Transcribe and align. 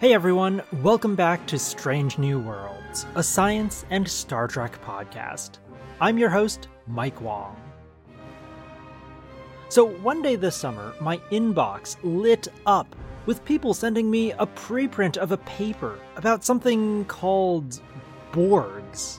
Hey 0.00 0.14
everyone, 0.14 0.62
welcome 0.74 1.16
back 1.16 1.44
to 1.48 1.58
Strange 1.58 2.18
New 2.18 2.38
Worlds, 2.38 3.04
a 3.16 3.22
science 3.24 3.84
and 3.90 4.06
Star 4.06 4.46
Trek 4.46 4.80
podcast. 4.80 5.58
I'm 6.00 6.18
your 6.18 6.30
host, 6.30 6.68
Mike 6.86 7.20
Wong. 7.20 7.56
So, 9.68 9.84
one 9.84 10.22
day 10.22 10.36
this 10.36 10.54
summer, 10.54 10.94
my 11.00 11.16
inbox 11.32 11.96
lit 12.04 12.46
up 12.64 12.94
with 13.26 13.44
people 13.44 13.74
sending 13.74 14.08
me 14.08 14.30
a 14.30 14.46
preprint 14.46 15.16
of 15.16 15.32
a 15.32 15.38
paper 15.38 15.98
about 16.14 16.44
something 16.44 17.04
called 17.06 17.80
Borgs. 18.30 19.18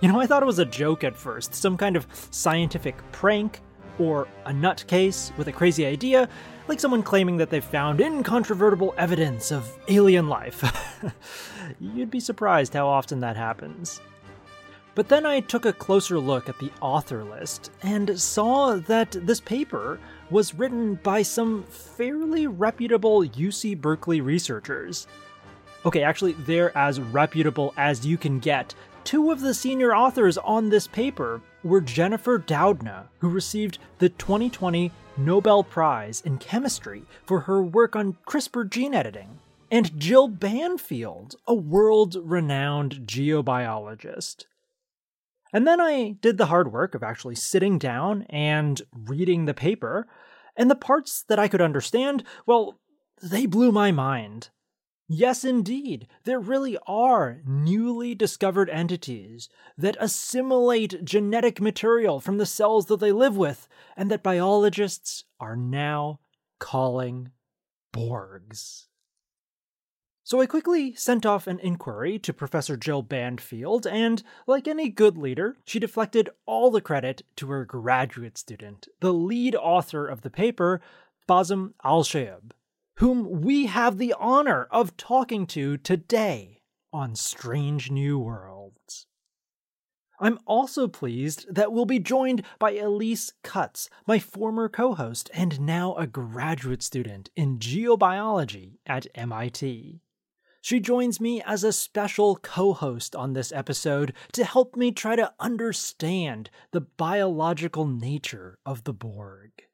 You 0.00 0.08
know, 0.08 0.18
I 0.18 0.26
thought 0.26 0.42
it 0.42 0.46
was 0.46 0.58
a 0.58 0.64
joke 0.64 1.04
at 1.04 1.16
first, 1.16 1.54
some 1.54 1.76
kind 1.76 1.94
of 1.94 2.08
scientific 2.32 2.96
prank, 3.12 3.62
or 3.98 4.28
a 4.44 4.50
nutcase 4.50 5.36
with 5.36 5.48
a 5.48 5.52
crazy 5.52 5.86
idea, 5.86 6.28
like 6.68 6.80
someone 6.80 7.02
claiming 7.02 7.36
that 7.36 7.50
they've 7.50 7.64
found 7.64 8.00
incontrovertible 8.00 8.94
evidence 8.98 9.52
of 9.52 9.70
alien 9.88 10.28
life. 10.28 10.62
You'd 11.80 12.10
be 12.10 12.20
surprised 12.20 12.74
how 12.74 12.88
often 12.88 13.20
that 13.20 13.36
happens. 13.36 14.00
But 14.96 15.08
then 15.08 15.26
I 15.26 15.40
took 15.40 15.66
a 15.66 15.74
closer 15.74 16.18
look 16.18 16.48
at 16.48 16.58
the 16.58 16.72
author 16.80 17.22
list 17.22 17.70
and 17.82 18.18
saw 18.18 18.76
that 18.76 19.10
this 19.12 19.40
paper 19.40 20.00
was 20.30 20.54
written 20.54 20.94
by 20.94 21.20
some 21.20 21.64
fairly 21.64 22.46
reputable 22.46 23.20
UC 23.20 23.78
Berkeley 23.78 24.22
researchers. 24.22 25.06
Okay, 25.84 26.02
actually, 26.02 26.32
they're 26.32 26.76
as 26.76 26.98
reputable 26.98 27.74
as 27.76 28.06
you 28.06 28.16
can 28.16 28.38
get. 28.38 28.74
Two 29.04 29.30
of 29.30 29.40
the 29.40 29.54
senior 29.54 29.94
authors 29.94 30.38
on 30.38 30.70
this 30.70 30.86
paper 30.88 31.42
were 31.66 31.80
Jennifer 31.80 32.38
Doudna, 32.38 33.08
who 33.18 33.28
received 33.28 33.78
the 33.98 34.08
2020 34.08 34.92
Nobel 35.16 35.64
Prize 35.64 36.20
in 36.20 36.38
Chemistry 36.38 37.02
for 37.24 37.40
her 37.40 37.62
work 37.62 37.96
on 37.96 38.16
CRISPR 38.26 38.70
gene 38.70 38.94
editing, 38.94 39.40
and 39.70 39.98
Jill 39.98 40.28
Banfield, 40.28 41.34
a 41.46 41.54
world 41.54 42.16
renowned 42.22 43.00
geobiologist. 43.06 44.44
And 45.52 45.66
then 45.66 45.80
I 45.80 46.16
did 46.20 46.38
the 46.38 46.46
hard 46.46 46.72
work 46.72 46.94
of 46.94 47.02
actually 47.02 47.34
sitting 47.34 47.78
down 47.78 48.22
and 48.28 48.82
reading 48.92 49.44
the 49.44 49.54
paper, 49.54 50.06
and 50.56 50.70
the 50.70 50.74
parts 50.74 51.24
that 51.28 51.38
I 51.38 51.48
could 51.48 51.60
understand, 51.60 52.24
well, 52.46 52.78
they 53.22 53.46
blew 53.46 53.72
my 53.72 53.90
mind. 53.90 54.50
Yes, 55.08 55.44
indeed, 55.44 56.08
there 56.24 56.40
really 56.40 56.76
are 56.86 57.40
newly 57.46 58.14
discovered 58.14 58.68
entities 58.68 59.48
that 59.78 59.96
assimilate 60.00 61.04
genetic 61.04 61.60
material 61.60 62.18
from 62.18 62.38
the 62.38 62.46
cells 62.46 62.86
that 62.86 62.98
they 62.98 63.12
live 63.12 63.36
with, 63.36 63.68
and 63.96 64.10
that 64.10 64.24
biologists 64.24 65.24
are 65.38 65.54
now 65.54 66.18
calling 66.58 67.30
Borgs. 67.92 68.86
So 70.24 70.40
I 70.40 70.46
quickly 70.46 70.92
sent 70.96 71.24
off 71.24 71.46
an 71.46 71.60
inquiry 71.60 72.18
to 72.18 72.32
Professor 72.32 72.76
Jill 72.76 73.02
Banfield, 73.02 73.86
and 73.86 74.24
like 74.48 74.66
any 74.66 74.88
good 74.88 75.16
leader, 75.16 75.56
she 75.64 75.78
deflected 75.78 76.30
all 76.46 76.72
the 76.72 76.80
credit 76.80 77.22
to 77.36 77.46
her 77.50 77.64
graduate 77.64 78.36
student, 78.36 78.88
the 78.98 79.14
lead 79.14 79.54
author 79.54 80.08
of 80.08 80.22
the 80.22 80.30
paper, 80.30 80.80
Basem 81.28 81.74
Al-Shayeb 81.84 82.50
whom 82.96 83.42
we 83.42 83.66
have 83.66 83.98
the 83.98 84.14
honor 84.18 84.66
of 84.70 84.96
talking 84.96 85.46
to 85.46 85.76
today 85.76 86.62
on 86.92 87.14
Strange 87.14 87.90
New 87.90 88.18
Worlds. 88.18 89.06
I'm 90.18 90.38
also 90.46 90.88
pleased 90.88 91.44
that 91.54 91.72
we'll 91.72 91.84
be 91.84 91.98
joined 91.98 92.42
by 92.58 92.72
Elise 92.72 93.34
Cutts, 93.42 93.90
my 94.06 94.18
former 94.18 94.68
co 94.70 94.94
host 94.94 95.30
and 95.34 95.60
now 95.60 95.94
a 95.96 96.06
graduate 96.06 96.82
student 96.82 97.28
in 97.36 97.58
geobiology 97.58 98.78
at 98.86 99.06
MIT. 99.14 100.00
She 100.62 100.80
joins 100.80 101.20
me 101.20 101.42
as 101.42 101.62
a 101.62 101.72
special 101.72 102.36
co 102.36 102.72
host 102.72 103.14
on 103.14 103.34
this 103.34 103.52
episode 103.52 104.14
to 104.32 104.44
help 104.44 104.74
me 104.74 104.90
try 104.90 105.16
to 105.16 105.34
understand 105.38 106.48
the 106.72 106.80
biological 106.80 107.86
nature 107.86 108.58
of 108.64 108.84
the 108.84 108.94
Borg. 108.94 109.65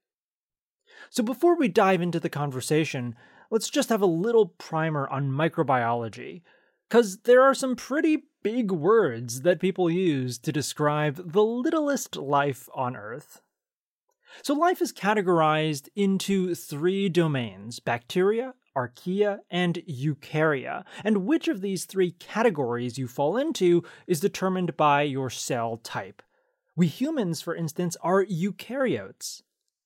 So 1.12 1.22
before 1.22 1.58
we 1.58 1.68
dive 1.68 2.00
into 2.00 2.18
the 2.18 2.30
conversation, 2.30 3.14
let's 3.50 3.68
just 3.68 3.90
have 3.90 4.00
a 4.00 4.06
little 4.06 4.46
primer 4.46 5.06
on 5.10 5.30
microbiology, 5.30 6.40
because 6.88 7.18
there 7.24 7.42
are 7.42 7.52
some 7.52 7.76
pretty 7.76 8.22
big 8.42 8.70
words 8.70 9.42
that 9.42 9.60
people 9.60 9.90
use 9.90 10.38
to 10.38 10.50
describe 10.50 11.32
the 11.32 11.44
littlest 11.44 12.16
life 12.16 12.66
on 12.74 12.96
Earth. 12.96 13.42
So, 14.40 14.54
life 14.54 14.80
is 14.80 14.90
categorized 14.90 15.90
into 15.94 16.54
three 16.54 17.10
domains 17.10 17.78
bacteria, 17.78 18.54
archaea, 18.74 19.40
and 19.50 19.82
eukarya. 19.86 20.82
And 21.04 21.26
which 21.26 21.46
of 21.46 21.60
these 21.60 21.84
three 21.84 22.12
categories 22.12 22.96
you 22.96 23.06
fall 23.06 23.36
into 23.36 23.84
is 24.06 24.18
determined 24.18 24.78
by 24.78 25.02
your 25.02 25.28
cell 25.28 25.76
type. 25.76 26.22
We 26.74 26.86
humans, 26.86 27.42
for 27.42 27.54
instance, 27.54 27.98
are 28.00 28.24
eukaryotes. 28.24 29.42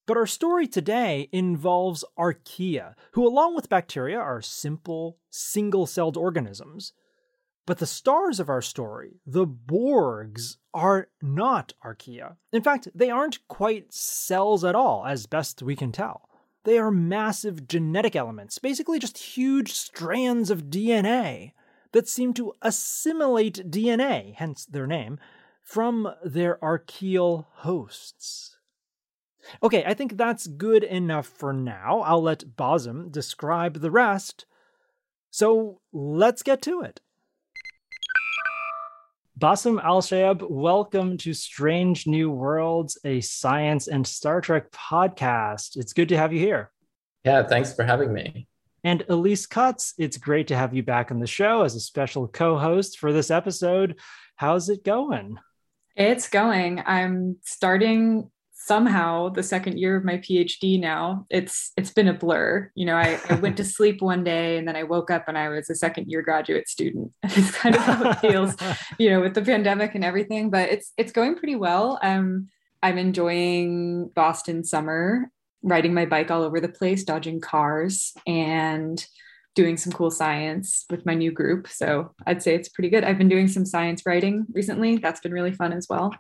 But 0.06 0.16
our 0.16 0.26
story 0.26 0.68
today 0.68 1.28
involves 1.32 2.04
archaea, 2.16 2.94
who, 3.12 3.26
along 3.26 3.56
with 3.56 3.68
bacteria, 3.68 4.18
are 4.18 4.40
simple, 4.40 5.18
single 5.30 5.86
celled 5.86 6.16
organisms. 6.16 6.92
But 7.66 7.78
the 7.78 7.86
stars 7.86 8.38
of 8.38 8.48
our 8.48 8.62
story, 8.62 9.20
the 9.26 9.46
Borgs, 9.46 10.58
are 10.72 11.08
not 11.20 11.74
archaea. 11.84 12.36
In 12.52 12.62
fact, 12.62 12.86
they 12.94 13.10
aren't 13.10 13.46
quite 13.48 13.92
cells 13.92 14.62
at 14.62 14.76
all, 14.76 15.04
as 15.04 15.26
best 15.26 15.60
we 15.62 15.74
can 15.74 15.90
tell. 15.90 16.28
They 16.62 16.78
are 16.78 16.92
massive 16.92 17.66
genetic 17.66 18.14
elements, 18.14 18.58
basically 18.58 19.00
just 19.00 19.18
huge 19.18 19.72
strands 19.72 20.50
of 20.50 20.64
DNA 20.64 21.52
that 21.90 22.08
seem 22.08 22.32
to 22.34 22.52
assimilate 22.62 23.70
DNA, 23.70 24.34
hence 24.34 24.64
their 24.64 24.86
name, 24.86 25.18
from 25.62 26.12
their 26.24 26.62
archaeal 26.62 27.48
hosts. 27.54 28.55
Okay, 29.62 29.84
I 29.84 29.94
think 29.94 30.16
that's 30.16 30.46
good 30.46 30.84
enough 30.84 31.26
for 31.26 31.52
now. 31.52 32.00
I'll 32.00 32.22
let 32.22 32.56
Basem 32.56 33.10
describe 33.10 33.80
the 33.80 33.90
rest. 33.90 34.46
So 35.30 35.80
let's 35.92 36.42
get 36.42 36.62
to 36.62 36.82
it. 36.82 37.00
Basem 39.38 39.82
Al-Shayeb, 39.82 40.48
welcome 40.48 41.18
to 41.18 41.34
Strange 41.34 42.06
New 42.06 42.30
Worlds, 42.30 42.96
a 43.04 43.20
science 43.20 43.86
and 43.86 44.06
Star 44.06 44.40
Trek 44.40 44.70
podcast. 44.70 45.76
It's 45.76 45.92
good 45.92 46.08
to 46.08 46.16
have 46.16 46.32
you 46.32 46.38
here. 46.38 46.70
Yeah, 47.22 47.42
thanks 47.42 47.74
for 47.74 47.84
having 47.84 48.14
me. 48.14 48.48
And 48.82 49.04
Elise 49.08 49.46
Cutts, 49.46 49.92
it's 49.98 50.16
great 50.16 50.46
to 50.46 50.56
have 50.56 50.72
you 50.72 50.82
back 50.82 51.10
on 51.10 51.18
the 51.18 51.26
show 51.26 51.64
as 51.64 51.74
a 51.74 51.80
special 51.80 52.28
co 52.28 52.56
host 52.56 52.98
for 52.98 53.12
this 53.12 53.30
episode. 53.30 54.00
How's 54.36 54.70
it 54.70 54.84
going? 54.84 55.38
It's 55.96 56.28
going. 56.28 56.82
I'm 56.86 57.36
starting 57.42 58.30
somehow 58.66 59.28
the 59.28 59.44
second 59.44 59.78
year 59.78 59.94
of 59.94 60.04
my 60.04 60.18
phd 60.18 60.80
now 60.80 61.24
it's 61.30 61.70
it's 61.76 61.92
been 61.92 62.08
a 62.08 62.12
blur. 62.12 62.68
You 62.74 62.86
know 62.86 62.96
I, 62.96 63.20
I, 63.30 63.34
went 63.34 63.56
to 63.58 63.64
sleep 63.76 64.02
one 64.02 64.24
day 64.24 64.58
and 64.58 64.66
then 64.66 64.74
i 64.74 64.82
woke 64.82 65.10
up 65.10 65.28
and 65.28 65.38
i 65.38 65.48
was 65.48 65.70
a 65.70 65.74
second 65.74 66.10
year 66.10 66.20
graduate 66.20 66.68
student. 66.68 67.12
It's 67.24 67.52
kind 67.52 67.76
of 67.76 67.82
how 67.82 68.10
it 68.10 68.18
feels 68.18 68.56
you 68.98 69.10
know 69.10 69.20
with 69.20 69.34
the 69.34 69.42
pandemic 69.42 69.94
and 69.94 70.04
everything 70.04 70.50
but 70.50 70.68
it's 70.68 70.92
it's 70.96 71.12
going 71.12 71.36
pretty 71.36 71.54
well. 71.54 71.98
Um 72.02 72.48
i'm 72.82 72.98
enjoying 72.98 74.08
boston 74.14 74.64
summer 74.64 75.30
riding 75.62 75.94
my 75.94 76.04
bike 76.04 76.30
all 76.30 76.42
over 76.42 76.60
the 76.60 76.68
place 76.68 77.04
dodging 77.04 77.40
cars 77.40 78.14
and 78.26 79.06
doing 79.54 79.76
some 79.76 79.92
cool 79.92 80.10
science 80.10 80.84
with 80.90 81.06
my 81.06 81.14
new 81.14 81.30
group. 81.30 81.68
So 81.68 82.14
i'd 82.26 82.42
say 82.42 82.56
it's 82.56 82.68
pretty 82.68 82.90
good. 82.90 83.04
I've 83.04 83.18
been 83.18 83.28
doing 83.28 83.46
some 83.46 83.64
science 83.64 84.02
writing 84.04 84.44
recently. 84.52 84.96
That's 84.96 85.20
been 85.20 85.32
really 85.32 85.52
fun 85.52 85.72
as 85.72 85.86
well 85.88 86.12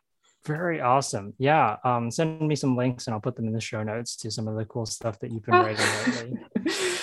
very 0.46 0.80
awesome. 0.80 1.34
Yeah. 1.38 1.76
Um, 1.84 2.10
send 2.10 2.40
me 2.40 2.56
some 2.56 2.76
links 2.76 3.06
and 3.06 3.14
I'll 3.14 3.20
put 3.20 3.36
them 3.36 3.46
in 3.46 3.52
the 3.52 3.60
show 3.60 3.82
notes 3.82 4.16
to 4.16 4.30
some 4.30 4.48
of 4.48 4.56
the 4.56 4.64
cool 4.64 4.86
stuff 4.86 5.18
that 5.20 5.30
you've 5.30 5.44
been 5.44 5.54
writing 5.54 5.86
lately. 6.06 6.38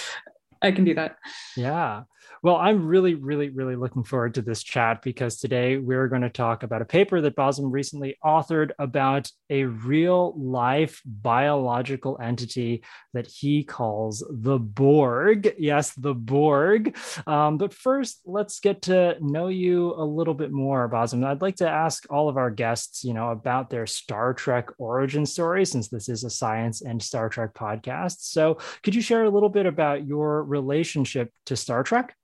I 0.64 0.72
can 0.72 0.86
do 0.86 0.96
that. 0.96 1.18
Yeah. 1.56 2.04
Well, 2.44 2.58
I'm 2.58 2.86
really, 2.86 3.16
really, 3.16 3.50
really 3.50 3.78
looking 3.78 4.04
forward 4.04 4.34
to 4.36 4.42
this 4.42 4.64
chat 4.64 5.02
because 5.02 5.40
today 5.40 5.78
we're 5.78 6.10
going 6.10 6.24
to 6.24 6.30
talk 6.30 6.64
about 6.64 6.82
a 6.82 6.86
paper 6.86 7.22
that 7.22 7.38
Basem 7.38 7.72
recently 7.72 8.18
authored 8.24 8.72
about 8.80 9.32
a 9.50 9.64
real 9.64 10.38
life 10.38 11.02
biological 11.06 12.20
entity 12.22 12.84
that 13.14 13.28
he 13.28 13.64
calls 13.64 14.26
the 14.30 14.60
Borg. 14.60 15.54
Yes, 15.58 15.94
the 15.94 16.14
Borg. 16.14 16.98
Um, 17.28 17.58
but 17.58 17.74
first, 17.74 18.20
let's 18.26 18.60
get 18.60 18.82
to 18.84 19.16
know 19.22 19.48
you 19.48 19.94
a 19.94 20.04
little 20.04 20.34
bit 20.34 20.52
more, 20.52 20.90
Basem. 20.90 21.26
I'd 21.26 21.42
like 21.42 21.56
to 21.58 21.70
ask 21.70 22.06
all 22.10 22.28
of 22.28 22.36
our 22.36 22.52
guests, 22.52 23.06
you 23.06 23.14
know, 23.14 23.30
about 23.30 23.70
their 23.70 23.88
Star 23.88 24.34
Trek 24.34 24.68
origin 24.78 25.26
story, 25.26 25.66
since 25.66 25.88
this 25.88 26.10
is 26.10 26.26
a 26.26 26.30
science 26.30 26.82
and 26.82 27.02
Star 27.02 27.30
Trek 27.30 27.54
podcast. 27.54 28.18
So, 28.20 28.58
could 28.82 28.96
you 28.96 29.02
share 29.02 29.24
a 29.24 29.30
little 29.30 29.48
bit 29.48 29.66
about 29.66 30.06
your 30.06 30.44
relationship 30.54 31.28
to 31.48 31.56
Star 31.56 31.84
Trek? 31.84 32.16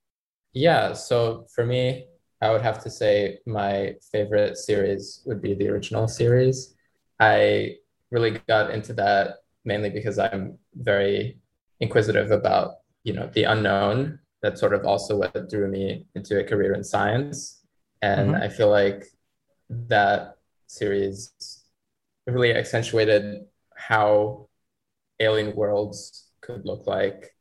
Yeah, 0.54 0.94
so 0.94 1.46
for 1.54 1.66
me, 1.66 2.08
I 2.42 2.52
would 2.52 2.62
have 2.62 2.82
to 2.84 2.90
say 2.90 3.40
my 3.46 3.96
favorite 4.12 4.58
series 4.58 5.22
would 5.26 5.42
be 5.42 5.54
the 5.54 5.68
original 5.70 6.08
series. 6.08 6.76
I 7.20 7.76
really 8.12 8.32
got 8.48 8.72
into 8.72 8.94
that 8.94 9.38
mainly 9.66 9.90
because 9.90 10.18
I'm 10.18 10.58
very 10.76 11.40
inquisitive 11.80 12.32
about, 12.32 12.68
you 13.04 13.14
know, 13.14 13.30
the 13.34 13.44
unknown 13.44 14.20
that's 14.42 14.60
sort 14.60 14.74
of 14.74 14.86
also 14.86 15.18
what 15.18 15.50
drew 15.50 15.68
me 15.68 16.08
into 16.16 16.40
a 16.40 16.44
career 16.44 16.74
in 16.74 16.84
science. 16.84 17.62
And 18.02 18.32
Mhm. 18.32 18.42
I 18.46 18.48
feel 18.50 18.70
like 18.70 19.06
that 19.70 20.38
series 20.68 21.32
really 22.28 22.54
accentuated 22.54 23.46
how 23.76 24.48
alien 25.20 25.56
worlds 25.56 26.28
could 26.42 26.66
look 26.66 26.88
like. 26.88 27.36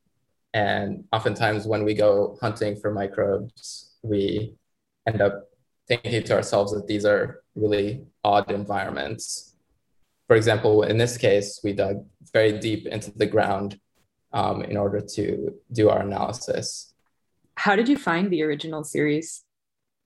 And 0.54 1.04
oftentimes, 1.12 1.66
when 1.66 1.84
we 1.84 1.94
go 1.94 2.38
hunting 2.40 2.76
for 2.76 2.90
microbes, 2.90 3.96
we 4.02 4.54
end 5.06 5.20
up 5.20 5.48
thinking 5.86 6.22
to 6.22 6.34
ourselves 6.34 6.72
that 6.72 6.86
these 6.86 7.04
are 7.04 7.42
really 7.54 8.04
odd 8.24 8.50
environments. 8.50 9.54
For 10.26 10.36
example, 10.36 10.82
in 10.82 10.98
this 10.98 11.16
case, 11.16 11.60
we 11.64 11.72
dug 11.72 12.04
very 12.32 12.58
deep 12.58 12.86
into 12.86 13.10
the 13.10 13.26
ground 13.26 13.80
um, 14.32 14.62
in 14.62 14.76
order 14.76 15.00
to 15.00 15.54
do 15.72 15.88
our 15.88 16.00
analysis. 16.00 16.92
How 17.54 17.74
did 17.76 17.88
you 17.88 17.96
find 17.96 18.30
the 18.30 18.42
original 18.42 18.84
series? 18.84 19.44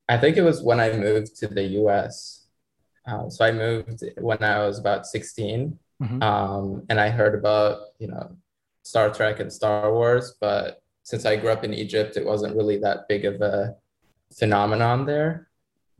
I 0.08 0.18
think 0.18 0.36
it 0.36 0.42
was 0.42 0.62
when 0.62 0.80
I 0.80 0.92
moved 0.92 1.36
to 1.38 1.48
the 1.48 1.64
US. 1.82 2.46
Uh, 3.06 3.28
so 3.28 3.44
I 3.44 3.52
moved 3.52 4.04
when 4.18 4.42
I 4.42 4.64
was 4.64 4.78
about 4.78 5.06
16. 5.06 5.78
Mhm. 6.00 6.22
Um, 6.22 6.82
and 6.88 7.00
I 7.00 7.10
heard 7.10 7.34
about, 7.34 7.78
you 7.98 8.08
know, 8.08 8.36
Star 8.82 9.10
Trek 9.10 9.40
and 9.40 9.52
Star 9.52 9.92
Wars, 9.92 10.34
but 10.40 10.82
since 11.02 11.26
I 11.26 11.36
grew 11.36 11.50
up 11.50 11.64
in 11.64 11.74
Egypt, 11.74 12.16
it 12.16 12.24
wasn't 12.24 12.56
really 12.56 12.78
that 12.78 13.08
big 13.08 13.24
of 13.24 13.40
a 13.40 13.74
phenomenon 14.36 15.04
there. 15.04 15.48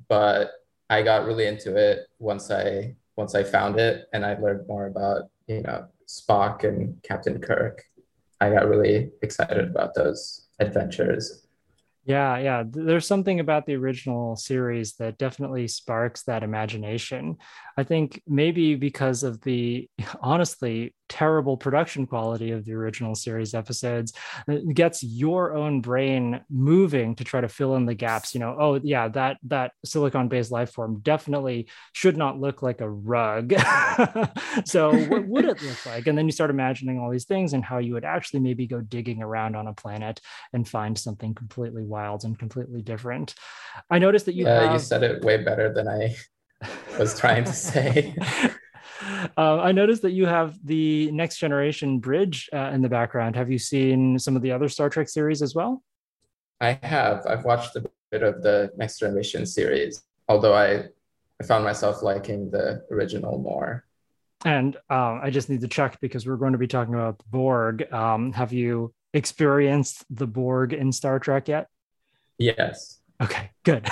But 0.08 0.52
I 0.90 1.02
got 1.02 1.26
really 1.26 1.46
into 1.46 1.76
it 1.76 2.06
once 2.18 2.50
I 2.50 2.96
once 3.16 3.34
I 3.34 3.44
found 3.44 3.78
it 3.78 4.06
and 4.12 4.24
I 4.24 4.38
learned 4.38 4.66
more 4.66 4.86
about, 4.86 5.24
you 5.46 5.62
know, 5.62 5.86
Spock 6.08 6.64
and 6.64 7.02
Captain 7.02 7.40
Kirk. 7.40 7.82
I 8.40 8.50
got 8.50 8.68
really 8.68 9.10
excited 9.22 9.68
about 9.68 9.94
those 9.94 10.48
adventures. 10.58 11.41
Yeah, 12.04 12.38
yeah. 12.38 12.64
There's 12.68 13.06
something 13.06 13.38
about 13.38 13.64
the 13.64 13.76
original 13.76 14.34
series 14.34 14.94
that 14.94 15.18
definitely 15.18 15.68
sparks 15.68 16.24
that 16.24 16.42
imagination. 16.42 17.36
I 17.76 17.84
think 17.84 18.20
maybe 18.26 18.74
because 18.74 19.22
of 19.22 19.40
the 19.42 19.88
honestly 20.20 20.94
terrible 21.08 21.58
production 21.58 22.06
quality 22.06 22.52
of 22.52 22.64
the 22.64 22.72
original 22.72 23.14
series 23.14 23.54
episodes, 23.54 24.14
uh, 24.48 24.54
it 24.54 24.74
gets 24.74 25.04
your 25.04 25.54
own 25.54 25.80
brain 25.80 26.40
moving 26.50 27.14
to 27.14 27.22
try 27.22 27.40
to 27.40 27.48
fill 27.48 27.76
in 27.76 27.86
the 27.86 27.94
gaps. 27.94 28.34
You 28.34 28.40
know, 28.40 28.56
oh 28.58 28.80
yeah, 28.82 29.08
that 29.08 29.36
that 29.44 29.72
silicon-based 29.84 30.50
life 30.50 30.72
form 30.72 31.00
definitely 31.00 31.68
should 31.92 32.16
not 32.16 32.40
look 32.40 32.62
like 32.62 32.80
a 32.80 32.90
rug. 32.90 33.52
so 34.64 34.92
what 35.04 35.26
would 35.26 35.44
it 35.44 35.62
look 35.62 35.86
like? 35.86 36.06
And 36.08 36.18
then 36.18 36.26
you 36.26 36.32
start 36.32 36.50
imagining 36.50 36.98
all 36.98 37.10
these 37.10 37.26
things 37.26 37.52
and 37.52 37.64
how 37.64 37.78
you 37.78 37.92
would 37.92 38.04
actually 38.04 38.40
maybe 38.40 38.66
go 38.66 38.80
digging 38.80 39.22
around 39.22 39.54
on 39.54 39.68
a 39.68 39.74
planet 39.74 40.20
and 40.52 40.66
find 40.68 40.98
something 40.98 41.34
completely 41.34 41.84
wild 41.92 42.24
and 42.24 42.36
completely 42.36 42.82
different. 42.82 43.34
I 43.88 44.00
noticed 44.00 44.26
that 44.26 44.34
you 44.34 44.46
yeah, 44.46 44.62
have. 44.62 44.72
you 44.72 44.78
said 44.80 45.04
it 45.04 45.22
way 45.22 45.36
better 45.36 45.72
than 45.72 45.86
I 45.86 46.16
was 46.98 47.18
trying 47.18 47.44
to 47.44 47.52
say. 47.52 48.16
Uh, 49.36 49.58
I 49.58 49.72
noticed 49.72 50.02
that 50.02 50.12
you 50.12 50.26
have 50.26 50.58
the 50.64 51.10
Next 51.10 51.38
Generation 51.38 51.98
bridge 51.98 52.48
uh, 52.52 52.70
in 52.72 52.82
the 52.82 52.88
background. 52.88 53.34
Have 53.36 53.50
you 53.50 53.58
seen 53.58 54.18
some 54.18 54.36
of 54.36 54.42
the 54.42 54.52
other 54.52 54.68
Star 54.68 54.88
Trek 54.88 55.08
series 55.08 55.42
as 55.42 55.54
well? 55.54 55.82
I 56.60 56.78
have. 56.82 57.26
I've 57.26 57.44
watched 57.44 57.74
a 57.76 57.84
bit 58.10 58.22
of 58.22 58.42
the 58.42 58.70
Next 58.76 58.98
Generation 58.98 59.46
series, 59.46 60.02
although 60.28 60.54
I, 60.54 60.84
I 61.40 61.44
found 61.44 61.64
myself 61.64 62.02
liking 62.02 62.50
the 62.50 62.84
original 62.90 63.38
more. 63.38 63.84
And 64.44 64.76
um, 64.90 65.20
I 65.22 65.30
just 65.30 65.48
need 65.48 65.60
to 65.60 65.68
check 65.68 65.98
because 66.00 66.26
we're 66.26 66.36
going 66.36 66.52
to 66.52 66.58
be 66.58 66.66
talking 66.66 66.94
about 66.94 67.18
the 67.18 67.24
Borg. 67.30 67.92
Um, 67.92 68.32
have 68.32 68.52
you 68.52 68.92
experienced 69.14 70.04
the 70.10 70.26
Borg 70.26 70.72
in 70.72 70.92
Star 70.92 71.18
Trek 71.18 71.48
yet? 71.48 71.68
Yes. 72.38 72.98
Okay, 73.22 73.50
good. 73.64 73.86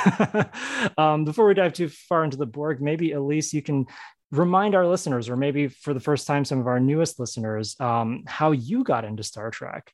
um, 0.98 1.25
before 1.25 1.46
we 1.46 1.54
dive 1.54 1.72
too 1.72 1.88
far 1.88 2.25
into 2.25 2.37
the 2.37 2.46
Borg, 2.46 2.81
maybe 2.81 3.12
Elise, 3.12 3.52
you 3.52 3.62
can 3.62 3.87
remind 4.32 4.75
our 4.75 4.87
listeners, 4.87 5.28
or 5.28 5.37
maybe 5.37 5.69
for 5.69 5.94
the 5.94 6.00
first 6.00 6.26
time, 6.26 6.44
some 6.44 6.58
of 6.58 6.66
our 6.66 6.81
newest 6.81 7.20
listeners, 7.20 7.76
um, 7.81 8.25
how 8.26 8.52
you 8.52 8.82
got 8.82 9.04
into 9.04 9.22
Star 9.22 9.50
Trek. 9.50 9.92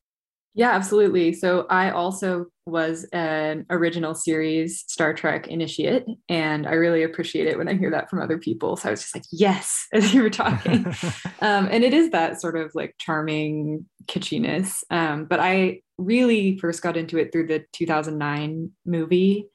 Yeah, 0.56 0.70
absolutely. 0.70 1.34
So 1.34 1.66
I 1.68 1.90
also 1.90 2.46
was 2.64 3.04
an 3.12 3.66
original 3.68 4.14
series 4.14 4.84
Star 4.88 5.12
Trek 5.12 5.48
initiate, 5.48 6.06
and 6.30 6.66
I 6.66 6.72
really 6.72 7.02
appreciate 7.02 7.46
it 7.46 7.58
when 7.58 7.68
I 7.68 7.74
hear 7.74 7.90
that 7.90 8.08
from 8.08 8.22
other 8.22 8.38
people. 8.38 8.74
So 8.76 8.88
I 8.88 8.90
was 8.92 9.02
just 9.02 9.14
like, 9.14 9.24
yes, 9.30 9.86
as 9.92 10.14
you 10.14 10.22
were 10.22 10.30
talking. 10.30 10.86
um, 11.42 11.68
and 11.70 11.84
it 11.84 11.92
is 11.92 12.10
that 12.10 12.40
sort 12.40 12.56
of 12.56 12.72
like 12.74 12.94
charming 12.98 13.84
kitschiness. 14.06 14.82
Um, 14.90 15.26
but 15.26 15.40
I 15.40 15.82
really 15.98 16.56
first 16.58 16.80
got 16.82 16.96
into 16.96 17.18
it 17.18 17.32
through 17.32 17.48
the 17.48 17.66
2009 17.72 18.70
movie. 18.86 19.48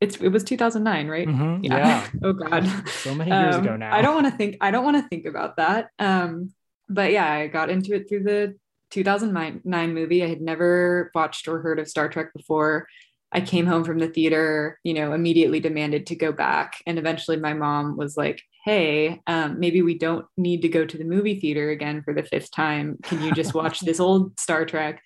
It's 0.00 0.16
it 0.16 0.30
was 0.30 0.42
2009, 0.42 1.06
right? 1.06 1.28
Mhm, 1.28 1.60
yeah. 1.62 2.04
oh 2.24 2.32
God. 2.32 2.66
so 2.88 3.14
many 3.14 3.30
years 3.30 3.54
Um, 3.54 3.62
ago 3.62 3.76
now. 3.76 3.94
I 3.94 4.02
don't 4.02 4.14
want 4.14 4.26
to 4.26 4.36
think. 4.36 4.56
I 4.60 4.72
don't 4.72 4.84
want 4.84 4.96
to 4.96 5.08
think 5.08 5.24
about 5.24 5.58
that. 5.58 5.90
Um, 6.00 6.52
but 6.88 7.12
yeah, 7.12 7.30
I 7.32 7.46
got 7.46 7.70
into 7.70 7.94
it 7.94 8.08
through 8.08 8.24
the 8.24 8.56
2009 8.90 9.94
movie. 9.94 10.24
I 10.24 10.28
had 10.28 10.40
never 10.40 11.10
watched 11.14 11.48
or 11.48 11.60
heard 11.60 11.78
of 11.78 11.88
Star 11.88 12.08
Trek 12.08 12.32
before. 12.34 12.86
I 13.30 13.40
came 13.42 13.66
home 13.66 13.84
from 13.84 13.98
the 13.98 14.08
theater, 14.08 14.78
you 14.84 14.94
know, 14.94 15.12
immediately 15.12 15.60
demanded 15.60 16.06
to 16.06 16.16
go 16.16 16.32
back, 16.32 16.82
and 16.86 16.98
eventually 16.98 17.36
my 17.36 17.52
mom 17.52 17.96
was 17.96 18.16
like, 18.16 18.42
"Hey, 18.64 19.20
um, 19.26 19.60
maybe 19.60 19.82
we 19.82 19.98
don't 19.98 20.26
need 20.36 20.62
to 20.62 20.68
go 20.68 20.86
to 20.86 20.96
the 20.96 21.04
movie 21.04 21.38
theater 21.38 21.70
again 21.70 22.02
for 22.02 22.14
the 22.14 22.22
fifth 22.22 22.50
time. 22.50 22.98
Can 23.02 23.22
you 23.22 23.32
just 23.32 23.54
watch 23.54 23.80
this 23.80 24.00
old 24.00 24.38
Star 24.40 24.64
Trek?" 24.64 25.02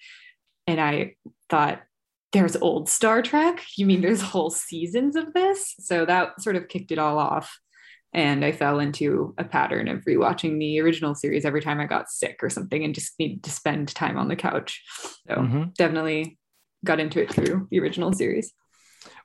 And 0.66 0.80
I 0.80 1.16
thought, 1.50 1.82
there's 2.32 2.56
old 2.56 2.88
Star 2.88 3.22
Trek? 3.22 3.62
You 3.76 3.86
mean 3.86 4.00
there's 4.00 4.22
whole 4.22 4.50
seasons 4.50 5.16
of 5.16 5.32
this? 5.34 5.74
So 5.78 6.04
that 6.06 6.40
sort 6.40 6.56
of 6.56 6.68
kicked 6.68 6.90
it 6.90 6.98
all 6.98 7.18
off. 7.18 7.58
And 8.12 8.44
I 8.44 8.52
fell 8.52 8.78
into 8.78 9.34
a 9.38 9.44
pattern 9.44 9.88
of 9.88 10.04
rewatching 10.04 10.58
the 10.58 10.80
original 10.80 11.14
series 11.14 11.44
every 11.44 11.62
time 11.62 11.80
I 11.80 11.86
got 11.86 12.10
sick 12.10 12.40
or 12.42 12.50
something 12.50 12.84
and 12.84 12.94
just 12.94 13.18
needed 13.18 13.42
to 13.44 13.50
spend 13.50 13.88
time 13.94 14.18
on 14.18 14.28
the 14.28 14.36
couch. 14.36 14.82
So 15.28 15.34
Mhm. 15.36 15.74
definitely 15.74 16.38
got 16.84 17.00
into 17.00 17.22
it 17.22 17.32
through 17.32 17.68
the 17.70 17.80
original 17.80 18.12
series. 18.12 18.52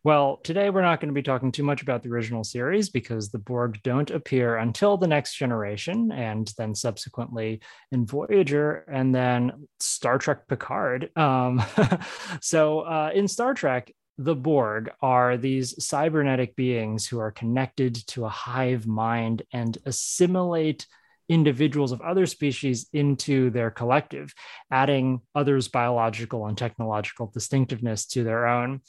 Well, 0.03 0.37
today 0.43 0.69
we're 0.69 0.81
not 0.81 1.01
going 1.01 1.09
to 1.09 1.13
be 1.13 1.21
talking 1.21 1.51
too 1.51 1.63
much 1.63 1.81
about 1.81 2.01
the 2.01 2.09
original 2.09 2.43
series 2.43 2.89
because 2.89 3.29
the 3.29 3.39
Borg 3.39 3.79
don't 3.83 4.09
appear 4.09 4.57
until 4.57 4.95
the 4.97 5.07
next 5.07 5.35
generation 5.35 6.11
and 6.11 6.51
then 6.57 6.73
subsequently 6.73 7.59
in 7.91 8.05
Voyager 8.05 8.85
and 8.91 9.13
then 9.13 9.67
Star 9.79 10.17
Trek 10.17 10.47
Picard. 10.47 11.11
Um, 11.17 11.61
so 12.41 12.81
uh, 12.81 13.11
in 13.13 13.27
Star 13.27 13.53
Trek, 13.53 13.91
the 14.17 14.35
Borg 14.35 14.91
are 15.01 15.37
these 15.37 15.83
cybernetic 15.83 16.55
beings 16.55 17.07
who 17.07 17.19
are 17.19 17.31
connected 17.31 17.95
to 18.07 18.25
a 18.25 18.29
hive 18.29 18.87
mind 18.87 19.43
and 19.53 19.77
assimilate 19.85 20.87
individuals 21.29 21.91
of 21.91 22.01
other 22.01 22.25
species 22.25 22.87
into 22.93 23.49
their 23.49 23.69
collective, 23.69 24.33
adding 24.71 25.21
others' 25.35 25.67
biological 25.67 26.47
and 26.47 26.57
technological 26.57 27.29
distinctiveness 27.33 28.05
to 28.05 28.23
their 28.23 28.47
own. 28.47 28.81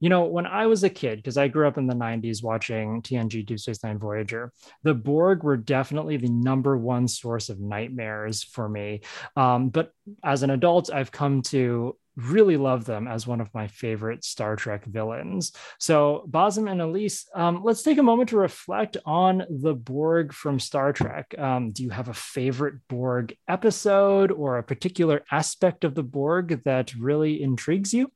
You 0.00 0.08
know, 0.08 0.24
when 0.24 0.46
I 0.46 0.66
was 0.66 0.82
a 0.82 0.90
kid, 0.90 1.18
because 1.18 1.36
I 1.36 1.48
grew 1.48 1.68
up 1.68 1.78
in 1.78 1.86
the 1.86 1.94
90s 1.94 2.42
watching 2.42 3.02
TNG 3.02 3.46
Deep 3.46 3.60
Space 3.60 3.84
Nine 3.84 3.98
Voyager, 3.98 4.52
the 4.82 4.94
Borg 4.94 5.44
were 5.44 5.56
definitely 5.56 6.16
the 6.16 6.30
number 6.30 6.76
one 6.76 7.08
source 7.08 7.48
of 7.48 7.60
nightmares 7.60 8.42
for 8.42 8.68
me. 8.68 9.02
Um, 9.36 9.68
but 9.68 9.92
as 10.24 10.42
an 10.42 10.50
adult, 10.50 10.92
I've 10.92 11.12
come 11.12 11.42
to 11.42 11.96
really 12.16 12.56
love 12.56 12.84
them 12.84 13.08
as 13.08 13.26
one 13.26 13.40
of 13.40 13.52
my 13.54 13.66
favorite 13.66 14.24
Star 14.24 14.56
Trek 14.56 14.84
villains. 14.84 15.52
So, 15.78 16.24
Basem 16.30 16.70
and 16.70 16.80
Elise, 16.80 17.26
um, 17.34 17.62
let's 17.64 17.82
take 17.82 17.98
a 17.98 18.02
moment 18.02 18.30
to 18.30 18.36
reflect 18.36 18.96
on 19.04 19.44
the 19.48 19.74
Borg 19.74 20.32
from 20.32 20.60
Star 20.60 20.92
Trek. 20.92 21.34
Um, 21.38 21.72
do 21.72 21.82
you 21.82 21.90
have 21.90 22.08
a 22.08 22.14
favorite 22.14 22.74
Borg 22.88 23.36
episode 23.48 24.30
or 24.30 24.58
a 24.58 24.62
particular 24.62 25.24
aspect 25.30 25.84
of 25.84 25.94
the 25.94 26.02
Borg 26.02 26.62
that 26.64 26.94
really 26.94 27.42
intrigues 27.42 27.92
you? 27.92 28.10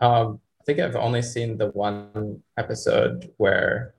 Um, 0.00 0.40
I 0.60 0.64
think 0.64 0.80
I've 0.80 0.96
only 0.96 1.22
seen 1.22 1.56
the 1.56 1.68
one 1.68 2.42
episode 2.56 3.30
where 3.36 3.94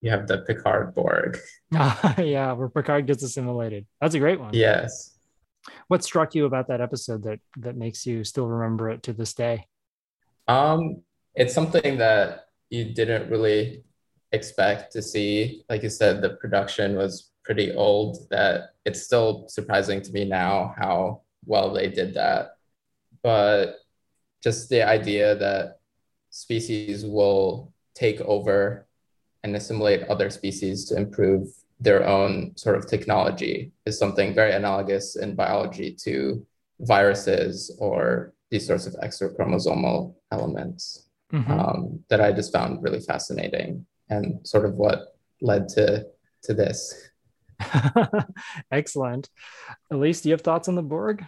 you 0.00 0.10
have 0.10 0.26
the 0.26 0.38
Picard 0.38 0.94
Borg. 0.94 1.38
yeah, 1.70 2.52
where 2.52 2.68
Picard 2.68 3.06
gets 3.06 3.22
assimilated. 3.22 3.86
That's 4.00 4.14
a 4.14 4.18
great 4.18 4.40
one. 4.40 4.54
Yes. 4.54 5.17
What 5.88 6.04
struck 6.04 6.34
you 6.34 6.46
about 6.46 6.68
that 6.68 6.80
episode 6.80 7.22
that 7.24 7.40
that 7.58 7.76
makes 7.76 8.06
you 8.06 8.24
still 8.24 8.46
remember 8.46 8.90
it 8.90 9.02
to 9.04 9.12
this 9.12 9.34
day? 9.34 9.66
Um, 10.46 11.02
it's 11.34 11.54
something 11.54 11.98
that 11.98 12.46
you 12.70 12.92
didn't 12.94 13.30
really 13.30 13.84
expect 14.32 14.92
to 14.92 15.02
see. 15.02 15.64
Like 15.68 15.82
you 15.82 15.90
said, 15.90 16.20
the 16.20 16.30
production 16.30 16.96
was 16.96 17.30
pretty 17.44 17.72
old, 17.72 18.28
that 18.30 18.74
it's 18.84 19.02
still 19.02 19.46
surprising 19.48 20.02
to 20.02 20.12
me 20.12 20.24
now 20.24 20.74
how 20.78 21.22
well 21.44 21.72
they 21.72 21.88
did 21.88 22.14
that. 22.14 22.56
But 23.22 23.76
just 24.42 24.68
the 24.68 24.82
idea 24.86 25.34
that 25.36 25.80
species 26.30 27.04
will 27.04 27.72
take 27.94 28.20
over 28.20 28.86
and 29.42 29.56
assimilate 29.56 30.04
other 30.08 30.30
species 30.30 30.84
to 30.86 30.96
improve 30.96 31.48
their 31.80 32.06
own 32.06 32.56
sort 32.56 32.76
of 32.76 32.86
technology 32.88 33.72
is 33.86 33.98
something 33.98 34.34
very 34.34 34.52
analogous 34.52 35.16
in 35.16 35.34
biology 35.34 35.94
to 36.04 36.44
viruses 36.80 37.76
or 37.78 38.32
these 38.50 38.66
sorts 38.66 38.86
of 38.86 38.94
extrachromosomal 38.94 40.14
elements 40.32 41.04
Mhm. 41.32 41.50
um, 41.50 42.04
that 42.08 42.20
I 42.22 42.32
just 42.32 42.52
found 42.52 42.82
really 42.82 43.00
fascinating 43.00 43.84
and 44.08 44.46
sort 44.46 44.64
of 44.64 44.74
what 44.74 45.14
led 45.42 45.68
to 45.70 46.06
to 46.44 46.54
this. 46.54 47.10
Excellent. 48.70 49.28
Elise, 49.90 50.20
do 50.22 50.28
you 50.28 50.32
have 50.32 50.40
thoughts 50.40 50.68
on 50.68 50.74
the 50.74 50.82
Borg? 50.82 51.24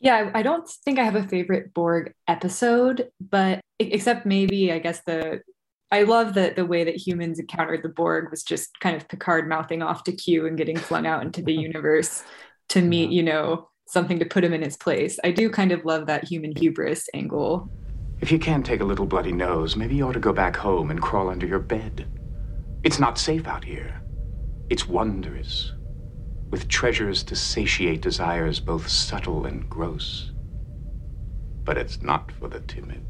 Yeah, 0.00 0.30
I 0.34 0.40
I 0.40 0.42
don't 0.42 0.68
think 0.84 0.98
I 0.98 1.04
have 1.04 1.16
a 1.16 1.26
favorite 1.26 1.72
Borg 1.74 2.12
episode, 2.28 3.10
but 3.20 3.60
except 3.78 4.26
maybe 4.26 4.72
I 4.72 4.78
guess 4.80 5.00
the 5.06 5.42
I 5.92 6.04
love 6.04 6.32
that 6.34 6.56
the 6.56 6.64
way 6.64 6.84
that 6.84 6.96
humans 6.96 7.38
encountered 7.38 7.82
the 7.82 7.90
Borg 7.90 8.30
was 8.30 8.42
just 8.42 8.80
kind 8.80 8.96
of 8.96 9.06
Picard 9.08 9.46
mouthing 9.46 9.82
off 9.82 10.04
to 10.04 10.12
Q 10.12 10.46
and 10.46 10.56
getting 10.56 10.78
flung 10.78 11.06
out 11.06 11.22
into 11.22 11.42
the 11.42 11.52
universe 11.68 12.24
to 12.70 12.80
meet, 12.80 13.10
you 13.10 13.22
know, 13.22 13.68
something 13.86 14.18
to 14.18 14.24
put 14.24 14.42
him 14.42 14.54
in 14.54 14.62
his 14.62 14.78
place. 14.78 15.20
I 15.22 15.32
do 15.32 15.50
kind 15.50 15.70
of 15.70 15.84
love 15.84 16.06
that 16.06 16.24
human 16.24 16.56
hubris 16.56 17.10
angle. 17.12 17.70
If 18.22 18.32
you 18.32 18.38
can't 18.38 18.64
take 18.64 18.80
a 18.80 18.84
little 18.84 19.04
bloody 19.04 19.32
nose, 19.32 19.76
maybe 19.76 19.94
you 19.94 20.08
ought 20.08 20.12
to 20.12 20.20
go 20.20 20.32
back 20.32 20.56
home 20.56 20.90
and 20.90 21.02
crawl 21.02 21.28
under 21.28 21.46
your 21.46 21.58
bed. 21.58 22.08
It's 22.84 22.98
not 22.98 23.18
safe 23.18 23.46
out 23.46 23.62
here. 23.62 24.00
It's 24.70 24.88
wondrous, 24.88 25.72
with 26.48 26.68
treasures 26.68 27.22
to 27.24 27.36
satiate 27.36 28.00
desires 28.00 28.60
both 28.60 28.88
subtle 28.88 29.44
and 29.44 29.68
gross. 29.68 30.32
But 31.64 31.76
it's 31.76 32.00
not 32.00 32.32
for 32.32 32.48
the 32.48 32.60
timid. 32.60 33.04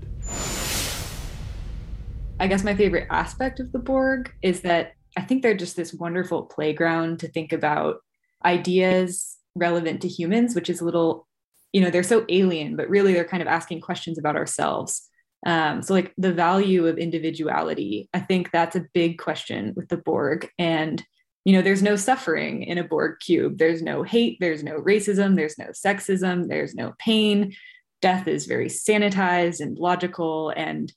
I 2.42 2.48
guess 2.48 2.64
my 2.64 2.74
favorite 2.74 3.06
aspect 3.08 3.60
of 3.60 3.70
the 3.70 3.78
Borg 3.78 4.34
is 4.42 4.62
that 4.62 4.94
I 5.16 5.20
think 5.20 5.42
they're 5.42 5.56
just 5.56 5.76
this 5.76 5.94
wonderful 5.94 6.42
playground 6.42 7.20
to 7.20 7.28
think 7.28 7.52
about 7.52 7.98
ideas 8.44 9.36
relevant 9.54 10.02
to 10.02 10.08
humans, 10.08 10.56
which 10.56 10.68
is 10.68 10.80
a 10.80 10.84
little, 10.84 11.28
you 11.72 11.80
know, 11.80 11.88
they're 11.88 12.02
so 12.02 12.26
alien, 12.28 12.74
but 12.74 12.88
really 12.88 13.12
they're 13.12 13.22
kind 13.22 13.42
of 13.42 13.48
asking 13.48 13.80
questions 13.80 14.18
about 14.18 14.34
ourselves. 14.34 15.08
Um, 15.46 15.82
so, 15.82 15.94
like 15.94 16.12
the 16.18 16.32
value 16.32 16.88
of 16.88 16.98
individuality, 16.98 18.08
I 18.12 18.18
think 18.18 18.50
that's 18.50 18.74
a 18.74 18.86
big 18.92 19.18
question 19.18 19.72
with 19.76 19.88
the 19.88 19.98
Borg. 19.98 20.48
And, 20.58 21.00
you 21.44 21.52
know, 21.52 21.62
there's 21.62 21.80
no 21.80 21.94
suffering 21.94 22.64
in 22.64 22.76
a 22.76 22.82
Borg 22.82 23.20
cube. 23.20 23.56
There's 23.56 23.82
no 23.82 24.02
hate, 24.02 24.38
there's 24.40 24.64
no 24.64 24.80
racism, 24.80 25.36
there's 25.36 25.58
no 25.58 25.66
sexism, 25.66 26.48
there's 26.48 26.74
no 26.74 26.92
pain. 26.98 27.54
Death 28.00 28.26
is 28.26 28.46
very 28.46 28.66
sanitized 28.66 29.60
and 29.60 29.78
logical. 29.78 30.50
And 30.50 30.92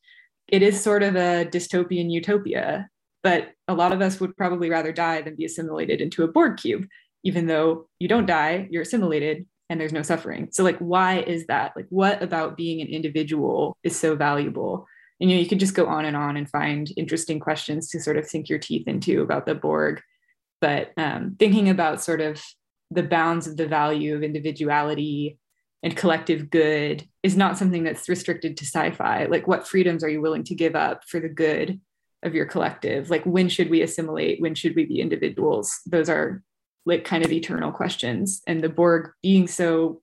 it 0.47 0.61
is 0.61 0.81
sort 0.81 1.03
of 1.03 1.15
a 1.15 1.45
dystopian 1.45 2.11
utopia, 2.11 2.89
but 3.23 3.51
a 3.67 3.73
lot 3.73 3.91
of 3.91 4.01
us 4.01 4.19
would 4.19 4.37
probably 4.37 4.69
rather 4.69 4.91
die 4.91 5.21
than 5.21 5.35
be 5.35 5.45
assimilated 5.45 6.01
into 6.01 6.23
a 6.23 6.27
Borg 6.27 6.57
cube, 6.57 6.87
even 7.23 7.47
though 7.47 7.87
you 7.99 8.07
don't 8.07 8.27
die, 8.27 8.67
you're 8.69 8.83
assimilated 8.83 9.45
and 9.69 9.81
there's 9.81 9.93
no 9.93 10.03
suffering. 10.03 10.49
So, 10.51 10.63
like, 10.63 10.77
why 10.77 11.19
is 11.21 11.47
that? 11.47 11.73
Like, 11.75 11.87
what 11.89 12.21
about 12.21 12.55
being 12.55 12.81
an 12.81 12.87
individual 12.87 13.77
is 13.83 13.97
so 13.97 14.15
valuable? 14.15 14.87
And, 15.19 15.29
you 15.29 15.37
know, 15.37 15.41
you 15.41 15.49
could 15.49 15.59
just 15.59 15.73
go 15.73 15.87
on 15.87 16.05
and 16.05 16.15
on 16.15 16.37
and 16.37 16.49
find 16.49 16.91
interesting 16.97 17.39
questions 17.39 17.89
to 17.89 17.99
sort 17.99 18.17
of 18.17 18.25
sink 18.25 18.47
your 18.47 18.59
teeth 18.59 18.87
into 18.87 19.21
about 19.21 19.45
the 19.45 19.55
Borg. 19.55 20.01
But 20.61 20.91
um, 20.97 21.35
thinking 21.39 21.69
about 21.69 22.03
sort 22.03 22.21
of 22.21 22.43
the 22.91 23.03
bounds 23.03 23.47
of 23.47 23.57
the 23.57 23.67
value 23.67 24.15
of 24.15 24.23
individuality 24.23 25.39
and 25.85 25.95
collective 25.95 26.49
good 26.49 27.07
is 27.21 27.37
not 27.37 27.59
something 27.59 27.83
that's 27.83 28.09
restricted 28.09 28.57
to 28.57 28.65
sci-fi. 28.65 29.25
Like 29.25 29.47
what 29.47 29.67
freedoms 29.67 30.03
are 30.03 30.09
you 30.09 30.19
willing 30.19 30.43
to 30.45 30.55
give 30.55 30.75
up 30.75 31.03
for 31.07 31.19
the 31.19 31.29
good 31.29 31.79
of 32.23 32.33
your 32.33 32.47
collective? 32.47 33.11
Like 33.11 33.23
when 33.23 33.49
should 33.49 33.69
we 33.69 33.83
assimilate? 33.83 34.41
When 34.41 34.55
should 34.55 34.75
we 34.75 34.85
be 34.85 34.99
individuals? 34.99 35.79
Those 35.85 36.09
are 36.09 36.41
like 36.87 37.05
kind 37.05 37.23
of 37.23 37.31
eternal 37.31 37.71
questions. 37.71 38.41
And 38.47 38.63
the 38.63 38.69
borg 38.69 39.11
being 39.21 39.47
so 39.47 40.01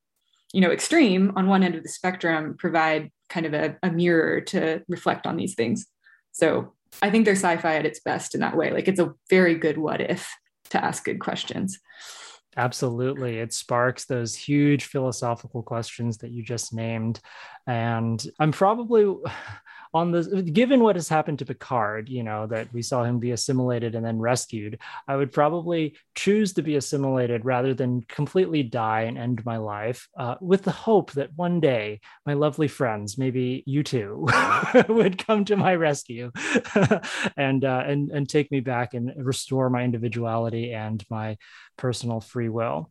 you 0.53 0.61
know 0.61 0.71
extreme 0.71 1.33
on 1.35 1.49
one 1.49 1.65
end 1.65 1.75
of 1.75 1.83
the 1.83 1.89
spectrum 1.89 2.55
provide 2.59 3.11
kind 3.29 3.47
of 3.47 3.55
a, 3.55 3.77
a 3.83 3.91
mirror 3.91 4.41
to 4.43 4.85
reflect 4.89 5.27
on 5.27 5.37
these 5.37 5.55
things. 5.55 5.87
So 6.31 6.75
i 7.01 7.11
think 7.11 7.25
they're 7.25 7.35
sci-fi 7.35 7.75
at 7.75 7.87
its 7.87 7.99
best 7.99 8.37
in 8.37 8.41
that 8.41 8.57
way. 8.57 8.71
Like 8.71 8.87
it's 8.87 9.01
a 9.01 9.15
very 9.29 9.57
good 9.57 9.79
what 9.79 10.01
if 10.01 10.31
to 10.71 10.85
ask 10.85 11.05
good 11.05 11.19
questions 11.19 11.81
Absolutely. 12.57 13.39
It 13.39 13.53
sparks 13.53 14.05
those 14.05 14.35
huge 14.35 14.85
philosophical 14.85 15.63
questions 15.63 16.19
that 16.19 16.33
you 16.33 16.43
just 16.43 16.75
named. 16.75 17.21
And 17.67 18.23
I'm 18.39 18.53
probably 18.53 19.15
on 19.95 20.11
the, 20.11 20.43
given 20.43 20.83
what 20.83 20.97
has 20.97 21.09
happened 21.09 21.39
to 21.41 21.45
Picard, 21.45 22.09
you 22.09 22.23
know, 22.23 22.47
that 22.47 22.73
we 22.73 22.81
saw 22.83 23.05
him 23.05 23.19
be 23.19 23.33
assimilated 23.33 23.95
and 23.95 24.05
then 24.05 24.19
rescued, 24.19 24.79
I 25.07 25.17
would 25.17 25.33
probably 25.33 25.97
choose 26.15 26.55
to 26.55 26.63
be 26.63 26.77
assimilated 26.77 27.45
rather 27.45 27.75
than 27.75 28.03
completely 28.03 28.63
die 28.63 29.03
and 29.03 29.19
end 29.19 29.45
my 29.45 29.59
life 29.59 30.09
uh, 30.17 30.37
with 30.41 30.63
the 30.63 30.71
hope 30.71 31.13
that 31.13 31.37
one 31.37 31.61
day 31.61 32.01
my 32.25 32.33
lovely 32.33 32.69
friends, 32.69 33.19
maybe 33.19 33.63
you 33.67 33.83
too, 33.83 34.27
would 34.89 35.25
come 35.27 35.45
to 35.47 35.57
my 35.57 35.75
rescue 35.75 36.33
and, 37.37 37.65
uh, 37.65 37.83
and, 37.87 38.11
and 38.11 38.29
take 38.29 38.51
me 38.51 38.61
back 38.61 38.95
and 38.95 39.13
restore 39.17 39.69
my 39.69 39.83
individuality 39.83 40.73
and 40.73 41.05
my 41.11 41.37
personal 41.77 42.21
free 42.21 42.49
will. 42.49 42.91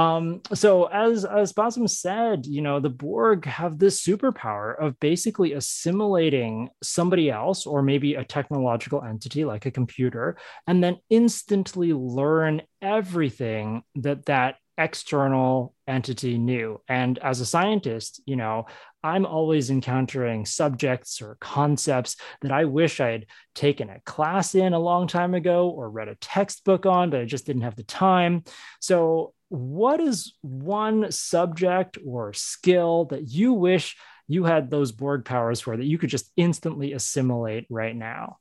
Um, 0.00 0.40
so 0.54 0.84
as 0.86 1.24
as 1.24 1.52
Basem 1.52 1.88
said, 1.88 2.46
you 2.46 2.62
know, 2.62 2.80
the 2.80 2.88
Borg 2.88 3.44
have 3.44 3.78
this 3.78 4.02
superpower 4.02 4.80
of 4.80 4.98
basically 4.98 5.52
assimilating 5.52 6.70
somebody 6.82 7.30
else 7.30 7.66
or 7.66 7.82
maybe 7.82 8.14
a 8.14 8.24
technological 8.24 9.02
entity 9.02 9.44
like 9.44 9.66
a 9.66 9.70
computer, 9.70 10.38
and 10.66 10.82
then 10.82 10.98
instantly 11.10 11.92
learn 11.92 12.62
everything 12.80 13.82
that 13.96 14.26
that 14.26 14.56
external 14.78 15.74
entity 15.86 16.38
knew. 16.38 16.80
And 16.88 17.18
as 17.18 17.40
a 17.40 17.46
scientist, 17.46 18.22
you 18.24 18.36
know, 18.36 18.64
I'm 19.02 19.26
always 19.26 19.68
encountering 19.68 20.46
subjects 20.46 21.20
or 21.20 21.36
concepts 21.40 22.16
that 22.40 22.52
I 22.52 22.64
wish 22.64 23.00
I'd 23.00 23.26
taken 23.54 23.90
a 23.90 24.00
class 24.00 24.54
in 24.54 24.72
a 24.72 24.78
long 24.78 25.06
time 25.06 25.34
ago 25.34 25.68
or 25.68 25.90
read 25.90 26.08
a 26.08 26.14
textbook 26.14 26.86
on, 26.86 27.10
but 27.10 27.20
I 27.20 27.24
just 27.26 27.44
didn't 27.44 27.62
have 27.62 27.76
the 27.76 27.82
time. 27.82 28.44
So, 28.80 29.34
what 29.50 30.00
is 30.00 30.34
one 30.40 31.10
subject 31.10 31.98
or 32.06 32.32
skill 32.32 33.06
that 33.06 33.28
you 33.28 33.52
wish 33.52 33.96
you 34.28 34.44
had 34.44 34.70
those 34.70 34.92
Borg 34.92 35.24
powers 35.24 35.60
for 35.60 35.76
that 35.76 35.84
you 35.84 35.98
could 35.98 36.08
just 36.08 36.30
instantly 36.36 36.92
assimilate 36.92 37.66
right 37.68 37.94
now? 37.94 38.38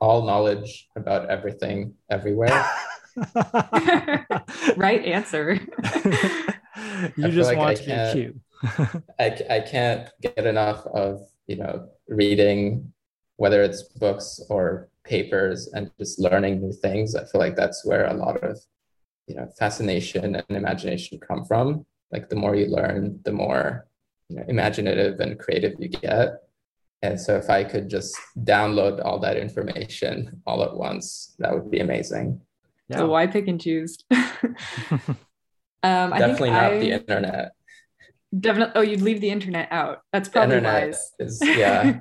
All 0.00 0.26
knowledge 0.26 0.88
about 0.96 1.30
everything, 1.30 1.94
everywhere. 2.10 2.68
right 4.76 5.04
answer. 5.04 5.54
you 7.16 7.28
just 7.30 7.48
like 7.50 7.58
want 7.58 7.76
to 7.78 7.84
be 7.84 8.12
cute. 8.12 8.40
I, 9.18 9.38
I 9.50 9.60
can't 9.60 10.08
get 10.20 10.46
enough 10.46 10.84
of 10.86 11.20
you 11.46 11.56
know 11.56 11.88
reading 12.08 12.92
whether 13.36 13.62
it's 13.62 13.82
books 13.82 14.40
or 14.50 14.88
papers 15.04 15.68
and 15.72 15.90
just 15.98 16.18
learning 16.18 16.60
new 16.60 16.72
things 16.72 17.14
i 17.14 17.24
feel 17.24 17.40
like 17.40 17.56
that's 17.56 17.84
where 17.84 18.06
a 18.06 18.14
lot 18.14 18.36
of 18.42 18.58
you 19.28 19.36
know 19.36 19.48
fascination 19.58 20.36
and 20.36 20.44
imagination 20.48 21.18
come 21.20 21.44
from 21.44 21.84
like 22.12 22.28
the 22.28 22.36
more 22.36 22.54
you 22.54 22.66
learn 22.66 23.20
the 23.24 23.32
more 23.32 23.86
you 24.28 24.36
know, 24.36 24.44
imaginative 24.48 25.20
and 25.20 25.38
creative 25.38 25.74
you 25.78 25.88
get 25.88 26.42
and 27.02 27.20
so 27.20 27.36
if 27.36 27.50
i 27.50 27.62
could 27.62 27.88
just 27.88 28.16
download 28.44 29.04
all 29.04 29.18
that 29.18 29.36
information 29.36 30.40
all 30.46 30.62
at 30.62 30.74
once 30.74 31.34
that 31.38 31.52
would 31.52 31.70
be 31.70 31.80
amazing 31.80 32.40
yeah. 32.88 32.98
so 32.98 33.08
why 33.08 33.26
pick 33.26 33.48
and 33.48 33.60
choose 33.60 33.98
um, 34.10 35.16
definitely 35.82 36.50
not 36.50 36.72
I... 36.72 36.78
the 36.78 36.92
internet 36.92 37.52
Definitely. 38.38 38.72
Oh, 38.76 38.82
you'd 38.82 39.00
leave 39.00 39.20
the 39.20 39.30
internet 39.30 39.68
out. 39.70 40.02
That's 40.12 40.28
probably 40.28 40.56
internet 40.56 40.88
wise. 40.88 41.12
Is, 41.18 41.40
yeah. 41.42 42.00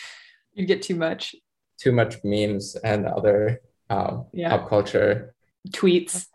you'd 0.54 0.66
get 0.66 0.82
too 0.82 0.96
much. 0.96 1.34
Too 1.78 1.92
much 1.92 2.16
memes 2.24 2.74
and 2.76 3.06
other 3.06 3.60
um, 3.88 4.26
yeah. 4.32 4.50
pop 4.50 4.68
culture 4.68 5.34
tweets. 5.70 6.26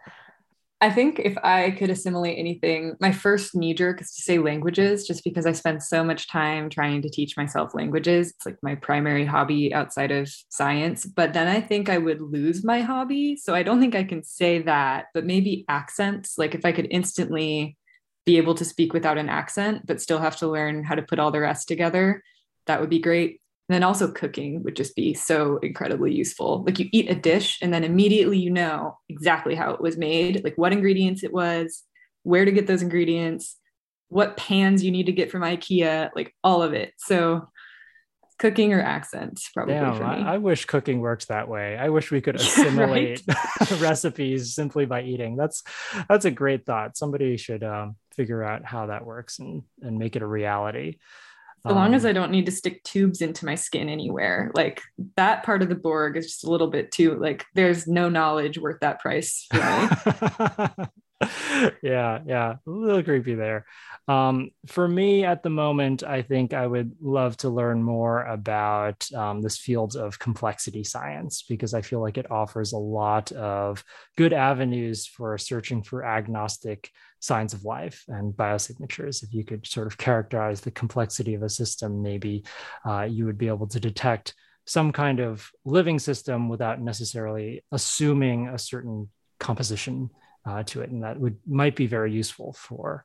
I 0.84 0.90
think 0.90 1.18
if 1.18 1.38
I 1.46 1.72
could 1.72 1.90
assimilate 1.90 2.38
anything, 2.38 2.98
my 3.00 3.14
first 3.14 3.56
knee 3.56 3.74
jerk 3.74 4.02
is 4.02 4.14
to 4.16 4.22
say 4.22 4.38
languages, 4.38 5.08
just 5.08 5.24
because 5.24 5.46
I 5.46 5.54
spend 5.54 5.82
so 5.82 6.04
much 6.04 6.28
time 6.28 6.70
trying 6.70 7.02
to 7.04 7.10
teach 7.10 7.38
myself 7.38 7.74
languages. 7.74 8.32
It's 8.32 8.46
like 8.46 8.58
my 8.62 8.76
primary 8.76 9.24
hobby 9.24 9.74
outside 9.74 10.12
of 10.12 10.30
science. 10.50 11.06
But 11.06 11.32
then 11.32 11.48
I 11.48 11.62
think 11.62 11.88
I 11.88 12.00
would 12.00 12.20
lose 12.20 12.66
my 12.66 12.82
hobby. 12.82 13.38
So 13.38 13.56
I 13.56 13.64
don't 13.64 13.80
think 13.80 13.96
I 13.96 14.04
can 14.04 14.26
say 14.26 14.62
that, 14.64 15.06
but 15.14 15.26
maybe 15.26 15.64
accents. 15.70 16.38
Like 16.38 16.54
if 16.54 16.66
I 16.66 16.74
could 16.74 16.88
instantly 16.92 17.78
be 18.26 18.36
able 18.36 18.56
to 18.56 18.66
speak 18.66 18.92
without 18.92 19.18
an 19.18 19.30
accent, 19.30 19.86
but 19.86 20.02
still 20.02 20.20
have 20.20 20.36
to 20.40 20.50
learn 20.50 20.84
how 20.84 20.96
to 20.96 21.02
put 21.02 21.18
all 21.18 21.32
the 21.32 21.40
rest 21.40 21.70
together, 21.70 22.22
that 22.66 22.82
would 22.82 22.90
be 22.90 23.00
great. 23.00 23.40
And 23.74 23.82
then 23.82 23.88
also 23.88 24.12
cooking 24.12 24.62
would 24.62 24.76
just 24.76 24.96
be 24.96 25.16
so 25.16 25.58
incredibly 25.58 26.14
useful. 26.14 26.64
Like 26.64 26.78
you 26.78 26.90
eat 26.92 27.10
a 27.10 27.16
dish 27.16 27.58
and 27.60 27.74
then 27.74 27.84
immediately 27.84 28.38
you 28.38 28.52
know 28.52 29.00
exactly 29.10 29.56
how 29.56 29.72
it 29.72 29.82
was 29.82 29.98
made, 29.98 30.44
like 30.44 30.56
what 30.60 30.74
ingredients 30.74 31.24
it 31.24 31.34
was, 31.34 31.82
where 32.22 32.46
to 32.46 32.52
get 32.52 32.68
those 32.68 32.84
ingredients, 32.84 33.58
what 34.10 34.38
pans 34.38 34.84
you 34.84 34.92
need 34.92 35.08
to 35.08 35.12
get 35.12 35.32
from 35.32 35.42
IKEA, 35.42 36.12
like 36.16 36.36
all 36.44 36.62
of 36.62 36.74
it. 36.74 36.94
So 37.00 37.48
cooking 38.38 38.74
or 38.74 38.82
accent 38.82 39.42
probably 39.56 39.74
Damn, 39.74 39.96
for 39.96 40.04
me. 40.04 40.24
I, 40.24 40.36
I 40.36 40.38
wish 40.38 40.66
cooking 40.66 41.00
works 41.00 41.26
that 41.26 41.48
way. 41.48 41.76
I 41.76 41.90
wish 41.90 42.12
we 42.12 42.22
could 42.22 42.36
assimilate 42.40 43.24
recipes 43.80 44.54
simply 44.54 44.86
by 44.86 45.02
eating. 45.02 45.36
That's 45.36 45.64
that's 46.08 46.26
a 46.26 46.32
great 46.32 46.68
thought. 46.68 46.96
Somebody 46.96 47.38
should 47.38 47.64
um, 47.64 47.96
figure 48.16 48.44
out 48.44 48.66
how 48.66 48.86
that 48.86 49.04
works 49.04 49.40
and 49.40 49.64
and 49.82 49.98
make 49.98 50.16
it 50.16 50.22
a 50.22 50.28
reality. 50.28 50.98
So 51.68 51.74
long 51.74 51.94
as 51.94 52.04
Um, 52.04 52.10
I 52.10 52.14
don't 52.14 52.32
need 52.32 52.46
to 52.48 52.52
stick 52.52 52.84
tubes 52.84 53.22
into 53.22 53.46
my 53.46 53.56
skin 53.56 53.90
anywhere, 53.90 54.52
like 54.54 54.82
that 55.16 55.44
part 55.44 55.62
of 55.62 55.70
the 55.70 55.76
Borg 55.76 56.18
is 56.18 56.28
just 56.28 56.44
a 56.44 56.50
little 56.50 56.68
bit 56.68 56.92
too 56.92 57.16
like 57.16 57.46
there's 57.56 57.88
no 57.88 58.10
knowledge 58.10 58.58
worth 58.58 58.80
that 58.82 59.00
price. 59.00 59.48
yeah, 61.84 62.20
yeah, 62.26 62.56
a 62.66 62.70
little 62.70 63.04
creepy 63.04 63.36
there. 63.36 63.66
Um, 64.08 64.52
for 64.68 64.88
me 64.88 65.24
at 65.24 65.44
the 65.44 65.50
moment, 65.50 66.04
I 66.04 66.22
think 66.22 66.54
I 66.54 66.68
would 66.68 66.94
love 67.02 67.38
to 67.38 67.50
learn 67.50 67.82
more 67.82 68.24
about 68.24 69.06
um, 69.14 69.42
this 69.42 69.58
field 69.58 69.96
of 69.96 70.20
complexity 70.20 70.84
science 70.84 71.44
because 71.48 71.74
I 71.74 71.82
feel 71.82 72.02
like 72.02 72.18
it 72.18 72.32
offers 72.32 72.74
a 72.74 72.78
lot 72.78 73.32
of 73.32 73.84
good 74.18 74.34
avenues 74.34 75.08
for 75.08 75.38
searching 75.38 75.84
for 75.84 76.04
agnostic 76.04 76.90
signs 77.20 77.54
of 77.54 77.64
life 77.64 78.04
and 78.10 78.34
biosignatures. 78.34 79.24
If 79.24 79.34
you 79.34 79.46
could 79.46 79.66
sort 79.66 79.88
of 79.88 79.98
characterize 79.98 80.62
the 80.62 80.72
complexity 80.72 81.36
of 81.36 81.44
a 81.44 81.50
system, 81.50 82.02
maybe 82.02 82.44
uh, 82.86 83.04
you 83.04 83.26
would 83.26 83.38
be 83.38 83.48
able 83.48 83.68
to 83.68 83.80
detect 83.80 84.34
some 84.66 84.92
kind 84.92 85.20
of 85.20 85.50
living 85.66 86.00
system 86.00 86.50
without 86.50 86.82
necessarily 86.82 87.64
assuming 87.72 88.48
a 88.48 88.58
certain 88.58 89.10
composition 89.40 90.10
uh, 90.46 90.64
to 90.64 90.82
it, 90.82 90.90
and 90.90 91.04
that 91.04 91.20
would 91.20 91.38
might 91.48 91.76
be 91.76 91.88
very 91.88 92.12
useful 92.12 92.54
for 92.54 93.04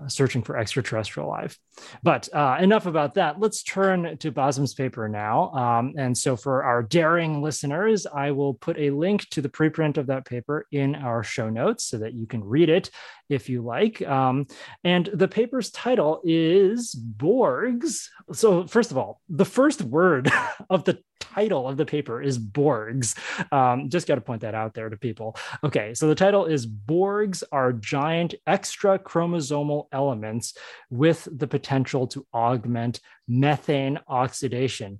uh, 0.00 0.06
searching 0.06 0.42
for 0.42 0.56
extraterrestrial 0.56 1.28
life. 1.28 1.58
But 2.04 2.28
uh, 2.32 2.58
enough 2.60 2.86
about 2.86 3.14
that. 3.14 3.40
Let's 3.40 3.64
turn 3.64 4.16
to 4.18 4.30
Basem's 4.30 4.72
paper 4.72 5.08
now. 5.08 5.50
Um, 5.50 5.94
and 5.98 6.16
so, 6.16 6.36
for 6.36 6.62
our 6.62 6.84
daring 6.84 7.42
listeners, 7.42 8.06
I 8.06 8.30
will 8.30 8.54
put 8.54 8.78
a 8.78 8.90
link 8.90 9.28
to 9.30 9.42
the 9.42 9.48
preprint 9.48 9.96
of 9.96 10.06
that 10.06 10.24
paper 10.24 10.66
in 10.70 10.94
our 10.94 11.24
show 11.24 11.50
notes 11.50 11.84
so 11.84 11.98
that 11.98 12.14
you 12.14 12.26
can 12.26 12.44
read 12.44 12.68
it 12.68 12.90
if 13.28 13.48
you 13.48 13.62
like. 13.62 14.00
Um, 14.02 14.46
and 14.84 15.10
the 15.12 15.28
paper's 15.28 15.70
title 15.70 16.20
is 16.24 16.94
Borgs. 16.94 18.06
So, 18.32 18.68
first 18.68 18.92
of 18.92 18.98
all, 18.98 19.20
the 19.28 19.44
first 19.44 19.82
word 19.82 20.30
of 20.70 20.84
the 20.84 21.00
title 21.20 21.68
of 21.68 21.76
the 21.76 21.86
paper 21.86 22.20
is 22.20 22.38
Borgs. 22.38 23.16
Um, 23.52 23.88
just 23.90 24.06
got 24.06 24.16
to 24.16 24.20
point 24.20 24.42
that 24.42 24.54
out 24.54 24.74
there 24.74 24.88
to 24.88 24.96
people. 24.96 25.36
Okay, 25.62 25.94
so 25.94 26.08
the 26.08 26.14
title 26.14 26.46
is 26.46 26.66
Borgs 26.66 27.42
are 27.52 27.72
giant 27.72 28.34
extra 28.46 28.98
chromosomal 28.98 29.86
elements 29.92 30.54
with 30.90 31.28
the 31.30 31.46
potential 31.46 32.06
to 32.08 32.26
augment 32.32 33.00
methane 33.26 33.98
oxidation. 34.08 34.98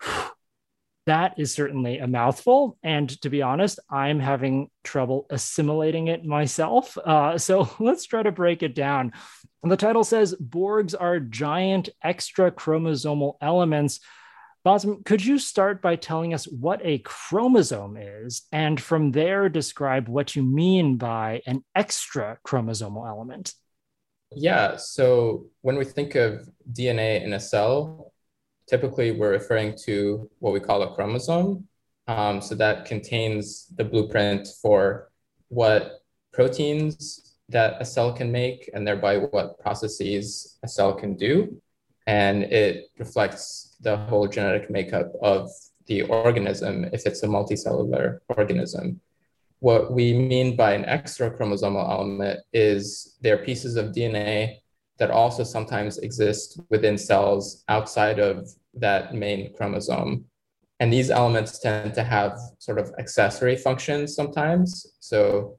That 1.06 1.34
is 1.38 1.52
certainly 1.52 1.98
a 1.98 2.06
mouthful. 2.06 2.78
And 2.82 3.10
to 3.20 3.28
be 3.28 3.42
honest, 3.42 3.78
I'm 3.90 4.20
having 4.20 4.70
trouble 4.84 5.26
assimilating 5.28 6.08
it 6.08 6.24
myself. 6.24 6.96
Uh, 6.96 7.36
so 7.36 7.68
let's 7.78 8.06
try 8.06 8.22
to 8.22 8.32
break 8.32 8.62
it 8.62 8.74
down. 8.74 9.12
The 9.62 9.76
title 9.76 10.04
says 10.04 10.34
Borgs 10.34 10.94
are 10.98 11.20
giant 11.20 11.90
extra 12.02 12.50
chromosomal 12.50 13.34
elements 13.42 14.00
Basem, 14.64 15.04
could 15.04 15.22
you 15.22 15.38
start 15.38 15.82
by 15.82 15.94
telling 15.94 16.32
us 16.32 16.46
what 16.46 16.80
a 16.82 16.98
chromosome 16.98 17.98
is, 17.98 18.46
and 18.50 18.80
from 18.80 19.12
there 19.12 19.50
describe 19.50 20.08
what 20.08 20.34
you 20.34 20.42
mean 20.42 20.96
by 20.96 21.42
an 21.46 21.62
extra 21.74 22.38
chromosomal 22.46 23.06
element? 23.06 23.52
Yeah, 24.32 24.76
so 24.76 25.46
when 25.60 25.76
we 25.76 25.84
think 25.84 26.14
of 26.14 26.48
DNA 26.72 27.22
in 27.22 27.34
a 27.34 27.40
cell, 27.40 28.12
typically 28.66 29.10
we're 29.12 29.32
referring 29.32 29.76
to 29.84 30.30
what 30.38 30.54
we 30.54 30.60
call 30.60 30.82
a 30.82 30.94
chromosome. 30.94 31.68
Um, 32.06 32.40
so 32.40 32.54
that 32.54 32.86
contains 32.86 33.66
the 33.76 33.84
blueprint 33.84 34.48
for 34.62 35.10
what 35.48 36.00
proteins 36.32 37.36
that 37.50 37.76
a 37.80 37.84
cell 37.84 38.14
can 38.14 38.32
make, 38.32 38.70
and 38.72 38.86
thereby 38.86 39.18
what 39.18 39.58
processes 39.58 40.58
a 40.62 40.68
cell 40.68 40.94
can 40.94 41.16
do. 41.16 41.60
And 42.06 42.44
it 42.44 42.86
reflects 42.98 43.73
the 43.84 43.96
whole 43.96 44.26
genetic 44.26 44.70
makeup 44.70 45.12
of 45.22 45.50
the 45.86 46.02
organism 46.02 46.84
if 46.92 47.06
it's 47.06 47.22
a 47.22 47.26
multicellular 47.26 48.18
organism. 48.28 49.00
What 49.60 49.92
we 49.92 50.12
mean 50.12 50.56
by 50.56 50.72
an 50.72 50.84
extra 50.86 51.30
chromosomal 51.30 51.88
element 51.88 52.40
is 52.52 53.16
there 53.20 53.34
are 53.36 53.44
pieces 53.44 53.76
of 53.76 53.92
DNA 53.92 54.58
that 54.98 55.10
also 55.10 55.44
sometimes 55.44 55.98
exist 55.98 56.60
within 56.70 56.96
cells 56.98 57.64
outside 57.68 58.18
of 58.18 58.48
that 58.74 59.14
main 59.14 59.54
chromosome. 59.54 60.24
And 60.80 60.92
these 60.92 61.10
elements 61.10 61.58
tend 61.58 61.94
to 61.94 62.04
have 62.04 62.38
sort 62.58 62.78
of 62.78 62.92
accessory 62.98 63.56
functions 63.56 64.14
sometimes. 64.14 64.96
So 65.00 65.58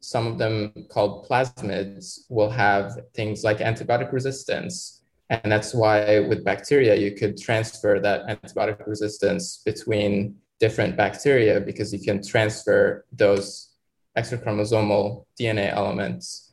some 0.00 0.26
of 0.26 0.38
them 0.38 0.72
called 0.88 1.26
plasmids 1.26 2.20
will 2.28 2.50
have 2.50 2.92
things 3.14 3.42
like 3.44 3.58
antibiotic 3.58 4.12
resistance 4.12 5.02
and 5.28 5.50
that's 5.50 5.74
why 5.74 6.20
with 6.20 6.44
bacteria, 6.44 6.94
you 6.94 7.12
could 7.12 7.36
transfer 7.36 7.98
that 8.00 8.26
antibiotic 8.26 8.86
resistance 8.86 9.62
between 9.64 10.36
different 10.60 10.96
bacteria 10.96 11.60
because 11.60 11.92
you 11.92 11.98
can 11.98 12.22
transfer 12.22 13.04
those 13.12 13.70
extrachromosomal 14.16 15.24
DNA 15.38 15.72
elements, 15.72 16.52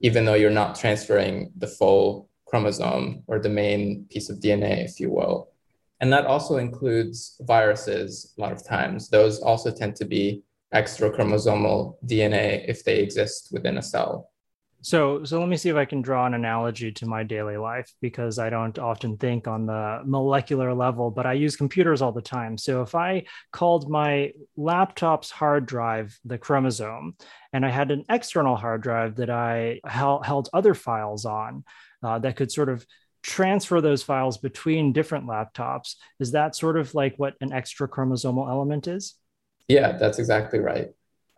even 0.00 0.24
though 0.24 0.34
you're 0.34 0.50
not 0.50 0.74
transferring 0.74 1.52
the 1.58 1.66
full 1.66 2.28
chromosome 2.46 3.22
or 3.26 3.38
the 3.38 3.48
main 3.48 4.06
piece 4.10 4.30
of 4.30 4.38
DNA, 4.38 4.84
if 4.84 4.98
you 4.98 5.10
will. 5.10 5.50
And 6.00 6.12
that 6.12 6.26
also 6.26 6.56
includes 6.56 7.40
viruses 7.42 8.32
a 8.36 8.40
lot 8.40 8.52
of 8.52 8.66
times. 8.66 9.08
Those 9.08 9.40
also 9.40 9.70
tend 9.70 9.96
to 9.96 10.04
be 10.04 10.42
extrachromosomal 10.74 11.96
DNA 12.06 12.64
if 12.68 12.84
they 12.84 12.98
exist 12.98 13.50
within 13.52 13.78
a 13.78 13.82
cell. 13.82 14.30
So, 14.84 15.24
so 15.24 15.40
let 15.40 15.48
me 15.48 15.56
see 15.56 15.70
if 15.70 15.76
I 15.76 15.86
can 15.86 16.02
draw 16.02 16.26
an 16.26 16.34
analogy 16.34 16.92
to 16.92 17.06
my 17.06 17.22
daily 17.22 17.56
life 17.56 17.90
because 18.02 18.38
I 18.38 18.50
don't 18.50 18.78
often 18.78 19.16
think 19.16 19.48
on 19.48 19.64
the 19.64 20.02
molecular 20.04 20.74
level, 20.74 21.10
but 21.10 21.24
I 21.24 21.32
use 21.32 21.56
computers 21.56 22.02
all 22.02 22.12
the 22.12 22.20
time. 22.20 22.58
So, 22.58 22.82
if 22.82 22.94
I 22.94 23.24
called 23.50 23.88
my 23.88 24.32
laptop's 24.58 25.30
hard 25.30 25.64
drive 25.64 26.18
the 26.26 26.36
chromosome, 26.36 27.16
and 27.54 27.64
I 27.64 27.70
had 27.70 27.92
an 27.92 28.04
external 28.10 28.56
hard 28.56 28.82
drive 28.82 29.16
that 29.16 29.30
I 29.30 29.80
held, 29.86 30.26
held 30.26 30.50
other 30.52 30.74
files 30.74 31.24
on 31.24 31.64
uh, 32.02 32.18
that 32.18 32.36
could 32.36 32.52
sort 32.52 32.68
of 32.68 32.84
transfer 33.22 33.80
those 33.80 34.02
files 34.02 34.36
between 34.36 34.92
different 34.92 35.26
laptops, 35.26 35.94
is 36.20 36.32
that 36.32 36.54
sort 36.54 36.76
of 36.76 36.94
like 36.94 37.14
what 37.16 37.36
an 37.40 37.54
extra 37.54 37.88
chromosomal 37.88 38.50
element 38.50 38.86
is? 38.86 39.14
Yeah, 39.66 39.92
that's 39.92 40.18
exactly 40.18 40.58
right. 40.58 40.90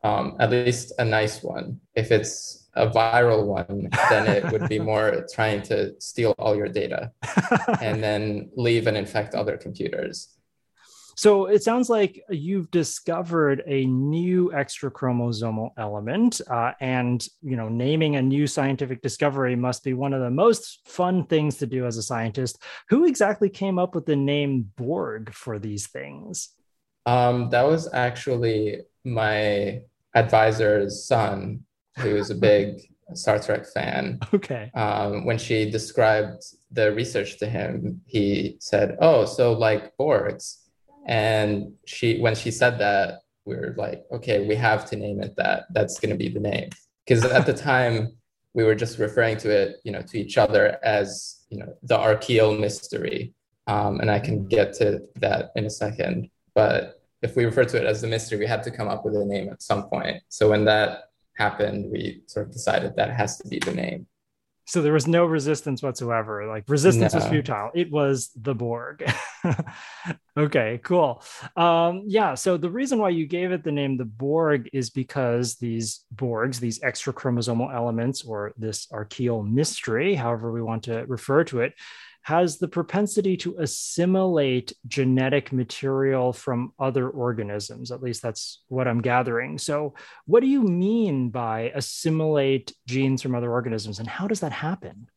Um, 0.03 0.37
at 0.41 0.51
least 0.51 0.93
a 0.99 1.05
nice 1.05 1.45
one. 1.45 1.81
If 1.95 2.11
it's 2.11 2.66
a 2.77 2.89
viral 2.89 3.47
one, 3.47 3.89
then 4.11 4.27
it 4.27 4.53
would 4.53 4.69
be 4.69 4.79
more 4.79 5.27
trying 5.35 5.63
to 5.63 5.99
steal 6.01 6.35
all 6.39 6.55
your 6.55 6.69
data 6.69 7.13
and 7.81 8.03
then 8.03 8.51
leave 8.55 8.87
and 8.87 8.97
infect 8.97 9.35
other 9.35 9.57
computers. 9.57 10.37
So 11.19 11.47
it 11.47 11.63
sounds 11.63 11.89
like 11.89 12.23
you've 12.29 12.71
discovered 12.71 13.63
a 13.67 13.87
new 13.87 14.53
extra 14.53 14.91
chromosomal 14.91 15.71
element, 15.79 16.43
uh, 16.51 16.73
and 16.79 17.27
you 17.41 17.57
know, 17.57 17.71
naming 17.71 18.17
a 18.17 18.23
new 18.23 18.47
scientific 18.47 19.01
discovery 19.01 19.57
must 19.57 19.83
be 19.83 19.95
one 19.95 20.13
of 20.13 20.21
the 20.21 20.31
most 20.31 20.81
fun 20.87 21.25
things 21.25 21.57
to 21.57 21.67
do 21.67 21.87
as 21.87 21.97
a 21.97 22.03
scientist. 22.03 22.63
Who 22.91 23.07
exactly 23.07 23.49
came 23.49 23.79
up 23.79 23.95
with 23.95 24.05
the 24.05 24.15
name 24.15 24.71
Borg 24.77 25.33
for 25.33 25.59
these 25.59 25.87
things? 25.87 26.51
Um, 27.07 27.49
that 27.49 27.67
was 27.67 27.89
actually 27.95 28.81
my 29.03 29.81
advisor's 30.15 31.07
son 31.07 31.65
who 31.99 32.17
is 32.17 32.31
a 32.31 32.35
big 32.35 32.81
Star 33.15 33.39
Trek 33.39 33.67
fan. 33.67 34.19
Okay. 34.35 34.71
Um, 34.75 35.25
when 35.25 35.39
she 35.39 35.71
described 35.71 36.43
the 36.71 36.93
research 36.93 37.39
to 37.39 37.47
him, 37.47 38.01
he 38.07 38.57
said, 38.61 38.97
"Oh, 39.01 39.25
so 39.25 39.53
like 39.53 39.97
Borgs," 39.97 40.59
and 41.07 41.73
she 41.87 42.19
when 42.19 42.35
she 42.35 42.51
said 42.51 42.79
that, 42.79 43.21
we 43.45 43.57
were 43.57 43.75
like, 43.79 44.05
"Okay, 44.13 44.47
we 44.47 44.55
have 44.57 44.85
to 44.91 44.97
name 44.97 45.23
it 45.23 45.35
that. 45.37 45.65
That's 45.73 45.99
going 46.01 46.11
to 46.11 46.17
be 46.17 46.29
the 46.29 46.41
name." 46.41 46.71
Because 47.07 47.25
at 47.25 47.47
the 47.47 47.55
time, 47.71 48.17
we 48.55 48.65
were 48.65 48.75
just 48.75 48.99
referring 48.99 49.37
to 49.39 49.51
it, 49.51 49.77
you 49.85 49.93
know, 49.93 50.03
to 50.03 50.19
each 50.19 50.37
other 50.39 50.79
as 50.83 51.45
you 51.51 51.59
know 51.59 51.73
the 51.83 51.97
Archaeal 51.97 52.57
mystery, 52.59 53.33
um, 53.67 54.01
and 54.01 54.11
I 54.11 54.19
can 54.19 54.47
get 54.47 54.75
to 54.75 55.01
that 55.17 55.51
in 55.57 55.65
a 55.67 55.71
second. 55.71 56.29
But 56.55 57.01
if 57.23 57.37
we 57.37 57.45
refer 57.45 57.65
to 57.65 57.77
it 57.79 57.87
as 57.87 58.01
the 58.01 58.09
mystery, 58.09 58.39
we 58.39 58.47
had 58.47 58.63
to 58.65 58.71
come 58.71 58.89
up 58.89 59.05
with 59.05 59.15
a 59.17 59.25
name 59.25 59.49
at 59.49 59.63
some 59.63 59.89
point. 59.89 60.23
So 60.29 60.51
when 60.51 60.65
that 60.67 61.06
happened, 61.37 61.91
we 61.91 62.23
sort 62.27 62.47
of 62.47 62.53
decided 62.53 62.97
that 62.97 63.11
has 63.11 63.39
to 63.39 63.49
be 63.49 63.59
the 63.59 63.73
name. 63.73 64.07
So 64.69 64.83
there 64.83 64.93
was 64.93 65.07
no 65.07 65.25
resistance 65.27 65.81
whatsoever. 65.81 66.49
Like 66.49 66.65
resistance 66.67 67.15
no. 67.15 67.21
was 67.21 67.29
futile. 67.29 67.71
It 67.73 67.89
was 67.89 68.31
the 68.35 68.53
Borg. 68.53 69.09
okay, 70.37 70.81
cool. 70.83 71.23
Um, 71.57 72.03
yeah. 72.07 72.35
So 72.35 72.57
the 72.57 72.69
reason 72.69 72.99
why 72.99 73.11
you 73.11 73.27
gave 73.27 73.53
it 73.53 73.63
the 73.63 73.71
name 73.71 73.97
the 73.97 74.05
Borg 74.05 74.69
is 74.73 74.91
because 74.91 75.55
these 75.55 76.05
Borgs, 76.13 76.59
these 76.59 76.83
extra 76.83 77.13
chromosomal 77.13 77.73
elements, 77.73 78.25
or 78.25 78.55
this 78.57 78.89
archaeal 78.91 79.45
mystery, 79.45 80.17
however 80.17 80.51
we 80.51 80.63
want 80.63 80.83
to 80.85 81.05
refer 81.07 81.45
to 81.45 81.61
it, 81.61 81.75
has 82.27 82.59
the 82.59 82.67
propensity 82.67 83.37
to 83.37 83.55
assimilate 83.59 84.73
genetic 84.89 85.53
material 85.53 86.33
from 86.33 86.73
other 86.77 87.09
organisms. 87.09 87.93
At 87.93 88.03
least 88.03 88.21
that's 88.21 88.65
what 88.67 88.89
I'm 88.89 89.01
gathering. 89.01 89.59
So, 89.59 89.95
what 90.25 90.41
do 90.41 90.49
you 90.49 90.63
mean 90.63 91.31
by 91.31 91.71
assimilate 91.73 92.75
genes 92.85 93.23
from 93.23 93.37
other 93.37 93.53
organisms, 93.53 94.01
and 94.01 94.09
how 94.09 94.27
does 94.27 94.41
that 94.41 94.51
happen? 94.51 95.09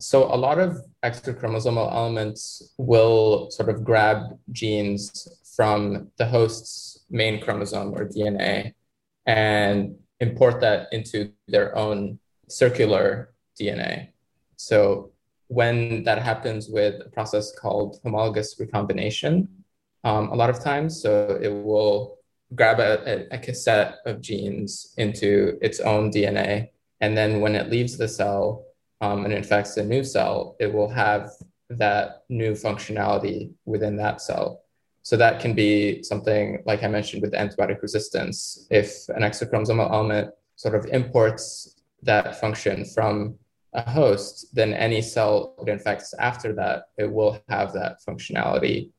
So, 0.00 0.24
a 0.24 0.38
lot 0.38 0.58
of 0.58 0.78
extrachromosomal 1.04 1.92
elements 1.92 2.72
will 2.78 3.50
sort 3.50 3.68
of 3.68 3.84
grab 3.84 4.20
genes 4.50 5.28
from 5.54 6.10
the 6.16 6.24
host's 6.24 7.04
main 7.10 7.42
chromosome 7.42 7.92
or 7.92 8.08
DNA 8.08 8.72
and 9.26 9.96
import 10.18 10.62
that 10.62 10.88
into 10.92 11.30
their 11.46 11.76
own 11.76 12.18
circular 12.48 13.34
DNA. 13.60 14.12
So, 14.56 15.10
when 15.48 16.02
that 16.04 16.18
happens 16.18 16.68
with 16.68 17.00
a 17.06 17.10
process 17.10 17.52
called 17.52 18.00
homologous 18.02 18.56
recombination, 18.58 19.48
um, 20.04 20.30
a 20.30 20.34
lot 20.34 20.50
of 20.50 20.60
times. 20.60 21.00
So 21.02 21.38
it 21.40 21.48
will 21.48 22.18
grab 22.54 22.78
a, 22.78 23.26
a, 23.32 23.38
cassette 23.38 23.96
of 24.06 24.20
genes 24.20 24.94
into 24.96 25.58
its 25.60 25.80
own 25.80 26.10
DNA. 26.10 26.68
And 27.00 27.16
then 27.16 27.40
when 27.40 27.54
it 27.54 27.70
leaves 27.70 27.96
the 27.96 28.06
cell 28.06 28.66
um, 29.00 29.24
and 29.24 29.34
infects 29.34 29.76
a 29.76 29.84
new 29.84 30.04
cell, 30.04 30.56
it 30.60 30.72
will 30.72 30.88
have 30.88 31.30
that 31.70 32.24
new 32.28 32.52
functionality 32.52 33.52
within 33.64 33.96
that 33.96 34.20
cell. 34.20 34.62
So 35.02 35.16
that 35.16 35.40
can 35.40 35.54
be 35.54 36.02
something 36.02 36.62
like 36.64 36.82
I 36.82 36.88
mentioned 36.88 37.22
with 37.22 37.32
antibiotic 37.32 37.82
resistance. 37.82 38.66
If 38.70 39.08
an 39.08 39.22
extrachromosomal 39.22 39.90
element 39.90 40.30
sort 40.56 40.74
of 40.74 40.86
imports 40.86 41.76
that 42.02 42.40
function 42.40 42.84
from 42.84 43.36
a 43.74 43.90
host, 43.90 44.54
then 44.54 44.72
any 44.72 45.02
cell 45.02 45.54
it 45.60 45.68
infects 45.68 46.14
after 46.14 46.52
that, 46.54 46.84
it 46.96 47.10
will 47.10 47.40
have 47.48 47.72
that 47.72 47.98
functionality. 48.06 48.90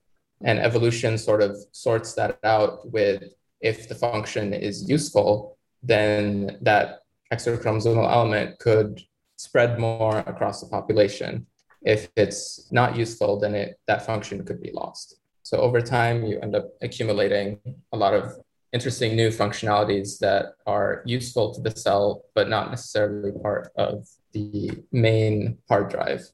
And 0.44 0.60
evolution 0.60 1.18
sort 1.18 1.42
of 1.42 1.58
sorts 1.72 2.14
that 2.14 2.40
out 2.44 2.92
with 2.92 3.24
if 3.62 3.88
the 3.88 3.96
function 3.96 4.54
is 4.54 4.90
useful, 4.90 5.58
then 5.82 6.58
that 6.62 7.00
extrachromosomal 7.34 8.12
element 8.12 8.60
could 8.60 9.02
spread 9.38 9.80
more 9.80 10.20
across 10.20 10.62
the 10.62 10.68
population. 10.68 11.48
If 11.82 12.10
it's 12.16 12.72
not 12.72 12.96
useful, 12.96 13.40
then 13.40 13.56
it, 13.56 13.80
that 13.88 14.06
function 14.06 14.44
could 14.46 14.62
be 14.62 14.72
lost. 14.72 15.18
So 15.44 15.58
over 15.58 15.80
time, 15.80 16.26
you 16.26 16.40
end 16.40 16.56
up 16.56 16.70
accumulating 16.82 17.60
a 17.92 17.98
lot 17.98 18.14
of 18.14 18.40
interesting 18.76 19.16
new 19.16 19.30
functionalities 19.30 20.20
that 20.20 20.56
are 20.68 21.02
useful 21.06 21.54
to 21.54 21.62
the 21.62 21.72
cell, 21.72 22.26
but 22.36 22.50
not 22.50 22.70
necessarily 22.70 23.32
part 23.32 23.72
of 23.78 24.06
the 24.34 24.70
main 24.92 25.58
hard 25.70 25.90
drive 25.90 26.30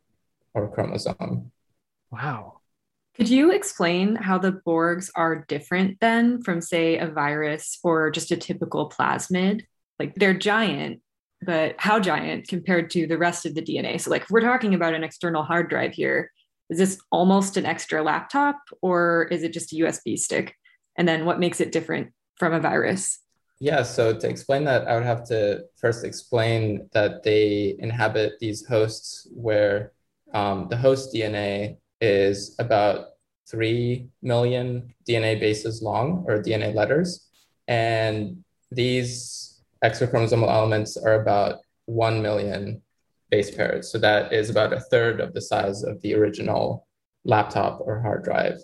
or 0.55 0.67
chromosome. 0.67 1.51
Wow. 2.11 2.61
Could 3.15 3.29
you 3.29 3.51
explain 3.51 4.15
how 4.15 4.39
the 4.39 4.53
Borgs 4.53 5.11
are 5.15 5.45
different 5.47 5.99
then 5.99 6.41
from, 6.41 6.61
say, 6.61 6.97
a 6.97 7.05
virus 7.05 7.77
or 7.83 8.09
just 8.09 8.31
a 8.31 8.37
typical 8.37 8.89
plasmid? 8.89 9.61
Like 9.99 10.15
they're 10.15 10.33
giant, 10.33 11.01
but 11.43 11.75
how 11.77 11.99
giant 11.99 12.47
compared 12.47 12.89
to 12.91 13.05
the 13.05 13.19
rest 13.19 13.45
of 13.45 13.53
the 13.53 13.61
DNA? 13.61 14.01
So, 14.01 14.09
like, 14.09 14.23
if 14.23 14.31
we're 14.31 14.41
talking 14.41 14.73
about 14.73 14.95
an 14.95 15.03
external 15.03 15.43
hard 15.43 15.69
drive 15.69 15.93
here, 15.93 16.31
is 16.71 16.79
this 16.79 16.99
almost 17.11 17.55
an 17.55 17.67
extra 17.67 18.01
laptop 18.01 18.57
or 18.81 19.27
is 19.29 19.43
it 19.43 19.53
just 19.53 19.73
a 19.73 19.75
USB 19.75 20.17
stick? 20.17 20.55
And 20.97 21.07
then 21.07 21.25
what 21.25 21.39
makes 21.39 21.61
it 21.61 21.71
different 21.71 22.13
from 22.37 22.53
a 22.53 22.59
virus? 22.59 23.19
Yeah, 23.59 23.83
so 23.83 24.17
to 24.17 24.27
explain 24.27 24.63
that, 24.63 24.87
I 24.87 24.95
would 24.95 25.05
have 25.05 25.23
to 25.25 25.65
first 25.75 26.03
explain 26.03 26.89
that 26.93 27.21
they 27.23 27.75
inhabit 27.77 28.39
these 28.39 28.65
hosts 28.65 29.27
where 29.31 29.91
um, 30.33 30.67
the 30.69 30.77
host 30.77 31.13
DNA 31.13 31.77
is 31.99 32.55
about 32.57 33.09
3 33.49 34.07
million 34.23 34.93
DNA 35.07 35.39
bases 35.39 35.81
long 35.81 36.25
or 36.27 36.41
DNA 36.41 36.73
letters. 36.73 37.27
And 37.67 38.43
these 38.71 39.61
extrachromosomal 39.83 40.49
elements 40.49 40.97
are 40.97 41.21
about 41.21 41.59
1 41.85 42.21
million 42.21 42.81
base 43.29 43.51
pairs. 43.51 43.91
So 43.91 43.97
that 43.99 44.33
is 44.33 44.49
about 44.49 44.73
a 44.73 44.79
third 44.79 45.19
of 45.19 45.33
the 45.33 45.41
size 45.41 45.83
of 45.83 46.01
the 46.01 46.15
original 46.15 46.87
laptop 47.25 47.79
or 47.81 48.01
hard 48.01 48.23
drive, 48.23 48.57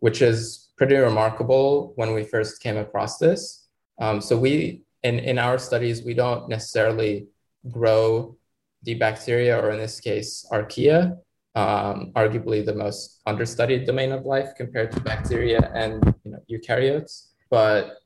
which 0.00 0.22
is 0.22 0.69
pretty 0.80 0.96
remarkable 0.96 1.92
when 1.96 2.14
we 2.16 2.24
first 2.24 2.52
came 2.64 2.78
across 2.78 3.18
this 3.18 3.60
um, 4.00 4.20
so 4.20 4.36
we, 4.36 4.82
in, 5.02 5.18
in 5.18 5.38
our 5.38 5.58
studies, 5.58 6.02
we 6.02 6.14
don't 6.14 6.48
necessarily 6.48 7.28
grow 7.70 8.36
the 8.82 8.94
bacteria, 8.94 9.58
or 9.60 9.70
in 9.70 9.78
this 9.78 10.00
case, 10.00 10.46
archaea, 10.50 11.18
um, 11.54 12.12
arguably 12.16 12.64
the 12.64 12.74
most 12.74 13.20
understudied 13.26 13.84
domain 13.86 14.10
of 14.10 14.24
life 14.24 14.50
compared 14.56 14.90
to 14.92 15.00
bacteria 15.00 15.70
and 15.74 16.02
you 16.24 16.32
know, 16.32 16.38
eukaryotes. 16.50 17.26
But 17.50 17.98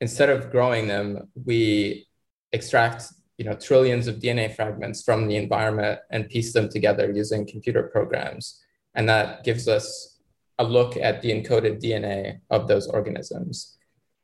instead 0.00 0.30
of 0.30 0.52
growing 0.52 0.86
them, 0.86 1.28
we 1.44 2.06
extract 2.52 3.06
you 3.38 3.46
know, 3.46 3.54
trillions 3.54 4.06
of 4.06 4.16
DNA 4.16 4.54
fragments 4.54 5.02
from 5.02 5.26
the 5.26 5.34
environment 5.34 5.98
and 6.10 6.28
piece 6.28 6.52
them 6.52 6.68
together 6.68 7.10
using 7.10 7.46
computer 7.46 7.84
programs. 7.84 8.62
And 8.94 9.08
that 9.08 9.44
gives 9.44 9.66
us 9.66 10.19
a 10.60 10.64
look 10.64 10.96
at 10.96 11.22
the 11.22 11.30
encoded 11.30 11.82
DNA 11.82 12.40
of 12.50 12.68
those 12.68 12.86
organisms. 12.86 13.78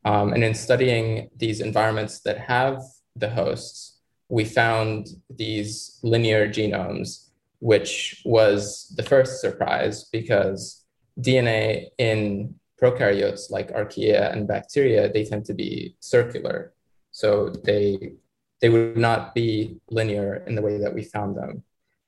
Um, 0.05 0.35
and 0.35 0.44
in 0.44 0.55
studying 0.55 1.31
these 1.37 1.61
environments 1.61 2.20
that 2.20 2.38
have 2.38 2.83
the 3.16 3.31
hosts, 3.31 3.99
we 4.29 4.44
found 4.44 5.09
these 5.31 5.99
linear 6.03 6.46
genomes, 6.46 7.31
which 7.61 8.22
was 8.25 8.92
the 8.96 9.03
first 9.03 9.40
surprise 9.40 10.05
because 10.12 10.85
DNA 11.18 11.87
in 11.99 12.55
prokaryotes 12.81 13.51
like 13.51 13.72
archaea 13.72 14.31
and 14.33 14.46
bacteria, 14.46 15.11
they 15.11 15.25
tend 15.25 15.46
to 15.46 15.55
be 15.55 15.96
circular. 16.01 16.75
So 17.11 17.49
they 17.64 18.12
they 18.61 18.68
would 18.68 18.96
not 18.96 19.35
be 19.35 19.81
linear 19.90 20.44
in 20.46 20.55
the 20.55 20.62
way 20.62 20.79
that 20.79 20.94
we 20.94 21.03
found 21.03 21.37
them. 21.37 21.62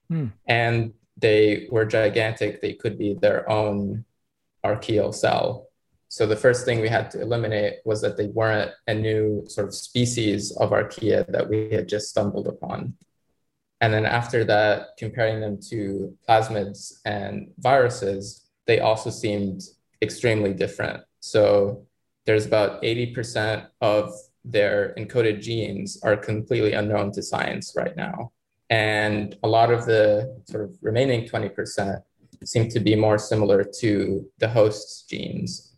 Hmm. 0.08 0.26
And 0.46 0.94
they 1.16 1.68
were 1.70 1.84
gigantic. 1.84 2.60
They 2.60 2.74
could 2.74 2.96
be 2.98 3.14
their 3.14 3.48
own 3.50 4.04
archaeal 4.70 5.12
cell. 5.12 5.46
So 6.08 6.22
the 6.26 6.42
first 6.44 6.64
thing 6.64 6.80
we 6.80 6.88
had 6.88 7.10
to 7.12 7.20
eliminate 7.20 7.74
was 7.84 8.00
that 8.00 8.16
they 8.16 8.28
weren't 8.28 8.72
a 8.86 8.94
new 8.94 9.44
sort 9.46 9.68
of 9.68 9.74
species 9.74 10.40
of 10.56 10.70
archaea 10.70 11.20
that 11.34 11.48
we 11.48 11.58
had 11.70 11.86
just 11.94 12.08
stumbled 12.08 12.48
upon. 12.48 12.94
And 13.80 13.92
then 13.92 14.06
after 14.06 14.40
that, 14.44 14.96
comparing 14.98 15.40
them 15.40 15.58
to 15.70 16.16
plasmids 16.26 16.80
and 17.04 17.50
viruses, 17.58 18.20
they 18.66 18.80
also 18.80 19.10
seemed 19.10 19.60
extremely 20.02 20.52
different. 20.52 21.00
So 21.20 21.86
there's 22.26 22.46
about 22.46 22.82
80% 22.82 23.66
of 23.80 24.12
their 24.44 24.94
encoded 24.98 25.42
genes 25.42 26.00
are 26.02 26.16
completely 26.16 26.72
unknown 26.72 27.12
to 27.12 27.22
science 27.22 27.74
right 27.76 27.96
now. 27.96 28.32
And 28.70 29.36
a 29.42 29.48
lot 29.48 29.70
of 29.70 29.86
the 29.86 30.42
sort 30.44 30.64
of 30.64 30.76
remaining 30.82 31.28
20% 31.28 32.02
seem 32.44 32.68
to 32.68 32.80
be 32.80 32.94
more 32.94 33.18
similar 33.18 33.64
to 33.80 34.28
the 34.38 34.48
host's 34.48 35.02
genes. 35.02 35.76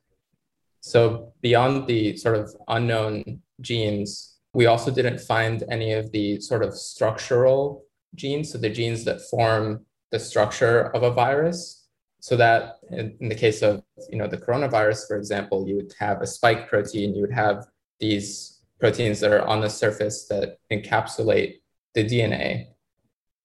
So 0.81 1.33
beyond 1.42 1.87
the 1.87 2.16
sort 2.16 2.37
of 2.37 2.55
unknown 2.68 3.42
genes, 3.61 4.38
we 4.53 4.66
also 4.66 4.90
didn't 4.90 5.20
find 5.20 5.62
any 5.70 5.92
of 5.92 6.11
the 6.12 6.40
sort 6.40 6.62
of 6.62 6.75
structural 6.75 7.85
genes, 8.14 8.53
so 8.53 8.59
the 8.59 8.70
genes 8.70 9.05
that 9.05 9.20
form 9.31 9.85
the 10.11 10.18
structure 10.18 10.94
of 10.94 11.03
a 11.03 11.11
virus. 11.11 11.87
So 12.23 12.37
that 12.37 12.77
in, 12.90 13.16
in, 13.20 13.29
the 13.31 13.35
case 13.35 13.62
of 13.62 13.83
you 14.11 14.18
know 14.18 14.27
the 14.27 14.37
coronavirus, 14.37 15.07
for 15.09 15.16
example, 15.16 15.66
you 15.66 15.77
would 15.77 15.94
have 15.99 16.20
a 16.20 16.27
spike 16.27 16.68
protein, 16.68 17.14
you 17.14 17.23
would 17.23 17.33
have 17.33 17.66
these 17.99 18.61
proteins 18.79 19.20
that 19.20 19.33
are 19.33 19.46
on 19.46 19.61
the 19.61 19.70
surface 19.70 20.27
that 20.27 20.59
encapsulate 20.70 21.61
the 21.94 22.05
DNA. 22.05 22.66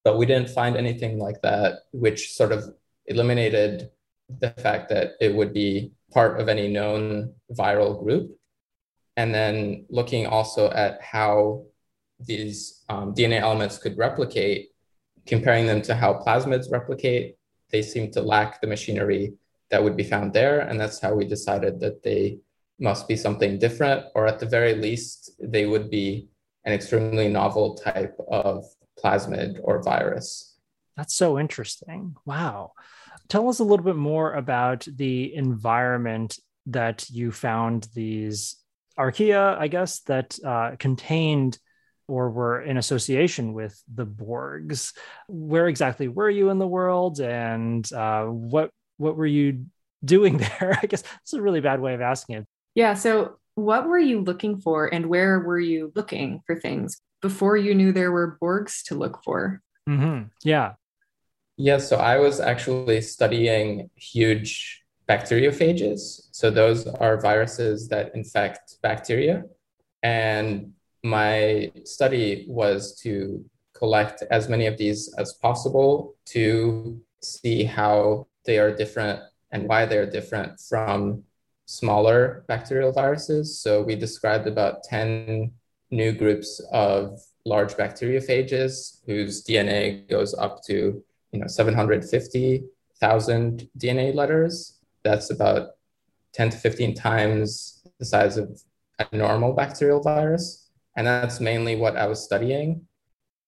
But 0.04 0.18
we 0.18 0.26
didn't 0.26 0.50
find 0.50 0.76
anything 0.76 1.20
like 1.20 1.42
that, 1.42 1.80
which 1.92 2.34
sort 2.34 2.52
of 2.52 2.74
eliminated 3.08 3.92
the 4.40 4.52
fact 4.52 4.90
that 4.90 5.12
it 5.22 5.34
would 5.34 5.54
be 5.54 5.92
part 6.12 6.40
of 6.40 6.48
any 6.48 6.68
known 6.68 7.34
viral 7.52 8.02
group. 8.02 8.32
And 9.18 9.34
then 9.34 9.86
looking 9.90 10.26
also 10.26 10.72
at 10.72 11.02
how 11.02 11.66
these 12.20 12.84
um, 12.90 13.14
DNA 13.14 13.40
elements 13.42 13.78
could 13.78 13.98
replicate, 13.98 14.70
comparing 15.26 15.68
them 15.68 15.82
to 15.84 15.96
how 15.96 16.22
plasmids 16.26 16.72
replicate, 16.72 17.38
they 17.72 17.82
seem 17.82 18.12
to 18.12 18.22
lack 18.22 18.62
the 18.62 18.68
machinery 18.68 19.34
that 19.72 19.84
would 19.84 19.98
be 19.98 20.04
found 20.04 20.34
there. 20.34 20.62
And 20.62 20.80
that's 20.80 21.00
how 21.00 21.14
we 21.14 21.26
decided 21.26 21.80
that 21.80 22.04
they 22.04 22.40
must 22.80 23.08
be 23.08 23.16
something 23.16 23.58
different, 23.58 24.06
or 24.16 24.28
at 24.28 24.40
the 24.40 24.46
very 24.46 24.76
least, 24.76 25.32
they 25.40 25.66
would 25.66 25.90
be 25.90 26.28
an 26.66 26.74
extremely 26.74 27.30
novel 27.30 27.76
type 27.76 28.18
of 28.30 28.66
plasmid 29.02 29.60
or 29.64 29.82
virus. 29.82 30.58
That's 30.98 31.16
so 31.16 31.40
interesting. 31.40 32.16
Wow 32.26 32.74
tell 33.28 33.50
us 33.50 33.60
a 33.60 33.64
little 33.64 33.86
bit 33.86 33.96
more 33.96 34.34
about 34.34 34.88
the 34.94 35.34
environment 35.36 36.40
that 36.68 37.10
you 37.10 37.32
found 37.32 37.88
these 37.94 38.58
archaea, 38.98 39.58
I 39.58 39.68
guess, 39.68 40.00
that 40.02 40.38
uh, 40.44 40.76
contained 40.78 41.60
or 42.08 42.30
were 42.30 42.62
in 42.62 42.78
association 42.78 43.54
with 43.54 43.82
the 43.94 44.06
Borgs. 44.06 44.94
Where 45.28 45.68
exactly 45.68 46.08
were 46.08 46.30
you 46.30 46.50
in 46.50 46.60
the 46.60 46.68
world, 46.68 47.20
and 47.20 47.92
uh, 47.94 48.26
what 48.26 48.70
what 48.98 49.16
were 49.16 49.26
you 49.26 49.66
doing 50.04 50.38
there? 50.60 50.78
I 50.82 50.86
guess 50.86 51.04
it's 51.24 51.34
a 51.34 51.42
really 51.42 51.62
bad 51.62 51.80
way 51.80 51.94
of 51.94 52.02
asking 52.02 52.38
it. 52.38 52.46
Yeah. 52.76 52.94
So, 52.94 53.40
what 53.56 53.88
were 53.88 54.00
you 54.00 54.22
looking 54.22 54.60
for, 54.60 54.88
and 54.94 55.08
where 55.08 55.40
were 55.40 55.60
you 55.60 55.92
looking 55.96 56.42
for 56.46 56.56
things 56.56 56.98
before 57.22 57.58
you 57.58 57.74
knew 57.74 57.92
there 57.92 58.12
were 58.12 58.38
Borgs 58.42 58.84
to 58.86 58.96
look 58.96 59.24
for? 59.24 59.62
Mm-hmm. 59.90 60.28
Yeah. 60.44 60.74
Yeah. 61.58 61.78
So 61.78 61.98
I 61.98 62.18
was 62.18 62.40
actually 62.40 63.02
studying 63.02 63.90
huge 63.96 64.84
bacteriophages. 65.08 66.28
So 66.32 66.50
those 66.52 66.88
are 66.88 67.20
viruses 67.20 67.88
that 67.90 68.14
infect 68.16 68.78
bacteria. 68.82 69.44
And 70.04 70.74
my 71.04 71.72
study 71.84 72.46
was 72.48 73.00
to 73.02 73.46
collect 73.74 74.24
as 74.32 74.50
many 74.50 74.66
of 74.66 74.78
these 74.78 75.14
as 75.18 75.34
possible 75.34 76.16
to 76.26 77.00
see 77.22 77.64
how 77.64 78.28
they 78.46 78.58
are 78.58 78.76
different 78.76 79.22
and 79.52 79.68
why 79.68 79.86
they're 79.86 80.10
different 80.10 80.60
from 80.60 81.24
smaller 81.66 82.44
bacterial 82.48 82.92
viruses. 82.92 83.60
So 83.60 83.82
we 83.82 83.96
described 83.96 84.48
about 84.48 84.84
10 84.84 85.52
new 85.92 86.12
groups 86.12 86.60
of 86.72 87.20
large 87.46 87.76
bacteriophages 87.76 89.00
whose 89.06 89.44
DNA 89.44 90.10
goes 90.10 90.34
up 90.34 90.64
to 90.64 91.04
you 91.36 91.42
know 91.42 91.48
750,000 91.48 93.70
DNA 93.78 94.16
letters. 94.16 94.80
That's 95.04 95.30
about 95.30 95.72
10 96.34 96.50
to 96.52 96.58
15 96.58 96.96
times 96.96 97.86
the 98.00 98.06
size 98.06 98.38
of 98.38 98.62
a 99.00 99.08
normal 99.12 99.52
bacterial 99.52 100.02
virus. 100.02 100.70
And 100.96 101.06
that's 101.06 101.42
mainly 101.42 101.76
what 101.76 101.98
I 101.98 102.08
was 102.08 102.24
studying. 102.24 102.88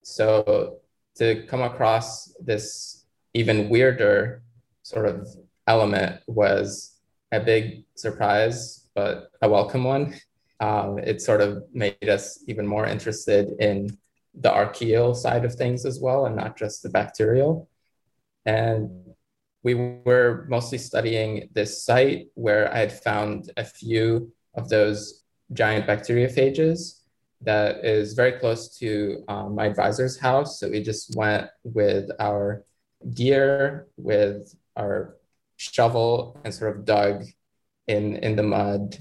So 0.03 0.79
to 1.15 1.45
come 1.47 1.61
across 1.61 2.35
this 2.43 3.05
even 3.33 3.69
weirder 3.69 4.43
sort 4.83 5.05
of 5.05 5.29
element 5.65 6.19
was 6.27 6.99
a 7.31 7.39
big 7.39 7.85
surprise, 7.95 8.89
but 8.95 9.31
a 9.41 9.49
welcome 9.49 9.85
one. 9.85 10.13
Um, 10.59 10.99
it 10.99 11.21
sort 11.21 11.39
of 11.39 11.63
made 11.73 12.09
us 12.09 12.43
even 12.47 12.67
more 12.67 12.85
interested 12.85 13.53
in 13.59 13.97
the 14.33 14.51
archaeal 14.51 15.15
side 15.15 15.45
of 15.45 15.55
things 15.55 15.85
as 15.85 16.01
well, 16.01 16.25
and 16.25 16.35
not 16.35 16.57
just 16.57 16.83
the 16.83 16.89
bacterial. 16.89 17.69
And 18.47 18.89
we 19.63 19.75
were 19.75 20.47
mostly 20.49 20.77
studying 20.77 21.49
this 21.53 21.83
site 21.83 22.27
where 22.35 22.73
I 22.73 22.79
had 22.79 23.03
found 23.03 23.51
a 23.57 23.65
few 23.65 24.31
of 24.55 24.69
those 24.69 25.23
giant 25.51 25.85
bacteriophages 25.85 27.01
that 27.41 27.85
is 27.85 28.13
very 28.13 28.31
close 28.31 28.77
to 28.79 29.23
um, 29.27 29.55
my 29.55 29.65
advisor's 29.65 30.17
house. 30.17 30.59
So 30.59 30.69
we 30.69 30.81
just 30.81 31.15
went 31.15 31.47
with 31.63 32.09
our 32.19 32.63
gear, 33.13 33.87
with 33.97 34.55
our 34.77 35.17
shovel, 35.57 36.39
and 36.43 36.53
sort 36.53 36.75
of 36.75 36.85
dug 36.85 37.25
in 37.87 38.15
in 38.17 38.35
the 38.35 38.43
mud 38.43 38.97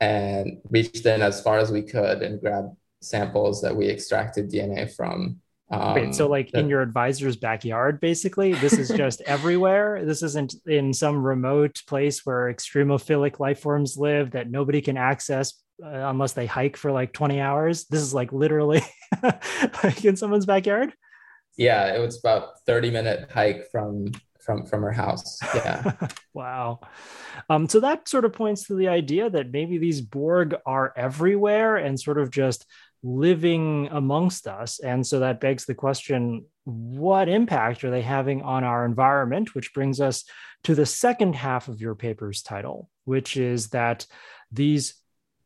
and 0.00 0.60
reached 0.70 1.04
in 1.04 1.20
as 1.22 1.42
far 1.42 1.58
as 1.58 1.70
we 1.70 1.82
could 1.82 2.22
and 2.22 2.40
grabbed 2.40 2.74
samples 3.02 3.60
that 3.62 3.74
we 3.74 3.88
extracted 3.88 4.50
DNA 4.50 4.90
from. 4.94 5.39
Um, 5.70 5.94
Wait, 5.94 6.14
so 6.14 6.26
like 6.26 6.50
the, 6.50 6.58
in 6.58 6.68
your 6.68 6.82
advisor's 6.82 7.36
backyard, 7.36 8.00
basically, 8.00 8.54
this 8.54 8.72
is 8.72 8.88
just 8.88 9.20
everywhere. 9.26 10.04
This 10.04 10.22
isn't 10.22 10.54
in 10.66 10.92
some 10.92 11.24
remote 11.24 11.80
place 11.86 12.26
where 12.26 12.52
extremophilic 12.52 13.38
life 13.38 13.60
forms 13.60 13.96
live 13.96 14.32
that 14.32 14.50
nobody 14.50 14.80
can 14.80 14.96
access 14.96 15.54
uh, 15.82 15.88
unless 15.88 16.32
they 16.32 16.46
hike 16.46 16.76
for 16.76 16.90
like 16.90 17.12
20 17.12 17.40
hours. 17.40 17.84
This 17.86 18.00
is 18.00 18.12
like 18.12 18.32
literally 18.32 18.82
like 19.84 20.04
in 20.04 20.16
someone's 20.16 20.46
backyard. 20.46 20.92
Yeah, 21.56 21.94
it 21.94 21.98
was 21.98 22.18
about 22.18 22.60
30 22.66 22.90
minute 22.90 23.30
hike 23.32 23.70
from 23.70 24.12
from 24.40 24.66
from 24.66 24.82
her 24.82 24.92
house. 24.92 25.38
Yeah. 25.54 25.92
wow. 26.34 26.80
Um, 27.48 27.68
so 27.68 27.80
that 27.80 28.08
sort 28.08 28.24
of 28.24 28.32
points 28.32 28.66
to 28.66 28.74
the 28.74 28.88
idea 28.88 29.30
that 29.30 29.52
maybe 29.52 29.78
these 29.78 30.00
Borg 30.00 30.54
are 30.66 30.92
everywhere 30.96 31.76
and 31.76 32.00
sort 32.00 32.18
of 32.18 32.30
just 32.30 32.66
living 33.02 33.88
amongst 33.90 34.46
us. 34.46 34.78
And 34.80 35.06
so 35.06 35.20
that 35.20 35.40
begs 35.40 35.64
the 35.64 35.74
question 35.74 36.44
what 36.64 37.28
impact 37.28 37.82
are 37.84 37.90
they 37.90 38.02
having 38.02 38.42
on 38.42 38.64
our 38.64 38.84
environment? 38.84 39.54
Which 39.54 39.72
brings 39.72 40.00
us 40.00 40.24
to 40.64 40.74
the 40.74 40.86
second 40.86 41.34
half 41.34 41.68
of 41.68 41.80
your 41.80 41.94
paper's 41.94 42.42
title, 42.42 42.90
which 43.04 43.36
is 43.36 43.68
that 43.68 44.06
these 44.52 44.94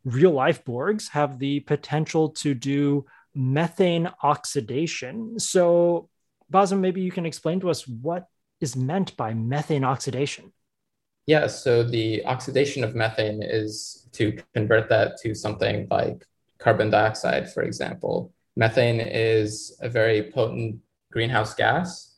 real 0.05 0.33
life 0.33 0.65
Borgs 0.65 1.11
have 1.11 1.39
the 1.39 1.61
potential 1.61 2.31
to 2.31 2.55
do 2.55 3.07
methane 3.35 4.11
oxidation. 4.23 5.39
So, 5.39 6.09
Basem, 6.53 6.81
maybe 6.81 7.01
you 7.01 7.11
can 7.11 7.27
explain 7.27 7.61
to 7.61 7.71
us 7.71 7.87
what 7.87 8.27
is 8.61 8.77
meant 8.77 9.17
by 9.17 9.35
methane 9.35 9.85
oxidation. 9.85 10.53
Yeah, 11.27 11.47
so 11.47 11.83
the 11.83 12.25
oxidation 12.27 12.85
of 12.85 12.95
methane 12.95 13.43
is 13.43 14.09
to 14.13 14.39
convert 14.53 14.89
that 14.91 15.17
to 15.23 15.35
something 15.35 15.87
like 15.91 16.27
carbon 16.65 16.91
dioxide, 16.91 17.53
for 17.53 17.63
example. 17.63 18.33
Methane 18.57 19.01
is 19.01 19.77
a 19.83 19.89
very 19.89 20.33
potent 20.33 20.81
greenhouse 21.13 21.55
gas, 21.55 22.17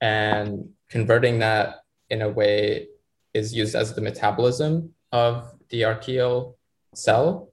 and 0.00 0.70
converting 0.88 1.40
that 1.40 1.82
in 2.08 2.22
a 2.22 2.28
way 2.28 2.86
is 3.34 3.52
used 3.52 3.74
as 3.74 3.92
the 3.94 4.00
metabolism 4.00 4.94
of 5.12 5.52
the 5.70 5.84
archaeal 5.84 6.56
cell. 6.94 7.52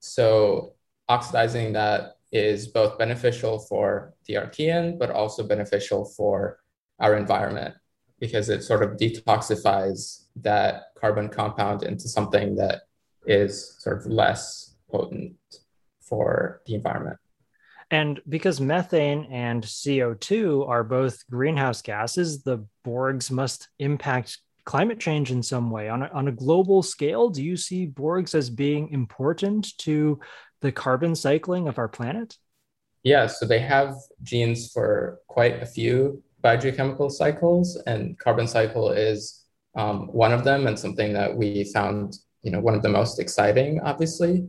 So, 0.00 0.74
oxidizing 1.08 1.74
that 1.74 2.16
is 2.32 2.66
both 2.66 2.98
beneficial 2.98 3.58
for 3.58 4.14
the 4.26 4.38
archaean, 4.38 4.98
but 4.98 5.10
also 5.10 5.46
beneficial 5.46 6.04
for 6.04 6.58
our 6.98 7.16
environment 7.16 7.74
because 8.18 8.48
it 8.48 8.62
sort 8.62 8.82
of 8.82 8.96
detoxifies 8.96 10.24
that 10.36 10.84
carbon 10.98 11.28
compound 11.28 11.82
into 11.82 12.08
something 12.08 12.56
that 12.56 12.82
is 13.26 13.76
sort 13.80 13.98
of 13.98 14.06
less 14.06 14.76
potent 14.90 15.34
for 16.08 16.60
the 16.66 16.74
environment. 16.74 17.18
And 17.90 18.20
because 18.28 18.60
methane 18.60 19.26
and 19.30 19.62
CO2 19.62 20.68
are 20.68 20.82
both 20.82 21.26
greenhouse 21.30 21.82
gases, 21.82 22.42
the 22.42 22.64
Borgs 22.84 23.30
must 23.30 23.68
impact 23.78 24.38
climate 24.64 24.98
change 24.98 25.30
in 25.30 25.42
some 25.42 25.70
way. 25.70 25.88
On 25.88 26.02
a, 26.02 26.08
on 26.08 26.28
a 26.28 26.32
global 26.32 26.82
scale, 26.82 27.28
do 27.28 27.44
you 27.44 27.56
see 27.56 27.86
Borgs 27.86 28.34
as 28.34 28.48
being 28.48 28.88
important 28.90 29.76
to 29.78 30.18
the 30.60 30.72
carbon 30.72 31.14
cycling 31.14 31.68
of 31.68 31.78
our 31.78 31.88
planet? 31.88 32.36
Yeah, 33.02 33.26
so 33.26 33.44
they 33.46 33.60
have 33.60 33.94
genes 34.22 34.72
for 34.72 35.20
quite 35.28 35.62
a 35.62 35.66
few 35.66 36.22
biogeochemical 36.42 37.10
cycles, 37.10 37.76
and 37.86 38.18
carbon 38.18 38.46
cycle 38.46 38.90
is 38.90 39.44
um, 39.76 40.08
one 40.08 40.32
of 40.32 40.44
them, 40.44 40.66
and 40.66 40.78
something 40.78 41.12
that 41.12 41.36
we 41.36 41.64
found, 41.64 42.16
you 42.42 42.50
know, 42.50 42.60
one 42.60 42.74
of 42.74 42.82
the 42.82 42.88
most 42.88 43.18
exciting, 43.18 43.80
obviously. 43.80 44.48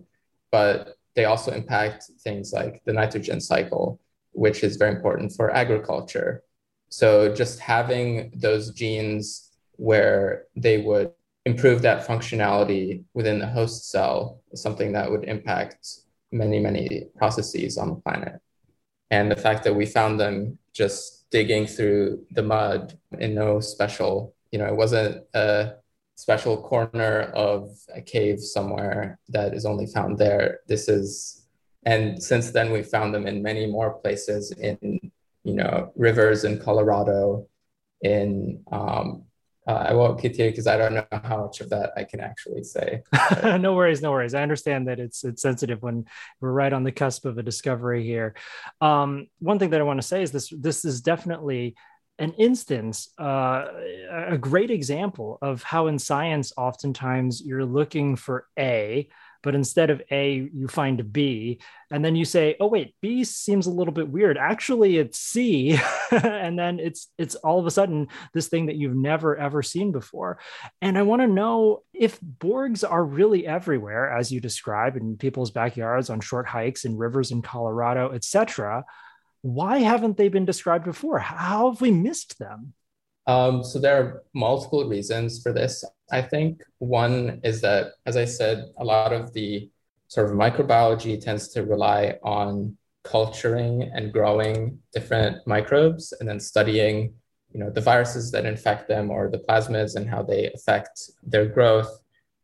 But 0.51 0.94
they 1.15 1.25
also 1.25 1.51
impact 1.51 2.05
things 2.21 2.51
like 2.53 2.81
the 2.85 2.93
nitrogen 2.93 3.39
cycle, 3.39 3.99
which 4.31 4.63
is 4.63 4.75
very 4.75 4.93
important 4.95 5.31
for 5.33 5.51
agriculture. 5.51 6.43
So 6.89 7.33
just 7.33 7.59
having 7.59 8.31
those 8.35 8.71
genes 8.71 9.51
where 9.77 10.45
they 10.55 10.77
would 10.77 11.11
improve 11.45 11.81
that 11.83 12.07
functionality 12.07 13.03
within 13.13 13.39
the 13.39 13.47
host 13.47 13.89
cell 13.89 14.41
is 14.51 14.61
something 14.61 14.93
that 14.93 15.09
would 15.09 15.25
impact 15.25 15.87
many, 16.31 16.59
many 16.59 17.05
processes 17.17 17.77
on 17.77 17.89
the 17.89 17.95
planet. 17.95 18.41
And 19.11 19.31
the 19.31 19.35
fact 19.35 19.63
that 19.63 19.75
we 19.75 19.85
found 19.85 20.19
them 20.19 20.57
just 20.73 21.29
digging 21.29 21.67
through 21.67 22.25
the 22.31 22.41
mud 22.41 22.97
in 23.19 23.35
no 23.35 23.59
special, 23.59 24.33
you 24.51 24.59
know, 24.59 24.65
it 24.65 24.75
wasn't 24.75 25.23
a 25.33 25.73
special 26.15 26.61
corner 26.61 27.31
of 27.35 27.77
a 27.93 28.01
cave 28.01 28.39
somewhere 28.39 29.19
that 29.29 29.53
is 29.53 29.65
only 29.65 29.85
found 29.85 30.17
there. 30.17 30.59
This 30.67 30.87
is, 30.87 31.47
and 31.85 32.21
since 32.21 32.51
then 32.51 32.71
we 32.71 32.83
found 32.83 33.13
them 33.13 33.27
in 33.27 33.43
many 33.43 33.67
more 33.67 33.93
places 33.93 34.51
in, 34.51 35.11
you 35.43 35.53
know, 35.53 35.91
rivers 35.95 36.43
in 36.45 36.59
Colorado, 36.59 37.47
in 38.01 38.63
um, 38.71 39.25
uh, 39.67 39.85
I 39.89 39.93
won't 39.93 40.19
continue 40.19 40.51
because 40.51 40.67
I 40.67 40.77
don't 40.77 40.93
know 40.93 41.05
how 41.11 41.45
much 41.45 41.59
of 41.59 41.69
that 41.71 41.91
I 41.97 42.03
can 42.03 42.19
actually 42.19 42.63
say. 42.63 43.01
no 43.43 43.73
worries, 43.73 44.01
no 44.01 44.11
worries. 44.11 44.35
I 44.35 44.43
understand 44.43 44.87
that 44.87 44.99
it's 44.99 45.23
it's 45.23 45.41
sensitive 45.41 45.81
when 45.81 46.05
we're 46.39 46.51
right 46.51 46.71
on 46.71 46.83
the 46.83 46.91
cusp 46.91 47.25
of 47.25 47.39
a 47.39 47.43
discovery 47.43 48.03
here. 48.03 48.35
Um, 48.79 49.27
one 49.39 49.57
thing 49.57 49.71
that 49.71 49.81
I 49.81 49.83
want 49.83 49.99
to 49.99 50.07
say 50.07 50.21
is 50.21 50.31
this: 50.31 50.49
this 50.49 50.85
is 50.85 51.01
definitely 51.01 51.75
an 52.17 52.33
instance, 52.33 53.09
uh, 53.19 53.65
a 54.09 54.37
great 54.37 54.71
example 54.71 55.37
of 55.41 55.63
how 55.63 55.87
in 55.87 55.99
science, 55.99 56.53
oftentimes 56.57 57.41
you're 57.41 57.65
looking 57.65 58.15
for 58.15 58.47
a 58.57 59.09
but 59.45 59.53
instead 59.53 59.91
of 59.91 60.01
A, 60.09 60.49
you 60.51 60.67
find 60.67 61.13
B. 61.13 61.59
And 61.91 62.03
then 62.03 62.15
you 62.15 62.25
say, 62.25 62.55
oh, 62.59 62.65
wait, 62.65 62.95
B 62.99 63.23
seems 63.23 63.67
a 63.67 63.71
little 63.71 63.93
bit 63.93 64.09
weird. 64.09 64.39
Actually, 64.39 64.97
it's 64.97 65.19
C. 65.19 65.79
and 66.11 66.57
then 66.57 66.79
it's 66.79 67.09
it's 67.19 67.35
all 67.35 67.59
of 67.59 67.67
a 67.67 67.71
sudden 67.71 68.07
this 68.33 68.47
thing 68.47 68.65
that 68.65 68.75
you've 68.75 68.95
never 68.95 69.37
ever 69.37 69.61
seen 69.61 69.91
before. 69.91 70.39
And 70.81 70.97
I 70.97 71.03
want 71.03 71.21
to 71.21 71.27
know 71.27 71.83
if 71.93 72.19
Borgs 72.19 72.83
are 72.89 73.05
really 73.05 73.45
everywhere, 73.45 74.11
as 74.11 74.31
you 74.31 74.41
describe 74.41 74.97
in 74.97 75.15
people's 75.15 75.51
backyards, 75.51 76.09
on 76.09 76.21
short 76.21 76.47
hikes, 76.47 76.83
in 76.83 76.97
rivers 76.97 77.29
in 77.29 77.43
Colorado, 77.43 78.13
etc. 78.13 78.83
Why 79.45 79.77
haven't 79.77 80.17
they 80.17 80.27
been 80.27 80.45
described 80.45 80.85
before? 80.85 81.19
How 81.19 81.69
have 81.69 81.79
we 81.79 81.91
missed 81.91 82.39
them? 82.39 82.73
Um, 83.27 83.63
so 83.63 83.77
there 83.77 83.95
are 84.01 84.23
multiple 84.33 84.89
reasons 84.89 85.43
for 85.43 85.53
this. 85.53 85.85
I 86.11 86.23
think 86.23 86.63
one 86.79 87.41
is 87.43 87.61
that, 87.61 87.91
as 88.07 88.17
I 88.17 88.25
said, 88.25 88.65
a 88.79 88.83
lot 88.83 89.13
of 89.13 89.33
the 89.33 89.69
sort 90.07 90.31
of 90.31 90.35
microbiology 90.35 91.21
tends 91.21 91.49
to 91.49 91.63
rely 91.63 92.17
on 92.23 92.75
culturing 93.03 93.83
and 93.93 94.11
growing 94.11 94.79
different 94.91 95.45
microbes 95.45 96.11
and 96.19 96.27
then 96.27 96.39
studying 96.39 97.13
you 97.51 97.59
know 97.59 97.69
the 97.69 97.81
viruses 97.81 98.31
that 98.31 98.47
infect 98.47 98.87
them 98.87 99.11
or 99.11 99.29
the 99.29 99.37
plasmids 99.37 99.95
and 99.95 100.09
how 100.09 100.23
they 100.23 100.51
affect 100.53 101.11
their 101.21 101.45
growth 101.45 101.99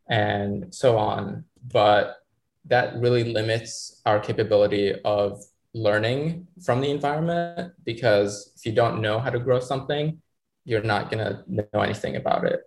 and 0.08 0.74
so 0.74 1.00
on 1.00 1.44
but 1.72 2.18
that 2.66 2.96
really 2.98 3.24
limits 3.24 4.02
our 4.06 4.20
capability 4.20 4.94
of 5.04 5.44
learning 5.74 6.48
from 6.64 6.82
the 6.82 6.90
environment 6.90 7.74
because 7.86 8.52
if 8.58 8.66
you 8.66 8.74
don't 8.74 9.02
know 9.02 9.20
how 9.20 9.30
to 9.30 9.40
grow 9.40 9.60
something 9.60 10.22
you're 10.66 10.84
not 10.84 11.10
going 11.10 11.24
to 11.24 11.44
know 11.48 11.82
anything 11.82 12.16
about 12.16 12.46
it. 12.46 12.62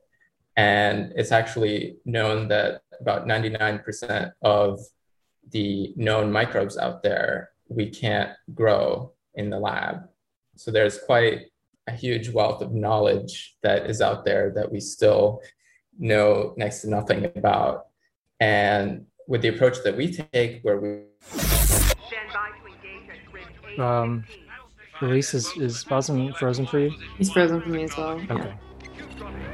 And 0.57 1.13
it's 1.17 1.33
actually 1.33 1.97
known 2.05 2.49
that 2.49 2.83
about 3.01 3.27
99% 3.27 4.33
of 4.43 4.81
the 5.51 5.93
known 5.97 6.33
microbes 6.33 6.77
out 6.77 7.03
there 7.03 7.51
we 7.69 7.89
can't 7.89 8.31
grow 8.55 9.13
in 9.35 9.51
the 9.51 9.59
lab. 9.59 10.03
So 10.57 10.71
there's 10.71 10.99
quite 10.99 11.47
a 11.87 11.93
huge 11.93 12.29
wealth 12.29 12.63
of 12.63 12.73
knowledge 12.73 13.57
that 13.63 13.91
is 13.91 14.01
out 14.01 14.25
there 14.25 14.53
that 14.55 14.71
we 14.71 14.81
still 14.81 15.41
know 15.99 16.55
next 16.57 16.83
to 16.83 16.91
nothing 16.91 17.25
about. 17.37 17.87
And 18.39 19.07
with 19.27 19.43
the 19.43 19.49
approach 19.49 19.79
that 19.85 19.97
we 19.97 20.13
take, 20.13 20.61
where 20.63 20.79
we 20.79 21.01
um, 23.79 24.25
Elise 25.01 25.35
is, 25.35 25.53
is 25.57 25.85
Basem 25.85 26.37
frozen 26.37 26.67
for 26.67 26.79
you? 26.79 26.93
He's 27.19 27.31
frozen 27.31 27.61
for 27.61 27.69
me 27.69 27.85
as 27.85 27.97
well. 27.97 28.21
Okay. 28.31 28.55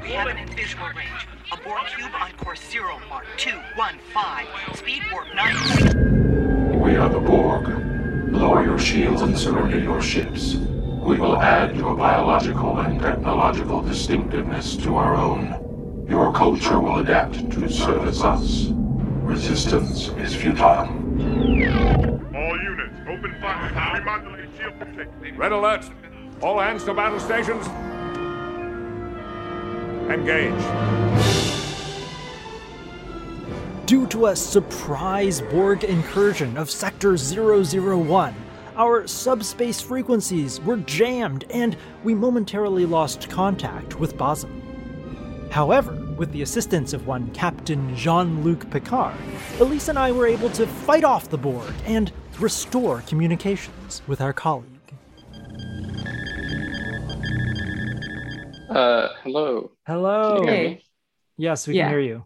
We 0.01 0.09
have 0.11 0.27
an 0.27 0.37
invisible 0.37 0.87
range. 0.95 1.27
A 1.51 1.57
Borg 1.57 1.85
cube 1.95 2.11
on 2.13 2.31
course 2.33 2.61
0, 2.69 2.99
Mark 3.09 3.25
215. 3.37 4.75
Speed 4.75 5.03
warp 5.11 5.27
9. 5.35 6.79
We 6.81 6.95
are 6.95 7.09
the 7.09 7.19
Borg. 7.19 7.67
Lower 8.31 8.63
your 8.63 8.79
shields 8.79 9.21
and 9.21 9.37
surrender 9.37 9.79
your 9.79 10.01
ships. 10.01 10.55
We 10.55 11.17
will 11.17 11.41
add 11.41 11.75
your 11.75 11.95
biological 11.95 12.79
and 12.79 12.99
technological 13.01 13.81
distinctiveness 13.81 14.77
to 14.77 14.95
our 14.95 15.15
own. 15.15 16.05
Your 16.09 16.31
culture 16.31 16.79
will 16.79 16.99
adapt 16.99 17.51
to 17.51 17.69
service 17.69 18.21
us. 18.23 18.67
Resistance 19.23 20.09
is 20.09 20.35
futile. 20.35 20.87
Red 25.35 25.51
alert! 25.51 25.89
All 26.41 26.59
hands 26.59 26.83
to 26.85 26.93
battle 26.93 27.19
stations. 27.19 27.65
Engage. 30.09 30.53
Due 33.85 34.05
to 34.07 34.27
a 34.27 34.35
surprise 34.35 35.41
Borg 35.41 35.83
incursion 35.83 36.55
of 36.55 36.69
Sector 36.69 37.17
001, 37.17 38.35
our 38.75 39.07
subspace 39.07 39.81
frequencies 39.81 40.61
were 40.61 40.77
jammed 40.77 41.45
and 41.49 41.75
we 42.03 42.13
momentarily 42.13 42.85
lost 42.85 43.29
contact 43.29 43.99
with 43.99 44.15
Basem. 44.17 44.61
However, 45.51 45.93
with 46.15 46.31
the 46.31 46.43
assistance 46.43 46.93
of 46.93 47.07
one 47.07 47.29
Captain 47.31 47.93
Jean 47.95 48.43
Luc 48.43 48.69
Picard, 48.69 49.17
Elise 49.59 49.89
and 49.89 49.99
I 49.99 50.11
were 50.11 50.27
able 50.27 50.49
to 50.51 50.65
fight 50.65 51.03
off 51.03 51.29
the 51.29 51.37
Borg 51.37 51.73
and 51.85 52.11
restore 52.41 53.01
communications 53.01 54.01
with 54.07 54.19
our 54.19 54.33
colleague. 54.33 54.67
Uh, 58.69 59.09
hello. 59.23 59.71
Hello. 59.85 60.33
Can 60.35 60.43
you 60.43 60.49
hear 60.49 60.69
me? 60.69 60.85
Yes, 61.37 61.67
we 61.67 61.75
Yeah. 61.75 61.83
can 61.85 61.91
hear 61.91 61.99
you. 62.01 62.25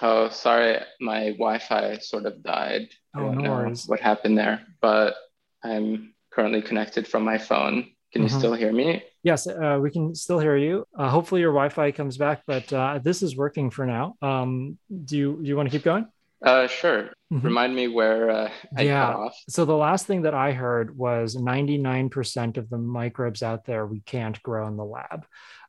Oh, 0.00 0.28
sorry, 0.30 0.78
my 1.00 1.30
Wi-Fi 1.32 1.98
sort 1.98 2.26
of 2.26 2.42
died. 2.42 2.88
I 3.14 3.20
Oh, 3.20 3.22
don't 3.26 3.34
no 3.36 3.42
know 3.42 3.50
worries. 3.50 3.86
what 3.86 4.00
happened 4.00 4.36
there, 4.38 4.66
but 4.80 5.14
I'm 5.62 6.14
currently 6.30 6.62
connected 6.62 7.06
from 7.06 7.24
my 7.24 7.38
phone. 7.38 7.88
Can 8.12 8.22
Mhm. 8.22 8.24
you 8.24 8.28
still 8.28 8.54
hear 8.54 8.72
me? 8.72 9.02
Yes, 9.22 9.46
uh, 9.46 9.78
we 9.80 9.90
can 9.90 10.14
still 10.14 10.38
hear 10.40 10.56
you. 10.56 10.84
Uh, 10.98 11.08
hopefully, 11.08 11.40
your 11.40 11.52
Wi-Fi 11.52 11.92
comes 11.92 12.16
back, 12.18 12.42
but 12.46 12.70
uh, 12.72 12.98
this 13.02 13.22
is 13.22 13.36
working 13.36 13.70
for 13.70 13.86
now. 13.86 14.16
Um, 14.20 14.78
do 15.04 15.16
you 15.16 15.38
do 15.40 15.48
you 15.48 15.56
want 15.56 15.70
to 15.70 15.76
keep 15.76 15.84
going? 15.84 16.06
Uh, 16.44 16.66
sure. 16.66 17.10
Mhm. 17.32 17.44
Remind 17.44 17.74
me 17.74 17.88
where 17.88 18.30
uh, 18.30 18.50
I 18.76 18.82
Yeah. 18.82 19.06
cut 19.06 19.16
off. 19.16 19.36
So 19.48 19.64
the 19.64 19.76
last 19.76 20.06
thing 20.06 20.22
that 20.22 20.34
I 20.34 20.52
heard 20.52 20.96
was 20.96 21.36
99% 21.36 22.56
of 22.56 22.68
the 22.68 22.78
microbes 22.78 23.42
out 23.42 23.64
there 23.64 23.86
we 23.86 24.00
can't 24.00 24.42
grow 24.42 24.66
in 24.66 24.76
the 24.76 24.84
lab. 24.84 25.24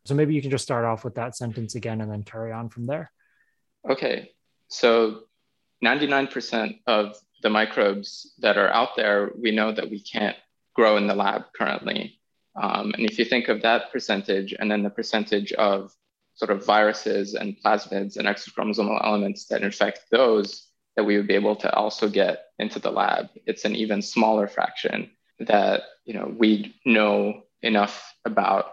So 0.06 0.16
maybe 0.16 0.34
you 0.34 0.42
can 0.42 0.52
just 0.52 0.64
start 0.64 0.84
off 0.86 1.04
with 1.06 1.16
that 1.16 1.36
sentence 1.36 1.76
again 1.76 2.02
and 2.02 2.12
then 2.12 2.24
carry 2.24 2.52
on 2.52 2.70
from 2.70 2.86
there. 2.88 3.12
Okay, 3.90 4.32
so 4.68 5.22
99% 5.84 6.80
of 6.88 7.18
the 7.42 7.50
microbes 7.50 8.34
that 8.40 8.58
are 8.58 8.70
out 8.70 8.96
there, 8.96 9.32
we 9.38 9.52
know 9.52 9.72
that 9.72 9.90
we 9.90 10.02
can't 10.02 10.38
grow 10.74 10.98
in 10.98 11.08
the 11.08 11.16
lab 11.16 11.44
currently. 11.56 12.20
Um, 12.56 12.94
and 12.96 13.06
if 13.06 13.20
you 13.20 13.26
think 13.26 13.48
of 13.48 13.62
that 13.62 13.92
percentage 13.92 14.54
and 14.58 14.72
then 14.72 14.84
the 14.84 14.90
percentage 14.90 15.52
of 15.54 15.92
sort 16.36 16.52
of 16.52 16.66
viruses 16.66 17.36
and 17.36 17.56
plasmids 17.64 18.18
and 18.18 18.28
extrachromosomal 18.28 19.04
elements 19.06 19.46
that 19.48 19.62
infect 19.62 20.06
those 20.12 20.68
that 20.96 21.04
we 21.04 21.18
would 21.18 21.28
be 21.28 21.34
able 21.34 21.56
to 21.56 21.74
also 21.74 22.08
get 22.08 22.46
into 22.60 22.80
the 22.80 22.92
lab, 22.92 23.30
it's 23.46 23.66
an 23.66 23.76
even 23.76 24.02
smaller 24.02 24.48
fraction 24.48 25.10
that 25.40 25.84
you 26.06 26.14
know 26.14 26.34
we 26.38 26.76
know 26.86 27.42
enough 27.62 28.14
about. 28.26 28.66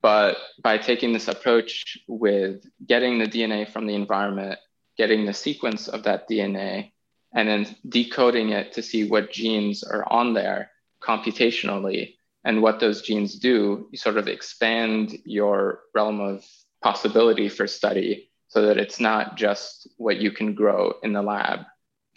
But 0.00 0.36
by 0.62 0.78
taking 0.78 1.12
this 1.12 1.28
approach 1.28 1.98
with 2.06 2.64
getting 2.86 3.18
the 3.18 3.26
DNA 3.26 3.68
from 3.68 3.86
the 3.86 3.94
environment, 3.94 4.58
getting 4.96 5.26
the 5.26 5.34
sequence 5.34 5.88
of 5.88 6.04
that 6.04 6.28
DNA, 6.28 6.92
and 7.34 7.48
then 7.48 7.76
decoding 7.88 8.50
it 8.50 8.72
to 8.72 8.82
see 8.82 9.08
what 9.08 9.32
genes 9.32 9.82
are 9.82 10.10
on 10.10 10.34
there 10.34 10.70
computationally 11.02 12.14
and 12.44 12.62
what 12.62 12.80
those 12.80 13.02
genes 13.02 13.38
do, 13.38 13.88
you 13.90 13.98
sort 13.98 14.16
of 14.16 14.28
expand 14.28 15.18
your 15.24 15.80
realm 15.94 16.20
of 16.20 16.44
possibility 16.82 17.48
for 17.48 17.66
study 17.66 18.30
so 18.48 18.62
that 18.62 18.78
it's 18.78 18.98
not 19.00 19.36
just 19.36 19.88
what 19.96 20.18
you 20.18 20.30
can 20.30 20.54
grow 20.54 20.94
in 21.02 21.12
the 21.12 21.22
lab. 21.22 21.60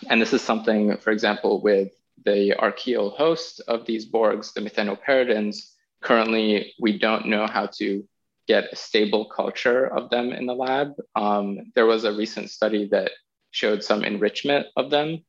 And 0.10 0.22
this 0.22 0.34
is 0.34 0.42
something, 0.42 0.98
for 0.98 1.12
example, 1.12 1.62
with 1.62 1.92
the 2.26 2.56
archaeal 2.56 3.12
host 3.12 3.62
of 3.68 3.86
these 3.86 4.10
Borgs, 4.10 4.54
the 4.54 4.62
Methanoperedens, 4.62 5.74
currently 6.02 6.74
we 6.80 6.98
don't 6.98 7.28
know 7.28 7.48
how 7.48 7.68
to 7.78 8.08
get 8.48 8.72
a 8.72 8.76
stable 8.76 9.26
culture 9.26 9.86
of 9.86 10.10
them 10.10 10.32
in 10.32 10.46
the 10.46 10.56
lab. 10.56 10.94
Um, 11.16 11.72
there 11.76 11.86
was 11.86 12.04
a 12.04 12.14
recent 12.14 12.50
study 12.50 12.88
that 12.90 13.12
showed 13.52 13.84
some 13.84 14.04
enrichment 14.04 14.68
of 14.76 14.90
them 14.90 15.24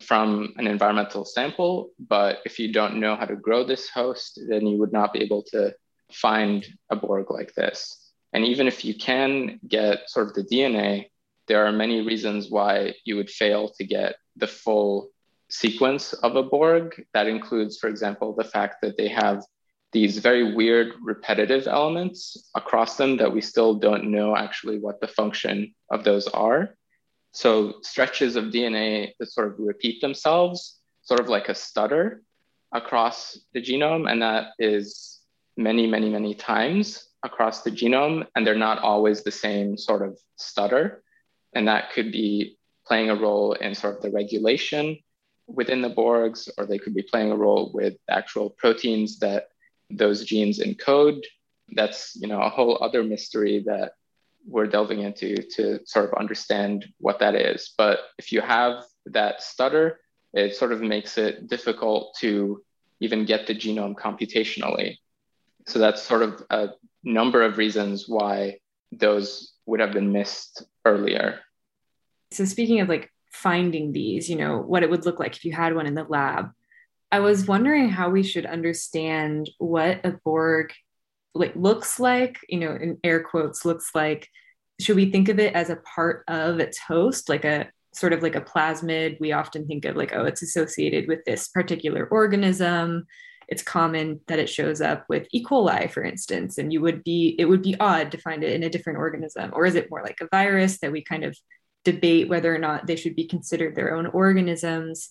from 0.00 0.52
an 0.56 0.66
environmental 0.66 1.24
sample, 1.24 1.90
but 1.98 2.38
if 2.44 2.58
you 2.58 2.72
don't 2.72 3.00
know 3.00 3.16
how 3.16 3.24
to 3.24 3.36
grow 3.36 3.64
this 3.64 3.88
host, 3.88 4.40
then 4.48 4.66
you 4.66 4.78
would 4.78 4.92
not 4.92 5.12
be 5.12 5.22
able 5.22 5.42
to 5.42 5.74
find 6.12 6.66
a 6.90 6.96
Borg 6.96 7.30
like 7.30 7.54
this. 7.54 8.05
And 8.32 8.44
even 8.44 8.66
if 8.66 8.84
you 8.84 8.94
can 8.94 9.60
get 9.66 10.10
sort 10.10 10.28
of 10.28 10.34
the 10.34 10.44
DNA, 10.44 11.10
there 11.46 11.66
are 11.66 11.72
many 11.72 12.02
reasons 12.02 12.50
why 12.50 12.94
you 13.04 13.16
would 13.16 13.30
fail 13.30 13.70
to 13.78 13.84
get 13.84 14.16
the 14.36 14.46
full 14.46 15.10
sequence 15.48 16.12
of 16.12 16.36
a 16.36 16.42
Borg. 16.42 17.04
That 17.14 17.28
includes, 17.28 17.78
for 17.78 17.88
example, 17.88 18.34
the 18.34 18.44
fact 18.44 18.76
that 18.82 18.96
they 18.96 19.08
have 19.08 19.44
these 19.92 20.18
very 20.18 20.54
weird 20.54 20.94
repetitive 21.02 21.66
elements 21.66 22.50
across 22.54 22.96
them 22.96 23.16
that 23.16 23.32
we 23.32 23.40
still 23.40 23.74
don't 23.74 24.10
know 24.10 24.36
actually 24.36 24.78
what 24.78 25.00
the 25.00 25.08
function 25.08 25.74
of 25.90 26.04
those 26.04 26.26
are. 26.28 26.74
So 27.32 27.74
stretches 27.82 28.36
of 28.36 28.46
DNA 28.46 29.12
that 29.18 29.30
sort 29.30 29.48
of 29.48 29.54
repeat 29.58 30.00
themselves, 30.00 30.78
sort 31.02 31.20
of 31.20 31.28
like 31.28 31.48
a 31.48 31.54
stutter 31.54 32.22
across 32.72 33.38
the 33.54 33.62
genome. 33.62 34.10
And 34.10 34.22
that 34.22 34.48
is 34.58 35.15
many, 35.56 35.86
many, 35.86 36.10
many 36.10 36.34
times 36.34 37.08
across 37.24 37.62
the 37.62 37.70
genome. 37.70 38.26
And 38.34 38.46
they're 38.46 38.54
not 38.54 38.78
always 38.78 39.22
the 39.22 39.30
same 39.30 39.76
sort 39.76 40.06
of 40.06 40.18
stutter. 40.36 41.02
And 41.54 41.68
that 41.68 41.92
could 41.92 42.12
be 42.12 42.58
playing 42.86 43.10
a 43.10 43.16
role 43.16 43.52
in 43.54 43.74
sort 43.74 43.96
of 43.96 44.02
the 44.02 44.10
regulation 44.10 44.98
within 45.46 45.82
the 45.82 45.90
Borgs, 45.90 46.48
or 46.58 46.66
they 46.66 46.78
could 46.78 46.94
be 46.94 47.02
playing 47.02 47.32
a 47.32 47.36
role 47.36 47.70
with 47.72 47.94
actual 48.08 48.50
proteins 48.50 49.18
that 49.20 49.48
those 49.90 50.24
genes 50.24 50.60
encode. 50.60 51.22
That's 51.72 52.16
you 52.16 52.28
know 52.28 52.40
a 52.40 52.48
whole 52.48 52.82
other 52.82 53.02
mystery 53.02 53.62
that 53.66 53.92
we're 54.46 54.66
delving 54.66 55.02
into 55.02 55.36
to 55.56 55.80
sort 55.84 56.06
of 56.06 56.18
understand 56.18 56.86
what 56.98 57.18
that 57.18 57.34
is. 57.34 57.74
But 57.76 57.98
if 58.18 58.30
you 58.30 58.40
have 58.40 58.84
that 59.06 59.42
stutter, 59.42 60.00
it 60.32 60.54
sort 60.54 60.72
of 60.72 60.80
makes 60.80 61.18
it 61.18 61.48
difficult 61.48 62.16
to 62.20 62.62
even 63.00 63.24
get 63.24 63.46
the 63.46 63.54
genome 63.54 63.94
computationally. 63.94 64.98
So 65.66 65.78
that's 65.78 66.02
sort 66.02 66.22
of 66.22 66.42
a 66.50 66.70
number 67.02 67.42
of 67.42 67.58
reasons 67.58 68.08
why 68.08 68.58
those 68.92 69.52
would 69.66 69.80
have 69.80 69.92
been 69.92 70.12
missed 70.12 70.64
earlier. 70.84 71.40
So 72.32 72.44
speaking 72.44 72.80
of 72.80 72.88
like 72.88 73.10
finding 73.32 73.92
these, 73.92 74.28
you 74.28 74.36
know, 74.36 74.58
what 74.58 74.82
it 74.82 74.90
would 74.90 75.04
look 75.04 75.18
like 75.18 75.36
if 75.36 75.44
you 75.44 75.52
had 75.52 75.74
one 75.74 75.86
in 75.86 75.94
the 75.94 76.04
lab, 76.04 76.50
I 77.10 77.20
was 77.20 77.46
wondering 77.46 77.88
how 77.88 78.10
we 78.10 78.22
should 78.22 78.46
understand 78.46 79.50
what 79.58 80.04
a 80.04 80.18
Borg 80.24 80.72
like 81.34 81.54
looks 81.54 82.00
like, 82.00 82.38
you 82.48 82.58
know, 82.58 82.72
in 82.72 82.98
air 83.04 83.22
quotes 83.22 83.64
looks 83.64 83.90
like. 83.94 84.28
Should 84.80 84.96
we 84.96 85.10
think 85.10 85.28
of 85.28 85.38
it 85.38 85.54
as 85.54 85.70
a 85.70 85.76
part 85.76 86.24
of 86.28 86.58
its 86.60 86.78
host, 86.78 87.28
like 87.28 87.44
a 87.44 87.70
sort 87.94 88.12
of 88.12 88.22
like 88.22 88.36
a 88.36 88.40
plasmid? 88.40 89.18
We 89.20 89.32
often 89.32 89.66
think 89.66 89.84
of 89.84 89.96
like, 89.96 90.12
oh, 90.14 90.24
it's 90.24 90.42
associated 90.42 91.08
with 91.08 91.24
this 91.24 91.48
particular 91.48 92.06
organism. 92.10 93.06
It's 93.48 93.62
common 93.62 94.20
that 94.26 94.38
it 94.38 94.48
shows 94.48 94.80
up 94.80 95.04
with 95.08 95.26
E. 95.32 95.44
coli, 95.44 95.90
for 95.90 96.02
instance, 96.02 96.58
and 96.58 96.72
you 96.72 96.80
would 96.80 97.04
be 97.04 97.36
it 97.38 97.44
would 97.44 97.62
be 97.62 97.78
odd 97.78 98.10
to 98.12 98.18
find 98.18 98.42
it 98.42 98.52
in 98.52 98.64
a 98.64 98.70
different 98.70 98.98
organism. 98.98 99.50
Or 99.52 99.66
is 99.66 99.74
it 99.76 99.90
more 99.90 100.02
like 100.02 100.18
a 100.20 100.28
virus 100.30 100.78
that 100.78 100.92
we 100.92 101.02
kind 101.02 101.24
of 101.24 101.36
debate 101.84 102.28
whether 102.28 102.52
or 102.54 102.58
not 102.58 102.86
they 102.86 102.96
should 102.96 103.14
be 103.14 103.26
considered 103.26 103.76
their 103.76 103.94
own 103.94 104.06
organisms? 104.06 105.10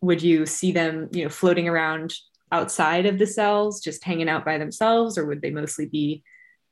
Would 0.00 0.22
you 0.22 0.46
see 0.46 0.72
them, 0.72 1.08
you 1.12 1.24
know, 1.24 1.30
floating 1.30 1.68
around 1.68 2.14
outside 2.50 3.06
of 3.06 3.18
the 3.18 3.26
cells, 3.26 3.80
just 3.80 4.04
hanging 4.04 4.28
out 4.28 4.44
by 4.44 4.58
themselves, 4.58 5.18
or 5.18 5.26
would 5.26 5.42
they 5.42 5.50
mostly 5.50 5.86
be 5.86 6.22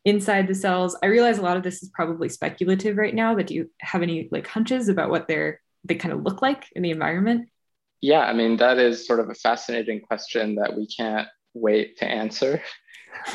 inside 0.04 0.46
the 0.46 0.54
cells? 0.54 0.96
I 1.02 1.06
realize 1.06 1.38
a 1.38 1.42
lot 1.42 1.56
of 1.56 1.62
this 1.62 1.82
is 1.82 1.90
probably 1.90 2.28
speculative 2.28 2.96
right 2.96 3.14
now, 3.14 3.34
but 3.34 3.48
do 3.48 3.54
you 3.54 3.70
have 3.80 4.02
any 4.02 4.28
like 4.30 4.46
hunches 4.46 4.88
about 4.88 5.10
what 5.10 5.28
they're 5.28 5.60
they 5.84 5.96
kind 5.96 6.14
of 6.14 6.22
look 6.22 6.42
like 6.42 6.66
in 6.74 6.82
the 6.82 6.90
environment? 6.90 7.48
Yeah, 8.02 8.20
I 8.20 8.32
mean 8.32 8.56
that 8.56 8.78
is 8.78 9.06
sort 9.06 9.20
of 9.20 9.30
a 9.30 9.34
fascinating 9.34 10.00
question 10.00 10.56
that 10.56 10.76
we 10.76 10.86
can't 10.86 11.28
wait 11.54 11.98
to 11.98 12.04
answer. 12.04 12.62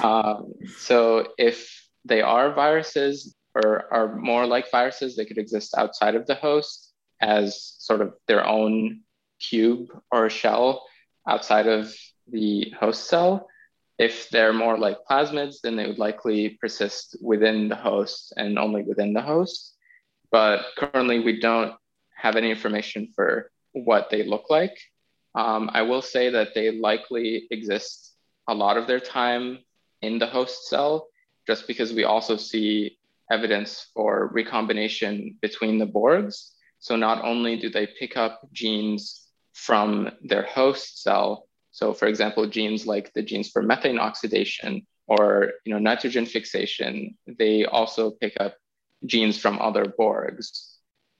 Um, 0.01 0.53
so 0.79 1.27
if 1.37 1.87
they 2.03 2.21
are 2.23 2.51
viruses 2.51 3.35
or 3.53 3.85
are 3.93 4.15
more 4.15 4.47
like 4.47 4.71
viruses, 4.71 5.15
they 5.15 5.23
could 5.23 5.37
exist 5.37 5.75
outside 5.77 6.15
of 6.15 6.25
the 6.25 6.33
host 6.33 6.93
as 7.21 7.75
sort 7.77 8.01
of 8.01 8.15
their 8.27 8.43
own 8.43 9.01
cube 9.39 9.87
or 10.11 10.31
shell 10.31 10.83
outside 11.27 11.67
of 11.67 11.93
the 12.27 12.73
host 12.79 13.07
cell. 13.07 13.47
If 13.99 14.29
they're 14.29 14.51
more 14.51 14.79
like 14.79 14.97
plasmids, 15.09 15.57
then 15.61 15.75
they 15.75 15.85
would 15.85 15.99
likely 15.99 16.57
persist 16.59 17.15
within 17.21 17.69
the 17.69 17.75
host 17.75 18.33
and 18.35 18.57
only 18.57 18.81
within 18.81 19.13
the 19.13 19.21
host. 19.21 19.75
But 20.31 20.65
currently, 20.75 21.19
we 21.19 21.39
don't 21.39 21.75
have 22.15 22.35
any 22.35 22.49
information 22.49 23.11
for 23.15 23.51
what 23.83 24.09
they 24.09 24.23
look 24.23 24.49
like. 24.49 24.77
Um, 25.35 25.69
I 25.73 25.83
will 25.83 26.01
say 26.01 26.29
that 26.29 26.53
they 26.55 26.71
likely 26.71 27.47
exist 27.51 28.15
a 28.47 28.53
lot 28.53 28.77
of 28.77 28.87
their 28.87 28.99
time 28.99 29.59
in 30.01 30.19
the 30.19 30.27
host 30.27 30.67
cell, 30.67 31.07
just 31.45 31.67
because 31.67 31.93
we 31.93 32.03
also 32.03 32.37
see 32.37 32.97
evidence 33.31 33.87
for 33.93 34.29
recombination 34.33 35.37
between 35.41 35.77
the 35.77 35.85
Borgs. 35.85 36.51
So 36.79 36.95
not 36.95 37.23
only 37.23 37.57
do 37.57 37.69
they 37.69 37.87
pick 37.87 38.17
up 38.17 38.41
genes 38.53 39.27
from 39.53 40.11
their 40.23 40.43
host 40.43 41.03
cell, 41.03 41.47
so 41.71 41.93
for 41.93 42.07
example, 42.07 42.47
genes 42.47 42.87
like 42.87 43.13
the 43.13 43.21
genes 43.21 43.49
for 43.49 43.61
methane 43.61 43.99
oxidation 43.99 44.87
or 45.07 45.51
you 45.65 45.73
know, 45.73 45.79
nitrogen 45.79 46.25
fixation, 46.25 47.17
they 47.27 47.65
also 47.65 48.11
pick 48.11 48.33
up 48.39 48.55
genes 49.05 49.37
from 49.37 49.59
other 49.61 49.85
Borgs, 49.85 50.76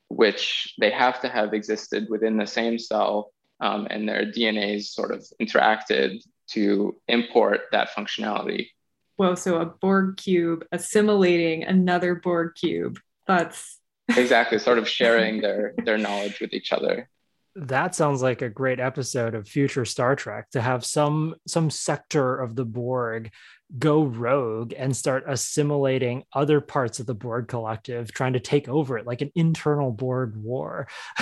which 0.09 0.73
they 0.79 0.91
have 0.91 1.21
to 1.21 1.29
have 1.29 1.53
existed 1.53 2.07
within 2.09 2.37
the 2.37 2.47
same 2.47 2.79
cell 2.79 3.31
um, 3.59 3.87
and 3.89 4.07
their 4.07 4.25
DNAs 4.25 4.85
sort 4.85 5.11
of 5.11 5.25
interacted 5.41 6.21
to 6.47 6.95
import 7.07 7.61
that 7.71 7.89
functionality. 7.89 8.69
Well, 9.17 9.35
so 9.35 9.59
a 9.59 9.65
Borg 9.65 10.17
cube 10.17 10.63
assimilating 10.71 11.63
another 11.63 12.15
Borg 12.15 12.53
cube. 12.55 12.99
That's 13.25 13.79
exactly 14.15 14.59
sort 14.59 14.77
of 14.77 14.87
sharing 14.87 15.41
their 15.41 15.73
their 15.83 15.97
knowledge 15.97 16.39
with 16.39 16.53
each 16.53 16.71
other 16.71 17.09
that 17.57 17.95
sounds 17.95 18.21
like 18.21 18.41
a 18.41 18.49
great 18.49 18.79
episode 18.79 19.33
of 19.33 19.47
future 19.47 19.83
Star 19.83 20.15
Trek 20.15 20.49
to 20.51 20.61
have 20.61 20.85
some 20.85 21.35
some 21.47 21.69
sector 21.69 22.37
of 22.39 22.55
the 22.55 22.65
Borg 22.65 23.31
go 23.77 24.03
rogue 24.03 24.73
and 24.77 24.95
start 24.95 25.25
assimilating 25.27 26.23
other 26.33 26.61
parts 26.61 26.99
of 26.99 27.05
the 27.05 27.13
Borg 27.13 27.47
collective, 27.47 28.11
trying 28.13 28.33
to 28.33 28.39
take 28.39 28.69
over 28.69 28.97
it 28.97 29.05
like 29.05 29.21
an 29.21 29.31
internal 29.35 29.91
Borg 29.91 30.35
war. 30.35 30.87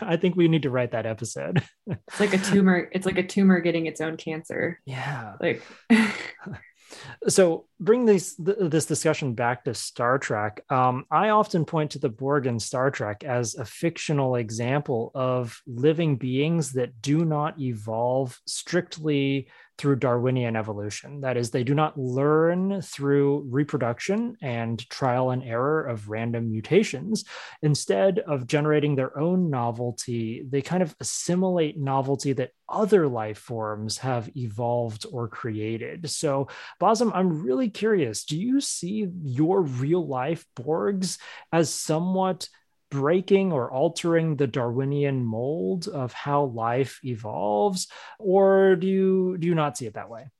I 0.00 0.16
think 0.16 0.36
we 0.36 0.48
need 0.48 0.62
to 0.62 0.70
write 0.70 0.92
that 0.92 1.06
episode. 1.06 1.62
it's 1.86 2.20
like 2.20 2.34
a 2.34 2.38
tumor. 2.38 2.88
It's 2.92 3.06
like 3.06 3.18
a 3.18 3.26
tumor 3.26 3.60
getting 3.60 3.86
its 3.86 4.00
own 4.00 4.16
cancer. 4.16 4.80
Yeah. 4.86 5.34
Like 5.40 5.62
so 7.28 7.66
bring 7.80 8.04
this 8.04 8.34
this 8.38 8.86
discussion 8.86 9.34
back 9.34 9.64
to 9.64 9.74
Star 9.74 10.18
Trek. 10.18 10.64
Um, 10.70 11.04
I 11.10 11.30
often 11.30 11.64
point 11.64 11.92
to 11.92 11.98
the 11.98 12.08
Borg 12.08 12.46
in 12.46 12.58
Star 12.58 12.90
Trek 12.90 13.24
as 13.24 13.54
a 13.54 13.64
fictional 13.64 14.36
example 14.36 15.10
of 15.14 15.60
living 15.66 16.16
beings 16.16 16.72
that 16.72 17.00
do 17.00 17.24
not 17.24 17.60
evolve 17.60 18.40
strictly 18.46 19.48
through 19.78 19.96
Darwinian 19.96 20.56
evolution. 20.56 21.20
That 21.20 21.36
is, 21.36 21.50
they 21.50 21.64
do 21.64 21.74
not 21.74 21.98
learn 21.98 22.80
through 22.82 23.46
reproduction 23.48 24.36
and 24.40 24.88
trial 24.88 25.30
and 25.30 25.42
error 25.42 25.84
of 25.84 26.08
random 26.08 26.50
mutations. 26.50 27.24
Instead 27.62 28.20
of 28.20 28.46
generating 28.46 28.94
their 28.94 29.18
own 29.18 29.50
novelty, 29.50 30.44
they 30.48 30.62
kind 30.62 30.82
of 30.82 30.94
assimilate 31.00 31.78
novelty 31.78 32.32
that 32.34 32.52
other 32.68 33.08
life 33.08 33.38
forms 33.38 33.98
have 33.98 34.30
evolved 34.36 35.06
or 35.10 35.28
created. 35.28 36.08
So, 36.08 36.48
Basem, 36.80 37.10
I'm 37.14 37.42
really 37.42 37.68
curious 37.68 38.24
do 38.24 38.38
you 38.38 38.60
see 38.60 39.06
your 39.22 39.62
real 39.62 40.06
life 40.06 40.46
Borgs 40.56 41.18
as 41.52 41.72
somewhat 41.72 42.48
breaking 42.94 43.52
or 43.52 43.70
altering 43.70 44.36
the 44.36 44.46
darwinian 44.46 45.24
mold 45.24 45.88
of 45.88 46.12
how 46.12 46.44
life 46.44 47.00
evolves 47.04 47.88
or 48.18 48.76
do 48.76 48.86
you 48.86 49.36
do 49.38 49.46
you 49.48 49.54
not 49.54 49.76
see 49.76 49.86
it 49.86 49.94
that 49.94 50.08
way? 50.08 50.30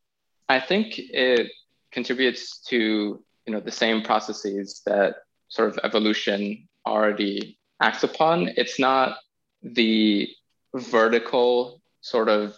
I 0.49 0.61
think 0.61 0.87
it 0.99 1.51
contributes 1.91 2.61
to 2.71 2.79
you 3.47 3.53
know 3.53 3.61
the 3.61 3.79
same 3.85 4.03
processes 4.03 4.83
that 4.87 5.11
sort 5.49 5.69
of 5.71 5.79
evolution 5.83 6.69
already 6.87 7.59
acts 7.81 8.05
upon. 8.05 8.37
It's 8.57 8.79
not 8.79 9.19
the 9.63 10.29
vertical 10.75 11.81
sort 12.01 12.29
of 12.29 12.55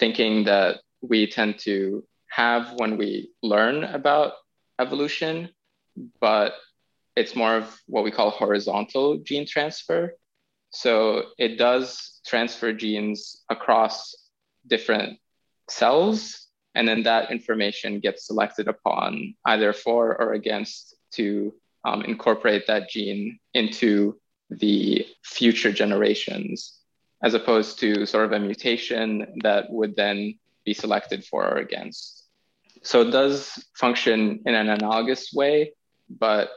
thinking 0.00 0.44
that 0.44 0.80
we 1.00 1.26
tend 1.26 1.58
to 1.60 2.04
have 2.28 2.74
when 2.80 2.96
we 2.96 3.30
learn 3.42 3.84
about 3.84 4.32
evolution 4.78 5.48
but 6.20 6.54
it's 7.16 7.36
more 7.36 7.56
of 7.56 7.80
what 7.86 8.04
we 8.04 8.10
call 8.10 8.30
horizontal 8.30 9.18
gene 9.18 9.46
transfer. 9.46 10.16
So 10.70 11.24
it 11.38 11.58
does 11.58 12.20
transfer 12.26 12.72
genes 12.72 13.42
across 13.50 14.14
different 14.66 15.18
cells, 15.68 16.48
and 16.74 16.88
then 16.88 17.02
that 17.02 17.30
information 17.30 18.00
gets 18.00 18.26
selected 18.26 18.68
upon 18.68 19.34
either 19.44 19.72
for 19.72 20.20
or 20.20 20.32
against 20.32 20.96
to 21.12 21.54
um, 21.84 22.02
incorporate 22.02 22.66
that 22.66 22.88
gene 22.88 23.38
into 23.52 24.18
the 24.50 25.06
future 25.24 25.72
generations, 25.72 26.78
as 27.22 27.34
opposed 27.34 27.78
to 27.80 28.06
sort 28.06 28.24
of 28.24 28.32
a 28.32 28.40
mutation 28.40 29.40
that 29.42 29.70
would 29.70 29.96
then 29.96 30.38
be 30.64 30.72
selected 30.72 31.24
for 31.24 31.46
or 31.46 31.58
against. 31.58 32.24
So 32.82 33.02
it 33.02 33.10
does 33.10 33.62
function 33.74 34.40
in 34.46 34.54
an 34.54 34.68
analogous 34.68 35.32
way, 35.32 35.74
but 36.08 36.50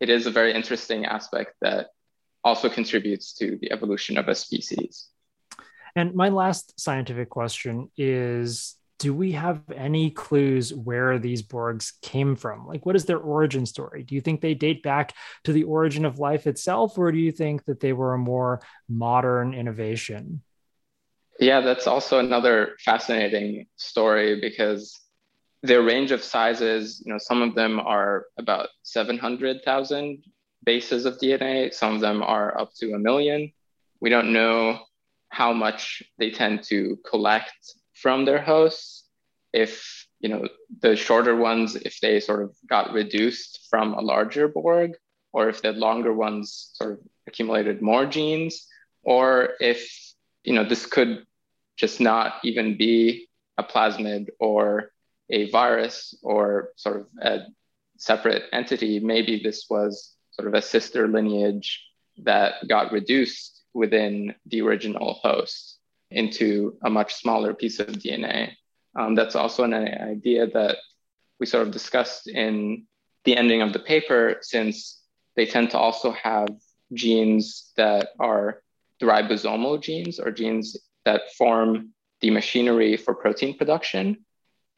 it 0.00 0.08
is 0.08 0.26
a 0.26 0.30
very 0.30 0.54
interesting 0.54 1.04
aspect 1.04 1.54
that 1.60 1.88
also 2.42 2.68
contributes 2.68 3.34
to 3.34 3.58
the 3.60 3.70
evolution 3.70 4.16
of 4.16 4.28
a 4.28 4.34
species. 4.34 5.08
And 5.94 6.14
my 6.14 6.28
last 6.28 6.78
scientific 6.80 7.28
question 7.28 7.90
is 7.96 8.76
do 8.98 9.14
we 9.14 9.32
have 9.32 9.62
any 9.74 10.10
clues 10.10 10.74
where 10.74 11.18
these 11.18 11.42
Borgs 11.42 11.92
came 12.02 12.36
from? 12.36 12.66
Like, 12.66 12.84
what 12.84 12.96
is 12.96 13.06
their 13.06 13.18
origin 13.18 13.64
story? 13.64 14.02
Do 14.02 14.14
you 14.14 14.20
think 14.20 14.42
they 14.42 14.52
date 14.52 14.82
back 14.82 15.14
to 15.44 15.54
the 15.54 15.64
origin 15.64 16.04
of 16.04 16.18
life 16.18 16.46
itself, 16.46 16.98
or 16.98 17.10
do 17.10 17.18
you 17.18 17.32
think 17.32 17.64
that 17.64 17.80
they 17.80 17.94
were 17.94 18.12
a 18.12 18.18
more 18.18 18.60
modern 18.90 19.54
innovation? 19.54 20.42
Yeah, 21.40 21.62
that's 21.62 21.86
also 21.86 22.18
another 22.18 22.76
fascinating 22.84 23.68
story 23.76 24.38
because 24.38 25.00
their 25.62 25.82
range 25.82 26.10
of 26.10 26.22
sizes, 26.22 27.02
you 27.04 27.12
know, 27.12 27.18
some 27.18 27.42
of 27.42 27.54
them 27.54 27.80
are 27.80 28.26
about 28.38 28.68
700,000 28.82 30.22
bases 30.64 31.04
of 31.04 31.18
DNA. 31.18 31.72
Some 31.72 31.94
of 31.94 32.00
them 32.00 32.22
are 32.22 32.58
up 32.58 32.72
to 32.76 32.94
a 32.94 32.98
million. 32.98 33.52
We 34.00 34.10
don't 34.10 34.32
know 34.32 34.80
how 35.28 35.52
much 35.52 36.02
they 36.18 36.30
tend 36.30 36.62
to 36.64 36.98
collect 37.08 37.74
from 37.94 38.24
their 38.24 38.40
hosts. 38.40 39.04
If, 39.52 40.06
you 40.20 40.28
know, 40.28 40.48
the 40.80 40.96
shorter 40.96 41.36
ones, 41.36 41.76
if 41.76 42.00
they 42.00 42.20
sort 42.20 42.42
of 42.42 42.56
got 42.68 42.92
reduced 42.92 43.66
from 43.68 43.94
a 43.94 44.00
larger 44.00 44.48
Borg, 44.48 44.92
or 45.32 45.48
if 45.48 45.62
the 45.62 45.72
longer 45.72 46.12
ones 46.12 46.70
sort 46.74 46.92
of 46.92 46.98
accumulated 47.26 47.82
more 47.82 48.06
genes, 48.06 48.66
or 49.02 49.50
if 49.60 49.88
you 50.44 50.52
know 50.52 50.64
this 50.64 50.86
could 50.86 51.24
just 51.76 52.00
not 52.00 52.34
even 52.42 52.76
be 52.76 53.28
a 53.58 53.64
plasmid 53.64 54.28
or 54.38 54.90
a 55.30 55.50
virus 55.50 56.14
or 56.22 56.70
sort 56.76 56.96
of 56.96 57.06
a 57.22 57.46
separate 57.96 58.44
entity. 58.52 59.00
Maybe 59.00 59.40
this 59.42 59.66
was 59.68 60.14
sort 60.32 60.48
of 60.48 60.54
a 60.54 60.62
sister 60.62 61.08
lineage 61.08 61.82
that 62.18 62.66
got 62.68 62.92
reduced 62.92 63.62
within 63.72 64.34
the 64.46 64.62
original 64.62 65.14
host 65.22 65.78
into 66.10 66.76
a 66.82 66.90
much 66.90 67.14
smaller 67.14 67.54
piece 67.54 67.78
of 67.78 67.88
DNA. 67.88 68.52
Um, 68.98 69.14
that's 69.14 69.36
also 69.36 69.64
an 69.64 69.74
idea 69.74 70.48
that 70.48 70.76
we 71.38 71.46
sort 71.46 71.66
of 71.66 71.72
discussed 71.72 72.28
in 72.28 72.86
the 73.24 73.36
ending 73.36 73.62
of 73.62 73.72
the 73.72 73.78
paper, 73.78 74.38
since 74.40 75.02
they 75.36 75.46
tend 75.46 75.70
to 75.70 75.78
also 75.78 76.10
have 76.10 76.48
genes 76.92 77.72
that 77.76 78.08
are 78.18 78.62
the 78.98 79.06
ribosomal 79.06 79.80
genes 79.80 80.18
or 80.18 80.30
genes 80.30 80.76
that 81.04 81.32
form 81.38 81.90
the 82.20 82.30
machinery 82.30 82.96
for 82.96 83.14
protein 83.14 83.56
production. 83.56 84.24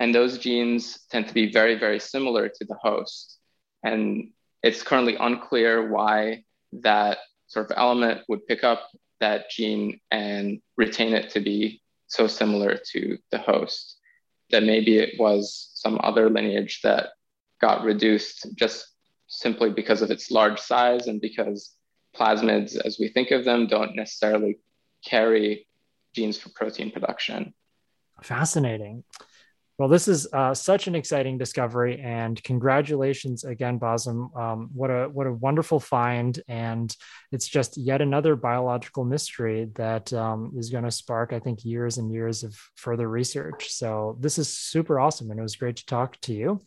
And 0.03 0.12
those 0.12 0.36
genes 0.36 0.98
tend 1.12 1.28
to 1.28 1.34
be 1.34 1.53
very, 1.53 1.78
very 1.78 2.00
similar 2.00 2.48
to 2.48 2.64
the 2.64 2.74
host. 2.74 3.38
And 3.84 4.32
it's 4.61 4.82
currently 4.82 5.14
unclear 5.14 5.92
why 5.92 6.42
that 6.72 7.18
sort 7.46 7.70
of 7.70 7.78
element 7.78 8.22
would 8.28 8.44
pick 8.48 8.64
up 8.64 8.90
that 9.20 9.48
gene 9.48 10.00
and 10.11 10.61
retain 10.76 11.14
it 11.14 11.30
to 11.30 11.40
be 11.40 11.82
so 12.09 12.26
similar 12.26 12.80
to 12.90 13.16
the 13.30 13.38
host. 13.38 13.96
That 14.50 14.64
maybe 14.64 14.98
it 14.98 15.20
was 15.20 15.70
some 15.74 16.00
other 16.03 16.28
lineage 16.28 16.80
that 16.82 17.11
got 17.61 17.84
reduced 17.84 18.48
just 18.57 18.84
simply 19.28 19.70
because 19.70 20.03
of 20.03 20.11
its 20.11 20.32
large 20.32 20.59
size 20.59 21.07
and 21.07 21.20
because 21.20 21.76
plasmids, 22.16 22.76
as 22.76 22.98
we 22.98 23.07
think 23.07 23.30
of 23.30 23.44
them, 23.44 23.68
don't 23.68 23.94
necessarily 23.94 24.59
carry 25.05 25.68
genes 26.12 26.38
for 26.38 26.48
protein 26.48 26.90
production. 26.90 27.55
Fascinating. 28.20 29.05
Well, 29.83 29.89
this 29.89 30.07
is 30.07 30.28
uh, 30.33 30.55
such 30.55 30.87
an 30.87 30.95
exciting 30.95 31.39
discovery, 31.39 32.01
and 32.01 32.41
congratulations 32.45 33.43
again, 33.43 33.80
Basem. 33.80 34.33
Um, 34.39 34.70
what 34.72 34.91
a 34.91 35.09
what 35.09 35.26
a 35.26 35.33
wonderful 35.33 35.80
find, 35.80 36.41
and 36.47 36.97
it's 37.33 37.49
just 37.49 37.76
yet 37.76 38.01
another 38.01 38.37
biological 38.37 39.05
mystery 39.05 39.72
that 39.74 40.12
um, 40.12 40.53
is 40.57 40.70
going 40.70 40.85
to 40.85 40.91
spark, 40.93 41.33
I 41.33 41.41
think, 41.41 41.64
years 41.64 41.99
and 41.99 42.12
years 42.12 42.45
of 42.45 42.57
further 42.76 43.09
research. 43.09 43.72
So 43.72 44.16
this 44.20 44.39
is 44.39 44.49
super 44.49 45.01
awesome, 45.01 45.33
and 45.33 45.41
it 45.41 45.43
was 45.43 45.57
great 45.57 45.74
to 45.78 45.87
talk 45.87 46.16
to 46.20 46.33
you. 46.33 46.62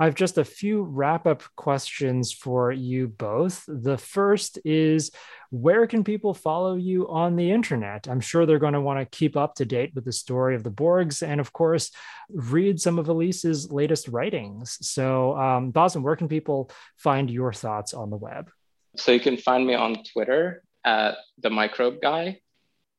I 0.00 0.06
have 0.06 0.16
just 0.16 0.36
a 0.36 0.44
few 0.44 0.82
wrap 0.82 1.24
up 1.24 1.44
questions 1.54 2.32
for 2.32 2.72
you 2.72 3.06
both. 3.06 3.62
The 3.68 3.96
first 3.96 4.58
is 4.64 5.12
where 5.50 5.86
can 5.86 6.04
people 6.04 6.34
follow 6.34 6.74
you 6.74 7.08
on 7.08 7.36
the 7.36 7.50
internet? 7.50 8.08
I'm 8.08 8.20
sure 8.20 8.46
they're 8.46 8.58
going 8.58 8.72
to 8.74 8.80
want 8.80 9.00
to 9.00 9.16
keep 9.16 9.36
up 9.36 9.54
to 9.56 9.64
date 9.64 9.92
with 9.94 10.04
the 10.04 10.12
story 10.12 10.54
of 10.54 10.64
the 10.64 10.70
Borgs 10.70 11.26
and, 11.26 11.40
of 11.40 11.52
course, 11.52 11.90
read 12.30 12.80
some 12.80 12.98
of 12.98 13.08
Elise's 13.08 13.70
latest 13.70 14.08
writings. 14.08 14.78
So, 14.80 15.36
um, 15.36 15.72
Basem, 15.72 16.02
where 16.02 16.16
can 16.16 16.28
people 16.28 16.70
find 16.96 17.30
your 17.30 17.52
thoughts 17.52 17.94
on 17.94 18.10
the 18.10 18.16
web? 18.16 18.50
So, 18.96 19.12
you 19.12 19.20
can 19.20 19.36
find 19.36 19.66
me 19.66 19.74
on 19.74 20.02
Twitter 20.12 20.62
at 20.84 21.16
the 21.38 21.50
microbe 21.50 22.00
guy. 22.00 22.40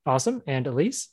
Awesome. 0.05 0.41
And 0.47 0.67
Elise? 0.67 1.09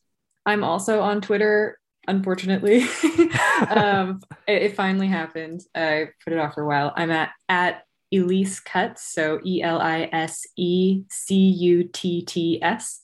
I'm 0.46 0.62
also 0.62 1.00
on 1.00 1.20
Twitter 1.20 1.78
unfortunately. 2.06 2.82
um, 3.70 4.20
it, 4.46 4.62
it, 4.62 4.76
finally 4.76 5.08
happened. 5.08 5.62
I 5.74 6.08
put 6.22 6.32
it 6.32 6.38
off 6.38 6.54
for 6.54 6.62
a 6.62 6.66
while. 6.66 6.92
I'm 6.94 7.10
at 7.10 7.30
at 7.48 7.84
Elise 8.14 8.60
Cutts, 8.60 9.02
so 9.02 9.40
E 9.44 9.62
L 9.62 9.80
I 9.80 10.08
S 10.12 10.46
E 10.56 11.02
C 11.10 11.34
U 11.36 11.84
T 11.84 12.22
T 12.22 12.62
S. 12.62 13.02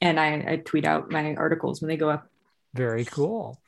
And 0.00 0.18
I, 0.20 0.44
I, 0.46 0.56
tweet 0.64 0.84
out 0.84 1.10
my 1.10 1.34
articles 1.34 1.80
when 1.80 1.88
they 1.88 1.96
go 1.96 2.08
up. 2.08 2.30
Very 2.72 3.04
cool. 3.04 3.60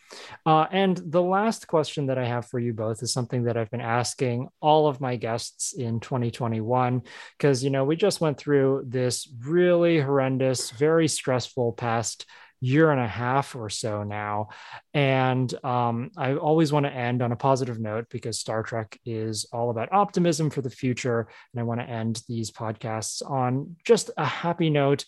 Uh, 0.46 0.66
and 0.70 0.96
the 0.96 1.22
last 1.22 1.66
question 1.66 2.06
that 2.06 2.18
I 2.18 2.24
have 2.24 2.46
for 2.46 2.58
you 2.58 2.72
both 2.72 3.02
is 3.02 3.12
something 3.12 3.44
that 3.44 3.56
I've 3.56 3.70
been 3.70 3.80
asking 3.80 4.48
all 4.60 4.88
of 4.88 5.00
my 5.00 5.16
guests 5.16 5.72
in 5.72 6.00
2021, 6.00 7.02
because, 7.36 7.64
you 7.64 7.70
know, 7.70 7.84
we 7.84 7.96
just 7.96 8.20
went 8.20 8.38
through 8.38 8.84
this 8.86 9.28
really 9.40 10.00
horrendous, 10.00 10.70
very 10.70 11.08
stressful 11.08 11.72
past 11.72 12.26
year 12.60 12.90
and 12.90 13.00
a 13.00 13.06
half 13.06 13.56
or 13.56 13.70
so 13.70 14.02
now. 14.02 14.48
And 14.92 15.52
um, 15.64 16.10
I 16.16 16.34
always 16.34 16.72
want 16.72 16.86
to 16.86 16.92
end 16.92 17.22
on 17.22 17.32
a 17.32 17.36
positive 17.36 17.80
note 17.80 18.06
because 18.10 18.38
Star 18.38 18.62
Trek 18.62 18.98
is 19.04 19.46
all 19.52 19.70
about 19.70 19.92
optimism 19.92 20.50
for 20.50 20.60
the 20.62 20.70
future. 20.70 21.28
And 21.52 21.60
I 21.60 21.64
want 21.64 21.80
to 21.80 21.88
end 21.88 22.22
these 22.28 22.50
podcasts 22.50 23.28
on 23.28 23.76
just 23.84 24.10
a 24.16 24.24
happy 24.24 24.70
note 24.70 25.04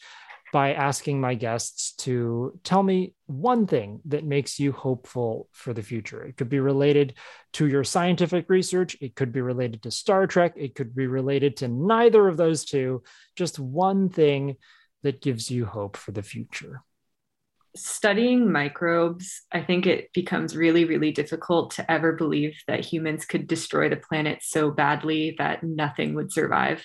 by 0.53 0.75
asking 0.75 1.19
my 1.19 1.35
guests 1.35 1.95
to 1.95 2.59
tell 2.63 2.83
me 2.83 3.15
one 3.25 3.67
thing 3.67 4.01
that 4.05 4.23
makes 4.23 4.61
you 4.61 4.71
hopeful 4.71 5.49
for 5.51 5.73
the 5.73 5.83
future. 5.83 6.23
It 6.23 6.37
could 6.37 6.51
be 6.51 6.61
related 6.61 7.15
to 7.55 7.67
your 7.67 7.85
scientific 7.85 8.51
research, 8.51 8.95
it 9.01 9.17
could 9.17 9.33
be 9.33 9.41
related 9.41 9.83
to 9.85 9.91
Star 9.91 10.27
Trek, 10.27 10.53
it 10.57 10.75
could 10.75 10.95
be 10.95 11.07
related 11.07 11.57
to 11.59 11.69
neither 11.69 12.29
of 12.29 12.37
those 12.37 12.67
two. 12.67 13.03
Just 13.35 13.59
one 13.59 14.11
thing 14.11 14.57
that 15.03 15.23
gives 15.23 15.51
you 15.51 15.65
hope 15.65 15.97
for 15.97 16.13
the 16.13 16.23
future 16.23 16.83
studying 17.75 18.51
microbes, 18.51 19.43
I 19.51 19.63
think 19.63 19.87
it 19.87 20.13
becomes 20.13 20.57
really, 20.57 20.85
really 20.85 21.11
difficult 21.11 21.73
to 21.73 21.91
ever 21.91 22.13
believe 22.13 22.55
that 22.67 22.85
humans 22.85 23.25
could 23.25 23.47
destroy 23.47 23.89
the 23.89 23.97
planet 23.97 24.41
so 24.43 24.71
badly 24.71 25.37
that 25.39 25.63
nothing 25.63 26.15
would 26.15 26.33
survive. 26.33 26.85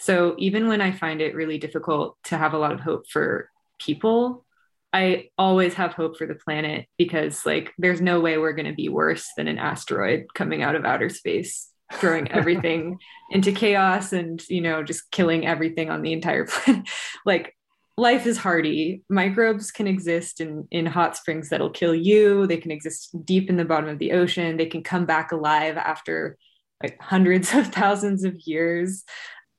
So 0.00 0.34
even 0.38 0.68
when 0.68 0.80
I 0.80 0.92
find 0.92 1.20
it 1.20 1.34
really 1.34 1.58
difficult 1.58 2.16
to 2.24 2.38
have 2.38 2.54
a 2.54 2.58
lot 2.58 2.72
of 2.72 2.80
hope 2.80 3.08
for 3.08 3.50
people, 3.78 4.44
I 4.92 5.30
always 5.36 5.74
have 5.74 5.92
hope 5.92 6.16
for 6.16 6.26
the 6.26 6.36
planet 6.36 6.86
because 6.96 7.44
like 7.44 7.72
there's 7.78 8.00
no 8.00 8.20
way 8.20 8.38
we're 8.38 8.52
going 8.52 8.70
to 8.70 8.74
be 8.74 8.88
worse 8.88 9.28
than 9.36 9.48
an 9.48 9.58
asteroid 9.58 10.26
coming 10.34 10.62
out 10.62 10.76
of 10.76 10.84
outer 10.84 11.08
space 11.08 11.68
throwing 11.94 12.30
everything 12.30 12.98
into 13.30 13.50
chaos 13.50 14.12
and 14.12 14.40
you 14.48 14.60
know 14.60 14.84
just 14.84 15.10
killing 15.10 15.46
everything 15.46 15.90
on 15.90 16.02
the 16.02 16.12
entire 16.12 16.46
planet 16.46 16.88
like 17.26 17.56
life 17.96 18.26
is 18.26 18.38
hardy. 18.38 19.02
Microbes 19.08 19.70
can 19.70 19.86
exist 19.86 20.40
in, 20.40 20.66
in 20.70 20.86
hot 20.86 21.16
springs 21.16 21.48
that'll 21.48 21.70
kill 21.70 21.94
you. 21.94 22.46
They 22.46 22.56
can 22.56 22.70
exist 22.70 23.14
deep 23.24 23.48
in 23.48 23.56
the 23.56 23.64
bottom 23.64 23.88
of 23.88 23.98
the 23.98 24.12
ocean. 24.12 24.56
They 24.56 24.66
can 24.66 24.82
come 24.82 25.06
back 25.06 25.32
alive 25.32 25.76
after 25.76 26.36
like 26.82 27.00
hundreds 27.00 27.54
of 27.54 27.66
thousands 27.72 28.24
of 28.24 28.36
years 28.40 29.04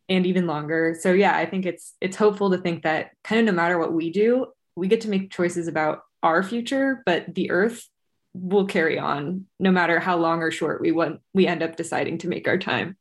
and 0.10 0.26
even 0.26 0.48
longer. 0.48 0.96
So 1.00 1.14
yeah, 1.14 1.36
I 1.36 1.46
think 1.46 1.66
it's 1.66 1.94
it's 2.02 2.18
hopeful 2.18 2.52
to 2.52 2.58
think 2.58 2.84
that 2.84 3.12
kind 3.24 3.40
of 3.40 3.46
no 3.46 3.60
matter 3.60 3.80
what 3.80 3.94
we 3.94 4.12
do, 4.12 4.48
we 4.76 4.88
get 4.88 5.02
to 5.02 5.10
make 5.10 5.32
choices 5.32 5.68
about 5.68 6.02
our 6.22 6.44
future, 6.44 7.02
but 7.06 7.34
the 7.34 7.52
earth 7.52 7.88
will 8.34 8.66
carry 8.66 9.00
on 9.00 9.46
no 9.60 9.72
matter 9.72 9.98
how 10.00 10.18
long 10.18 10.42
or 10.42 10.52
short 10.52 10.82
we 10.82 10.92
want 10.92 11.22
we 11.34 11.48
end 11.48 11.64
up 11.64 11.78
deciding 11.78 12.18
to 12.20 12.28
make 12.28 12.48
our 12.48 12.58
time. 12.58 12.98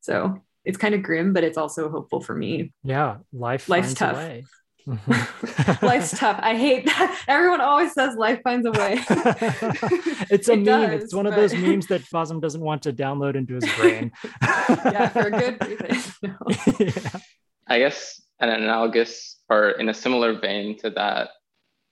So 0.00 0.42
it's 0.64 0.76
kind 0.76 0.94
of 0.94 1.02
grim, 1.02 1.32
but 1.32 1.44
it's 1.44 1.56
also 1.56 1.88
hopeful 1.88 2.20
for 2.20 2.34
me. 2.34 2.72
Yeah, 2.82 3.18
life 3.32 3.68
life's 3.68 3.94
tough. 3.94 4.16
Mm-hmm. 4.86 5.86
Life's 5.86 6.18
tough. 6.18 6.38
I 6.42 6.56
hate 6.56 6.84
that. 6.86 7.24
Everyone 7.28 7.60
always 7.60 7.92
says 7.94 8.16
life 8.16 8.40
finds 8.44 8.66
a 8.66 8.70
way. 8.72 8.96
it's 10.30 10.48
a 10.48 10.52
it 10.52 10.56
meme. 10.56 10.64
Does, 10.64 11.04
it's 11.04 11.14
one 11.14 11.24
but... 11.24 11.32
of 11.32 11.36
those 11.36 11.54
memes 11.54 11.86
that 11.86 12.02
Basem 12.02 12.40
doesn't 12.40 12.60
want 12.60 12.82
to 12.82 12.92
download 12.92 13.34
into 13.34 13.54
his 13.54 13.64
brain. 13.76 14.12
yeah, 14.42 15.08
for 15.08 15.20
a 15.20 15.30
good 15.30 15.66
reason. 15.66 16.12
No. 16.22 16.36
Yeah. 16.78 17.20
I 17.66 17.78
guess 17.78 18.20
an 18.40 18.50
analogous 18.50 19.40
or 19.48 19.70
in 19.70 19.88
a 19.88 19.94
similar 19.94 20.38
vein 20.38 20.76
to 20.78 20.90
that, 20.90 21.30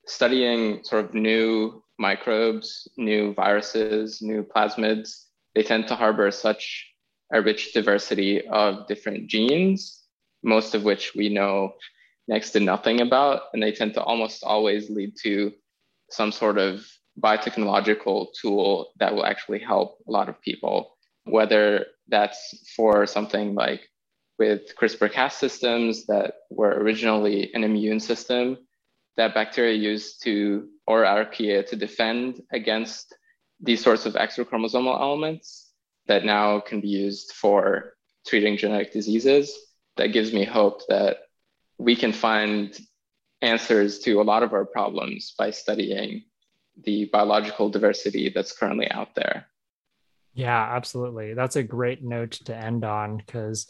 studying 0.06 0.84
sort 0.84 1.06
of 1.06 1.14
new 1.14 1.82
microbes, 1.98 2.88
new 2.98 3.32
viruses, 3.34 4.20
new 4.20 4.42
plasmids, 4.42 5.26
they 5.54 5.62
tend 5.62 5.86
to 5.88 5.94
harbor 5.94 6.30
such 6.30 6.92
a 7.32 7.40
rich 7.40 7.72
diversity 7.72 8.46
of 8.48 8.86
different 8.86 9.28
genes, 9.28 10.02
most 10.42 10.74
of 10.74 10.84
which 10.84 11.14
we 11.14 11.30
know 11.30 11.72
next 12.28 12.50
to 12.50 12.60
nothing 12.60 13.00
about, 13.00 13.42
and 13.52 13.62
they 13.62 13.72
tend 13.72 13.94
to 13.94 14.02
almost 14.02 14.44
always 14.44 14.90
lead 14.90 15.14
to 15.22 15.52
some 16.10 16.32
sort 16.32 16.58
of 16.58 16.86
biotechnological 17.20 18.28
tool 18.40 18.92
that 18.98 19.14
will 19.14 19.26
actually 19.26 19.58
help 19.58 19.98
a 20.06 20.10
lot 20.10 20.28
of 20.28 20.40
people, 20.40 20.96
whether 21.24 21.86
that's 22.08 22.72
for 22.76 23.06
something 23.06 23.54
like 23.54 23.88
with 24.38 24.74
CRISPR 24.76 25.12
Cas 25.12 25.36
systems 25.36 26.06
that 26.06 26.34
were 26.50 26.70
originally 26.70 27.52
an 27.54 27.64
immune 27.64 28.00
system 28.00 28.56
that 29.16 29.34
bacteria 29.34 29.74
used 29.74 30.22
to, 30.24 30.68
or 30.86 31.04
archaea 31.04 31.66
to 31.68 31.76
defend 31.76 32.40
against 32.52 33.14
these 33.60 33.82
sorts 33.82 34.06
of 34.06 34.14
extrachromosomal 34.14 35.00
elements 35.00 35.70
that 36.06 36.24
now 36.24 36.60
can 36.60 36.80
be 36.80 36.88
used 36.88 37.32
for 37.32 37.94
treating 38.26 38.56
genetic 38.56 38.92
diseases. 38.92 39.54
That 39.96 40.08
gives 40.08 40.32
me 40.32 40.44
hope 40.44 40.80
that 40.88 41.18
we 41.82 41.96
can 41.96 42.12
find 42.12 42.78
answers 43.40 43.98
to 43.98 44.20
a 44.20 44.22
lot 44.22 44.44
of 44.44 44.52
our 44.52 44.64
problems 44.64 45.34
by 45.36 45.50
studying 45.50 46.22
the 46.84 47.06
biological 47.12 47.68
diversity 47.68 48.30
that's 48.32 48.56
currently 48.56 48.88
out 48.90 49.14
there. 49.16 49.46
Yeah, 50.32 50.62
absolutely. 50.62 51.34
That's 51.34 51.56
a 51.56 51.62
great 51.62 52.02
note 52.02 52.32
to 52.44 52.56
end 52.56 52.84
on 52.84 53.16
because 53.16 53.66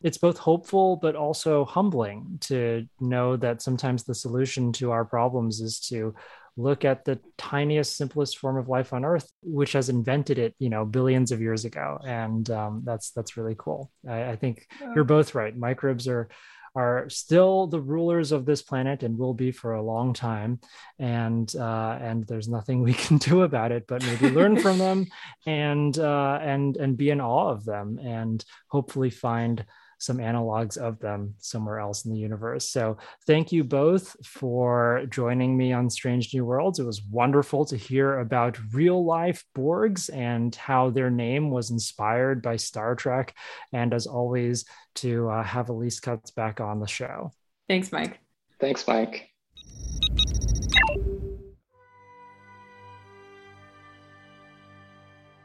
it's 0.00 0.18
both 0.18 0.38
hopeful 0.38 0.96
but 0.96 1.16
also 1.16 1.64
humbling 1.64 2.38
to 2.42 2.86
know 3.00 3.36
that 3.36 3.60
sometimes 3.60 4.04
the 4.04 4.14
solution 4.14 4.72
to 4.74 4.92
our 4.92 5.04
problems 5.04 5.60
is 5.60 5.80
to 5.80 6.14
look 6.56 6.84
at 6.84 7.04
the 7.04 7.18
tiniest 7.36 7.96
simplest 7.96 8.38
form 8.38 8.56
of 8.56 8.68
life 8.68 8.92
on 8.92 9.04
earth 9.04 9.30
which 9.42 9.72
has 9.72 9.88
invented 9.88 10.38
it 10.38 10.54
you 10.58 10.68
know 10.68 10.84
billions 10.84 11.30
of 11.30 11.40
years 11.40 11.64
ago 11.64 11.98
and 12.04 12.50
um, 12.50 12.82
that's 12.84 13.10
that's 13.10 13.36
really 13.36 13.54
cool 13.56 13.92
I, 14.08 14.30
I 14.30 14.36
think 14.36 14.66
yeah. 14.80 14.92
you're 14.94 15.04
both 15.04 15.36
right 15.36 15.56
microbes 15.56 16.08
are 16.08 16.28
are 16.74 17.08
still 17.08 17.66
the 17.66 17.80
rulers 17.80 18.32
of 18.32 18.44
this 18.44 18.62
planet 18.62 19.02
and 19.02 19.18
will 19.18 19.34
be 19.34 19.50
for 19.52 19.74
a 19.74 19.82
long 19.82 20.12
time. 20.12 20.60
And 20.98 21.54
uh, 21.56 21.98
and 22.00 22.26
there's 22.26 22.48
nothing 22.48 22.82
we 22.82 22.94
can 22.94 23.18
do 23.18 23.42
about 23.42 23.72
it 23.72 23.86
but 23.86 24.04
maybe 24.04 24.30
learn 24.30 24.58
from 24.58 24.78
them 24.78 25.06
and 25.46 25.98
uh, 25.98 26.38
and 26.42 26.76
and 26.76 26.96
be 26.96 27.10
in 27.10 27.20
awe 27.20 27.50
of 27.50 27.64
them 27.64 27.98
and 27.98 28.44
hopefully 28.68 29.10
find 29.10 29.64
some 29.98 30.18
analogs 30.18 30.76
of 30.76 30.98
them 31.00 31.34
somewhere 31.38 31.78
else 31.78 32.04
in 32.04 32.12
the 32.12 32.18
universe. 32.18 32.70
So 32.70 32.96
thank 33.26 33.52
you 33.52 33.64
both 33.64 34.16
for 34.24 35.04
joining 35.10 35.56
me 35.56 35.72
on 35.72 35.90
Strange 35.90 36.32
New 36.32 36.44
Worlds. 36.44 36.78
It 36.78 36.84
was 36.84 37.02
wonderful 37.02 37.64
to 37.66 37.76
hear 37.76 38.20
about 38.20 38.58
real 38.72 39.04
life 39.04 39.44
Borgs 39.56 40.08
and 40.14 40.54
how 40.54 40.90
their 40.90 41.10
name 41.10 41.50
was 41.50 41.70
inspired 41.70 42.42
by 42.42 42.56
Star 42.56 42.94
Trek. 42.94 43.34
And 43.72 43.92
as 43.92 44.06
always, 44.06 44.64
to 44.96 45.28
uh, 45.28 45.42
have 45.42 45.68
Elise 45.68 46.00
Cutts 46.00 46.30
back 46.30 46.60
on 46.60 46.80
the 46.80 46.86
show. 46.86 47.32
Thanks, 47.68 47.92
Mike. 47.92 48.18
Thanks, 48.60 48.86
Mike. 48.86 49.30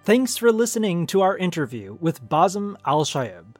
Thanks 0.05 0.35
for 0.35 0.51
listening 0.51 1.07
to 1.07 1.21
our 1.21 1.37
interview 1.37 1.97
with 2.01 2.21
Basem 2.27 2.75
Al 2.85 3.05
Shayeb. 3.05 3.55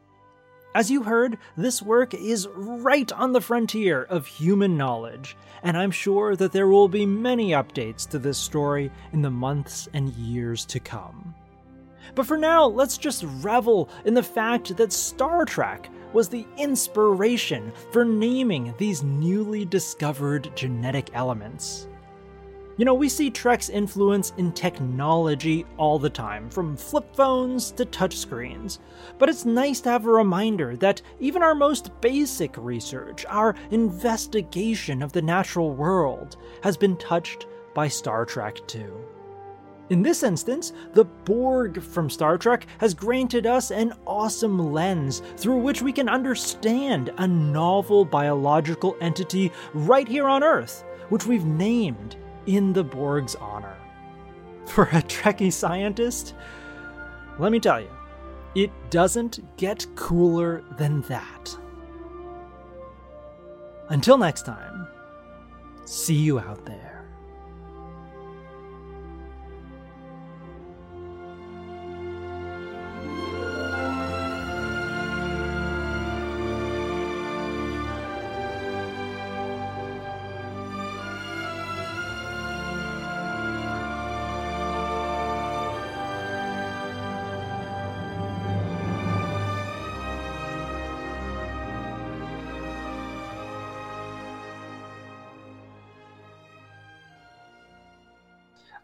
As 0.75 0.89
you 0.89 1.03
heard, 1.03 1.37
this 1.55 1.83
work 1.83 2.15
is 2.15 2.47
right 2.55 3.11
on 3.11 3.31
the 3.31 3.41
frontier 3.41 4.03
of 4.03 4.25
human 4.25 4.75
knowledge, 4.75 5.37
and 5.61 5.77
I'm 5.77 5.91
sure 5.91 6.35
that 6.35 6.51
there 6.51 6.67
will 6.67 6.87
be 6.87 7.05
many 7.05 7.51
updates 7.51 8.09
to 8.09 8.17
this 8.17 8.39
story 8.39 8.91
in 9.11 9.21
the 9.21 9.29
months 9.29 9.87
and 9.93 10.09
years 10.13 10.65
to 10.65 10.79
come. 10.79 11.35
But 12.15 12.25
for 12.25 12.37
now, 12.37 12.65
let's 12.65 12.97
just 12.97 13.23
revel 13.41 13.87
in 14.05 14.15
the 14.15 14.23
fact 14.23 14.75
that 14.77 14.91
Star 14.91 15.45
Trek 15.45 15.89
was 16.11 16.27
the 16.27 16.45
inspiration 16.57 17.71
for 17.91 18.03
naming 18.03 18.73
these 18.79 19.03
newly 19.03 19.65
discovered 19.65 20.49
genetic 20.55 21.11
elements. 21.13 21.87
You 22.75 22.85
know, 22.85 22.95
we 22.95 23.07
see 23.07 23.29
Trek's 23.29 23.69
influence 23.69 24.33
in 24.37 24.51
technology 24.51 25.63
all 25.77 25.99
the 25.99 26.09
time, 26.09 26.49
from 26.49 26.75
flip 26.75 27.15
phones 27.15 27.69
to 27.73 27.85
touchscreens. 27.85 28.79
But 29.19 29.29
it's 29.29 29.45
nice 29.45 29.79
to 29.81 29.91
have 29.91 30.07
a 30.07 30.11
reminder 30.11 30.75
that 30.77 31.03
even 31.19 31.43
our 31.43 31.53
most 31.53 31.91
basic 32.01 32.55
research, 32.57 33.27
our 33.29 33.53
investigation 33.69 35.03
of 35.03 35.11
the 35.11 35.21
natural 35.21 35.75
world, 35.75 36.37
has 36.63 36.75
been 36.75 36.97
touched 36.97 37.45
by 37.75 37.87
Star 37.87 38.25
Trek 38.25 38.65
too. 38.65 39.05
In 39.91 40.01
this 40.01 40.23
instance, 40.23 40.73
the 40.93 41.05
Borg 41.05 41.79
from 41.79 42.09
Star 42.09 42.39
Trek 42.39 42.65
has 42.79 42.95
granted 42.95 43.45
us 43.45 43.69
an 43.69 43.93
awesome 44.07 44.73
lens 44.73 45.21
through 45.37 45.57
which 45.57 45.83
we 45.83 45.91
can 45.91 46.09
understand 46.09 47.13
a 47.19 47.27
novel 47.27 48.03
biological 48.03 48.97
entity 48.99 49.51
right 49.75 50.07
here 50.07 50.27
on 50.27 50.43
Earth, 50.43 50.83
which 51.09 51.27
we've 51.27 51.45
named 51.45 52.15
in 52.45 52.73
the 52.73 52.83
Borg's 52.83 53.35
honor. 53.35 53.77
For 54.65 54.83
a 54.85 55.01
Trekkie 55.01 55.51
scientist, 55.51 56.35
let 57.39 57.51
me 57.51 57.59
tell 57.59 57.81
you, 57.81 57.89
it 58.55 58.71
doesn't 58.89 59.57
get 59.57 59.85
cooler 59.95 60.63
than 60.77 61.01
that. 61.03 61.57
Until 63.89 64.17
next 64.17 64.45
time, 64.45 64.87
see 65.85 66.15
you 66.15 66.39
out 66.39 66.65
there. 66.65 66.92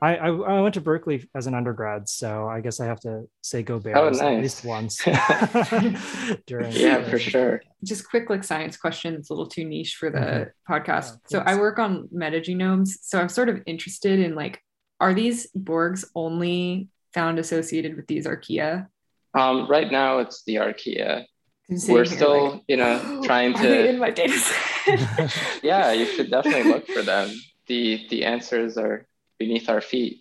I, 0.02 0.16
I, 0.16 0.28
I 0.28 0.62
went 0.62 0.74
to 0.76 0.82
Berkeley 0.82 1.28
as 1.36 1.48
an 1.48 1.54
undergrad, 1.54 2.08
so 2.08 2.48
I 2.48 2.62
guess 2.62 2.80
I 2.80 2.86
have 2.86 3.00
to 3.02 3.24
say 3.42 3.64
go 3.64 3.80
Bears 3.80 3.98
oh, 3.98 4.10
nice. 4.10 4.22
at 4.22 4.42
least 4.42 4.66
once. 4.66 5.04
during 6.48 6.72
yeah, 6.72 7.08
for 7.10 7.20
sure. 7.20 7.62
Just 7.84 8.10
quick 8.10 8.30
like 8.30 8.44
science 8.44 8.78
question. 8.78 9.16
It's 9.16 9.30
a 9.30 9.34
little 9.34 9.48
too 9.48 9.66
niche 9.66 9.96
for 9.96 10.10
the 10.10 10.20
mm-hmm. 10.20 10.74
podcast. 10.74 11.12
Yeah, 11.30 11.40
so 11.40 11.40
I 11.40 11.56
work 11.56 11.80
on 11.80 12.08
metagenomes, 12.16 12.90
so 13.02 13.20
I'm 13.20 13.30
sort 13.30 13.50
of 13.50 13.62
interested 13.66 14.20
in 14.20 14.36
like, 14.36 14.62
are 15.02 15.14
these 15.14 15.48
Borgs 15.52 16.06
only 16.16 16.90
found 17.14 17.40
associated 17.40 17.96
with 17.96 18.08
these 18.08 18.26
archaea? 18.26 18.88
Um, 19.34 19.68
right 19.70 19.92
now, 19.92 20.20
it's 20.20 20.44
the 20.44 20.56
archaea. 20.56 21.26
We're 21.88 22.06
still, 22.06 22.52
like, 22.52 22.62
you 22.68 22.78
know, 22.78 23.22
trying 23.24 23.54
to. 23.56 23.90
in 23.90 24.00
my 24.00 24.10
data 24.10 24.38
set? 24.38 25.38
yeah, 25.64 25.92
you 25.92 26.06
should 26.06 26.32
definitely 26.32 26.72
look 26.72 26.88
for 26.88 27.04
them. 27.04 27.30
the 27.68 28.08
The 28.10 28.26
answers 28.26 28.78
are 28.78 29.06
beneath 29.40 29.70
our 29.70 29.82
feet. 29.82 30.18